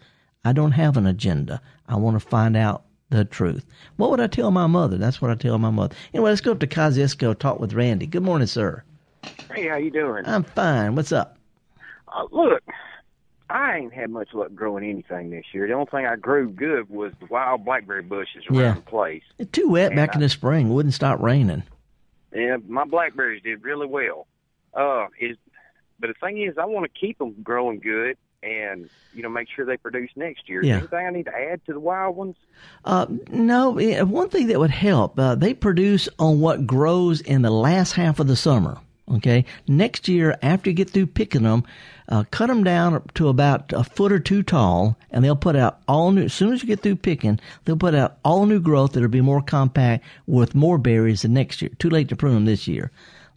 I 0.46 0.54
don't 0.54 0.74
have 0.74 0.98
an 0.98 1.08
agenda. 1.08 1.62
I 1.88 1.96
want 1.96 2.22
to 2.22 2.28
find 2.28 2.56
out 2.56 2.84
the 3.10 3.26
truth. 3.26 3.66
What 3.96 4.12
would 4.12 4.20
I 4.20 4.28
tell 4.28 4.52
my 4.52 4.68
mother? 4.68 4.98
That's 4.98 5.22
what 5.22 5.32
I 5.32 5.36
tell 5.36 5.58
my 5.58 5.70
mother. 5.72 5.96
Anyway, 6.14 6.30
let's 6.30 6.42
go 6.42 6.52
up 6.52 6.60
to 6.60 6.68
Kosciusko, 6.68 7.38
talk 7.40 7.60
with 7.60 7.74
Randy. 7.74 8.06
Good 8.06 8.24
morning, 8.24 8.48
sir. 8.48 8.84
Hey, 9.54 9.68
how 9.70 9.78
you 9.78 9.90
doing? 9.92 10.24
I'm 10.26 10.44
fine. 10.44 10.96
What's 10.96 11.12
up? 11.12 11.38
Uh, 12.10 12.26
look, 12.32 12.62
I 13.50 13.78
ain't 13.78 13.94
had 13.94 14.10
much 14.10 14.34
luck 14.34 14.54
growing 14.54 14.84
anything 14.84 15.30
this 15.30 15.46
year. 15.54 15.68
The 15.68 15.74
only 15.74 15.86
thing 15.86 16.06
I 16.06 16.16
grew 16.18 16.50
good 16.50 16.90
was 16.90 17.14
the 17.22 17.28
wild 17.28 17.64
blackberry 17.64 18.02
bushes 18.02 18.44
around 18.50 18.60
Yeah. 18.60 18.74
the 18.74 18.82
place. 18.82 19.24
It's 19.38 19.52
too 19.52 19.70
wet 19.70 19.92
And 19.92 19.96
back 19.96 20.14
in 20.16 20.22
the 20.22 20.30
spring. 20.30 20.74
Wouldn't 20.74 20.94
stop 20.94 21.22
raining. 21.22 21.64
Yeah, 22.36 22.58
my 22.68 22.84
blackberries 22.84 23.44
did 23.44 23.64
really 23.64 23.88
well. 23.88 24.28
Uh, 24.76 25.08
is 25.20 25.38
but 26.00 26.08
the 26.08 26.16
thing 26.26 26.42
is, 26.42 26.58
I 26.58 26.66
want 26.66 26.92
to 26.92 27.00
keep 27.00 27.18
them 27.18 27.36
growing 27.44 27.80
good 27.80 28.18
and 28.44 28.90
you 29.14 29.24
know 29.24 29.30
make 29.30 29.48
sure 29.56 29.66
they 29.66 29.78
produce 29.78 30.10
next 30.16 30.50
year. 30.50 30.64
Yeah. 30.64 30.78
anything 30.78 31.06
I 31.08 31.10
need 31.12 31.26
to 31.26 31.36
add 31.36 31.66
to 31.66 31.74
the 31.74 31.80
wild 31.80 32.16
ones? 32.16 32.36
Uh, 32.84 33.06
no, 33.30 33.78
eh, 33.78 34.02
one 34.02 34.30
thing 34.30 34.48
that 34.48 34.60
would 34.60 34.72
help, 34.72 35.18
uh, 35.18 35.36
they 35.36 35.54
produce 35.54 36.10
on 36.20 36.40
what 36.40 36.68
grows 36.68 37.22
in 37.22 37.42
the 37.42 37.52
last 37.52 37.94
half 37.94 38.20
of 38.20 38.28
the 38.28 38.36
summer. 38.36 38.80
Okay. 39.12 39.46
Next 39.68 40.08
year, 40.08 40.38
after 40.42 40.70
you 40.70 40.76
get 40.76 40.90
through 40.90 41.08
picking 41.08 41.44
them, 41.44 41.66
uh, 42.08 42.24
cut 42.32 42.48
them 42.48 42.64
down 42.64 43.06
to 43.16 43.28
about 43.28 43.74
a 43.74 43.84
foot 43.84 44.14
or 44.14 44.20
two 44.20 44.44
tall, 44.44 44.98
and 45.12 45.24
they'll 45.24 45.36
put 45.36 45.58
out 45.58 45.80
all 45.88 46.12
new, 46.12 46.24
as 46.24 46.34
soon 46.34 46.54
as 46.54 46.62
you 46.62 46.68
get 46.68 46.80
through 46.80 46.96
picking, 46.96 47.40
they'll 47.66 47.78
put 47.78 47.96
out 47.96 48.18
all 48.24 48.46
new 48.46 48.62
growth 48.62 48.94
that'll 48.94 49.10
be 49.10 49.22
more 49.22 49.42
compact 49.42 50.06
with 50.26 50.56
more 50.56 50.78
berries 50.78 51.22
the 51.22 51.28
next 51.28 51.62
year. 51.62 51.72
Too 51.80 51.90
late 51.90 52.10
to 52.10 52.16
prune 52.16 52.34
them 52.34 52.46
this 52.46 52.68
year. 52.68 52.92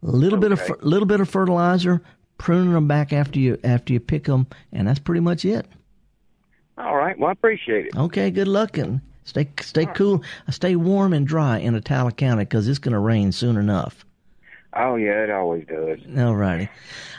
A 0.06 0.10
little 0.10 0.38
bit 0.38 0.52
of, 0.52 0.60
little 0.82 1.06
bit 1.06 1.20
of 1.20 1.28
fertilizer, 1.28 2.00
pruning 2.38 2.72
them 2.72 2.86
back 2.86 3.12
after 3.12 3.38
you, 3.40 3.58
after 3.64 3.92
you 3.92 4.00
pick 4.00 4.24
them, 4.24 4.46
and 4.72 4.86
that's 4.86 5.00
pretty 5.00 5.20
much 5.20 5.44
it. 5.44 5.66
All 6.78 6.96
right. 6.96 7.18
Well, 7.18 7.28
I 7.30 7.32
appreciate 7.32 7.86
it. 7.86 7.96
Okay, 7.96 8.30
good 8.30 8.48
luck 8.48 8.78
and 8.78 9.00
stay 9.24 9.48
stay 9.60 9.86
cool, 9.86 10.22
stay 10.50 10.76
warm 10.76 11.12
and 11.12 11.26
dry 11.26 11.58
in 11.58 11.74
Attala 11.74 12.14
County 12.16 12.44
because 12.44 12.68
it's 12.68 12.78
going 12.78 12.92
to 12.92 12.98
rain 13.00 13.32
soon 13.32 13.56
enough. 13.56 14.04
Oh 14.74 14.96
yeah, 14.96 15.24
it 15.24 15.30
always 15.30 15.66
does. 15.66 15.98
All 16.18 16.36
righty. 16.36 16.68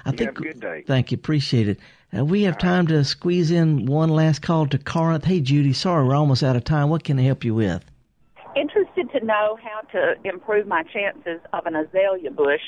I 0.05 0.11
You 0.11 0.17
think. 0.17 0.29
have 0.29 0.37
a 0.37 0.41
good 0.53 0.59
day. 0.61 0.83
Thank 0.85 1.11
you, 1.11 1.15
appreciate 1.15 1.67
it. 1.67 1.79
Uh, 2.17 2.23
we 2.23 2.43
have 2.43 2.57
time 2.57 2.87
to 2.87 3.03
squeeze 3.03 3.51
in 3.51 3.85
one 3.87 4.09
last 4.09 4.41
call 4.41 4.67
to 4.67 4.77
Corinth. 4.77 5.25
Hey, 5.25 5.41
Judy, 5.41 5.73
sorry 5.73 6.05
we're 6.07 6.15
almost 6.15 6.43
out 6.43 6.55
of 6.55 6.63
time. 6.63 6.89
What 6.89 7.03
can 7.03 7.19
I 7.19 7.23
help 7.23 7.43
you 7.43 7.53
with? 7.55 7.83
Interested 8.97 9.19
to 9.19 9.25
know 9.25 9.57
how 9.61 9.81
to 9.91 10.15
improve 10.23 10.67
my 10.67 10.83
chances 10.83 11.39
of 11.53 11.65
an 11.65 11.75
azalea 11.75 12.31
bush 12.31 12.61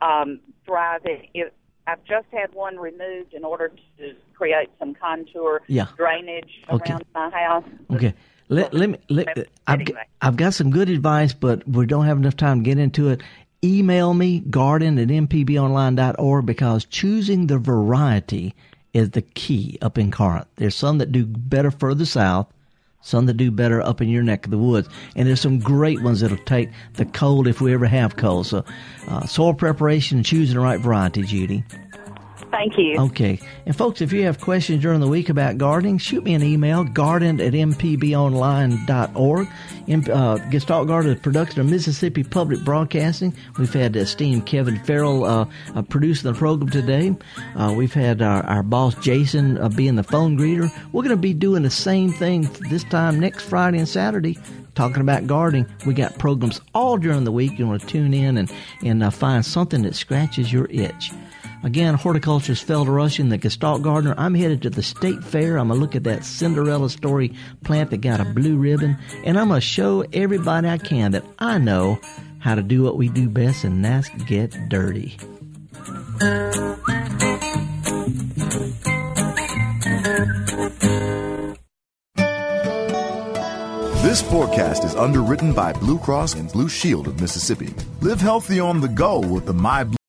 um, 0.00 0.40
thriving. 0.64 1.28
If 1.34 1.52
I've 1.86 2.02
just 2.04 2.26
had 2.32 2.52
one 2.54 2.76
removed 2.78 3.34
in 3.34 3.44
order 3.44 3.68
to 3.98 4.14
create 4.34 4.70
some 4.78 4.94
contour 4.94 5.62
Yeah. 5.66 5.86
drainage 5.96 6.50
Okay. 6.70 6.92
around 6.92 7.04
my 7.14 7.30
house. 7.30 7.64
Okay. 7.92 8.14
Let, 8.48 8.74
let 8.74 8.90
me. 8.90 8.98
Let, 9.08 9.48
I've, 9.66 9.84
g- 9.84 9.94
I've 10.20 10.36
got 10.36 10.52
some 10.54 10.70
good 10.70 10.90
advice, 10.90 11.32
but 11.32 11.66
we 11.66 11.86
don't 11.86 12.04
have 12.04 12.18
enough 12.18 12.36
time 12.36 12.62
to 12.62 12.64
get 12.70 12.78
into 12.78 13.08
it. 13.08 13.22
Email 13.62 14.12
me, 14.12 14.40
garden 14.40 14.98
at 14.98 15.08
mpbonline.org, 15.08 16.44
because 16.44 16.84
choosing 16.84 17.46
the 17.46 17.56
variety 17.58 18.54
is 18.92 19.10
the 19.10 19.22
key 19.22 19.78
up 19.80 19.96
in 19.96 20.10
Corinth. 20.10 20.46
There's 20.56 20.74
some 20.74 20.98
that 20.98 21.10
do 21.10 21.24
better 21.24 21.70
further 21.70 22.04
south, 22.04 22.46
some 23.04 23.26
that 23.26 23.34
do 23.34 23.50
better 23.50 23.82
up 23.82 24.00
in 24.00 24.08
your 24.08 24.22
neck 24.22 24.46
of 24.46 24.50
the 24.50 24.58
woods, 24.58 24.88
and 25.14 25.28
there's 25.28 25.40
some 25.40 25.58
great 25.58 26.02
ones 26.02 26.20
that'll 26.20 26.38
take 26.38 26.70
the 26.94 27.04
cold 27.04 27.46
if 27.46 27.60
we 27.60 27.72
ever 27.74 27.86
have 27.86 28.16
cold. 28.16 28.46
So, 28.46 28.64
uh, 29.08 29.26
soil 29.26 29.54
preparation 29.54 30.18
and 30.18 30.26
choosing 30.26 30.56
the 30.56 30.60
right 30.60 30.80
variety, 30.80 31.22
Judy. 31.22 31.64
Thank 32.54 32.78
you. 32.78 32.96
Okay. 33.00 33.40
And 33.66 33.76
folks, 33.76 34.00
if 34.00 34.12
you 34.12 34.22
have 34.26 34.40
questions 34.40 34.80
during 34.80 35.00
the 35.00 35.08
week 35.08 35.28
about 35.28 35.58
gardening, 35.58 35.98
shoot 35.98 36.22
me 36.22 36.34
an 36.34 36.42
email, 36.44 36.84
garden 36.84 37.40
at 37.40 37.52
mpbonline.org. 37.52 39.48
In, 39.88 40.08
uh, 40.08 40.36
Gestalt 40.50 40.86
Garden 40.86 41.10
is 41.10 41.18
a 41.18 41.20
production 41.20 41.60
of 41.60 41.68
Mississippi 41.68 42.22
Public 42.22 42.60
Broadcasting. 42.64 43.34
We've 43.58 43.74
had 43.74 43.96
esteemed 43.96 44.46
Kevin 44.46 44.78
Farrell 44.84 45.24
uh, 45.24 45.46
uh, 45.74 45.82
producing 45.82 46.32
the 46.32 46.38
program 46.38 46.70
today. 46.70 47.16
Uh, 47.56 47.74
we've 47.76 47.92
had 47.92 48.22
our, 48.22 48.44
our 48.46 48.62
boss 48.62 48.94
Jason 49.02 49.58
uh, 49.58 49.68
being 49.68 49.96
the 49.96 50.04
phone 50.04 50.38
greeter. 50.38 50.70
We're 50.92 51.02
going 51.02 51.10
to 51.10 51.16
be 51.16 51.34
doing 51.34 51.64
the 51.64 51.70
same 51.70 52.12
thing 52.12 52.48
this 52.70 52.84
time 52.84 53.18
next 53.18 53.42
Friday 53.42 53.78
and 53.78 53.88
Saturday 53.88 54.38
talking 54.76 55.00
about 55.00 55.26
gardening. 55.26 55.66
We 55.86 55.94
got 55.94 56.18
programs 56.20 56.60
all 56.72 56.98
during 56.98 57.24
the 57.24 57.32
week. 57.32 57.58
You 57.58 57.66
want 57.66 57.80
to 57.80 57.86
tune 57.88 58.14
in 58.14 58.36
and, 58.36 58.52
and 58.84 59.02
uh, 59.02 59.10
find 59.10 59.44
something 59.44 59.82
that 59.82 59.96
scratches 59.96 60.52
your 60.52 60.68
itch. 60.70 61.10
Again, 61.64 61.94
horticulturist 61.94 62.66
Felder 62.66 62.94
Rushing, 62.94 63.30
the 63.30 63.38
Gestalt 63.38 63.80
Gardener. 63.80 64.14
I'm 64.18 64.34
headed 64.34 64.60
to 64.62 64.70
the 64.70 64.82
state 64.82 65.24
fair. 65.24 65.56
I'm 65.56 65.68
going 65.68 65.78
to 65.78 65.82
look 65.82 65.96
at 65.96 66.04
that 66.04 66.22
Cinderella 66.22 66.90
story 66.90 67.32
plant 67.64 67.88
that 67.90 68.02
got 68.02 68.20
a 68.20 68.26
blue 68.26 68.58
ribbon. 68.58 68.98
And 69.24 69.38
I'm 69.38 69.48
going 69.48 69.62
to 69.62 69.66
show 69.66 70.04
everybody 70.12 70.68
I 70.68 70.76
can 70.76 71.12
that 71.12 71.24
I 71.38 71.56
know 71.56 71.98
how 72.40 72.54
to 72.54 72.62
do 72.62 72.82
what 72.82 72.98
we 72.98 73.08
do 73.08 73.30
best, 73.30 73.64
and 73.64 73.82
that's 73.82 74.10
get 74.26 74.54
dirty. 74.68 75.16
This 84.02 84.20
forecast 84.20 84.84
is 84.84 84.94
underwritten 84.94 85.54
by 85.54 85.72
Blue 85.72 85.98
Cross 85.98 86.34
and 86.34 86.52
Blue 86.52 86.68
Shield 86.68 87.08
of 87.08 87.22
Mississippi. 87.22 87.74
Live 88.02 88.20
healthy 88.20 88.60
on 88.60 88.82
the 88.82 88.88
go 88.88 89.18
with 89.18 89.46
the 89.46 89.54
My 89.54 89.82
Blue 89.82 89.96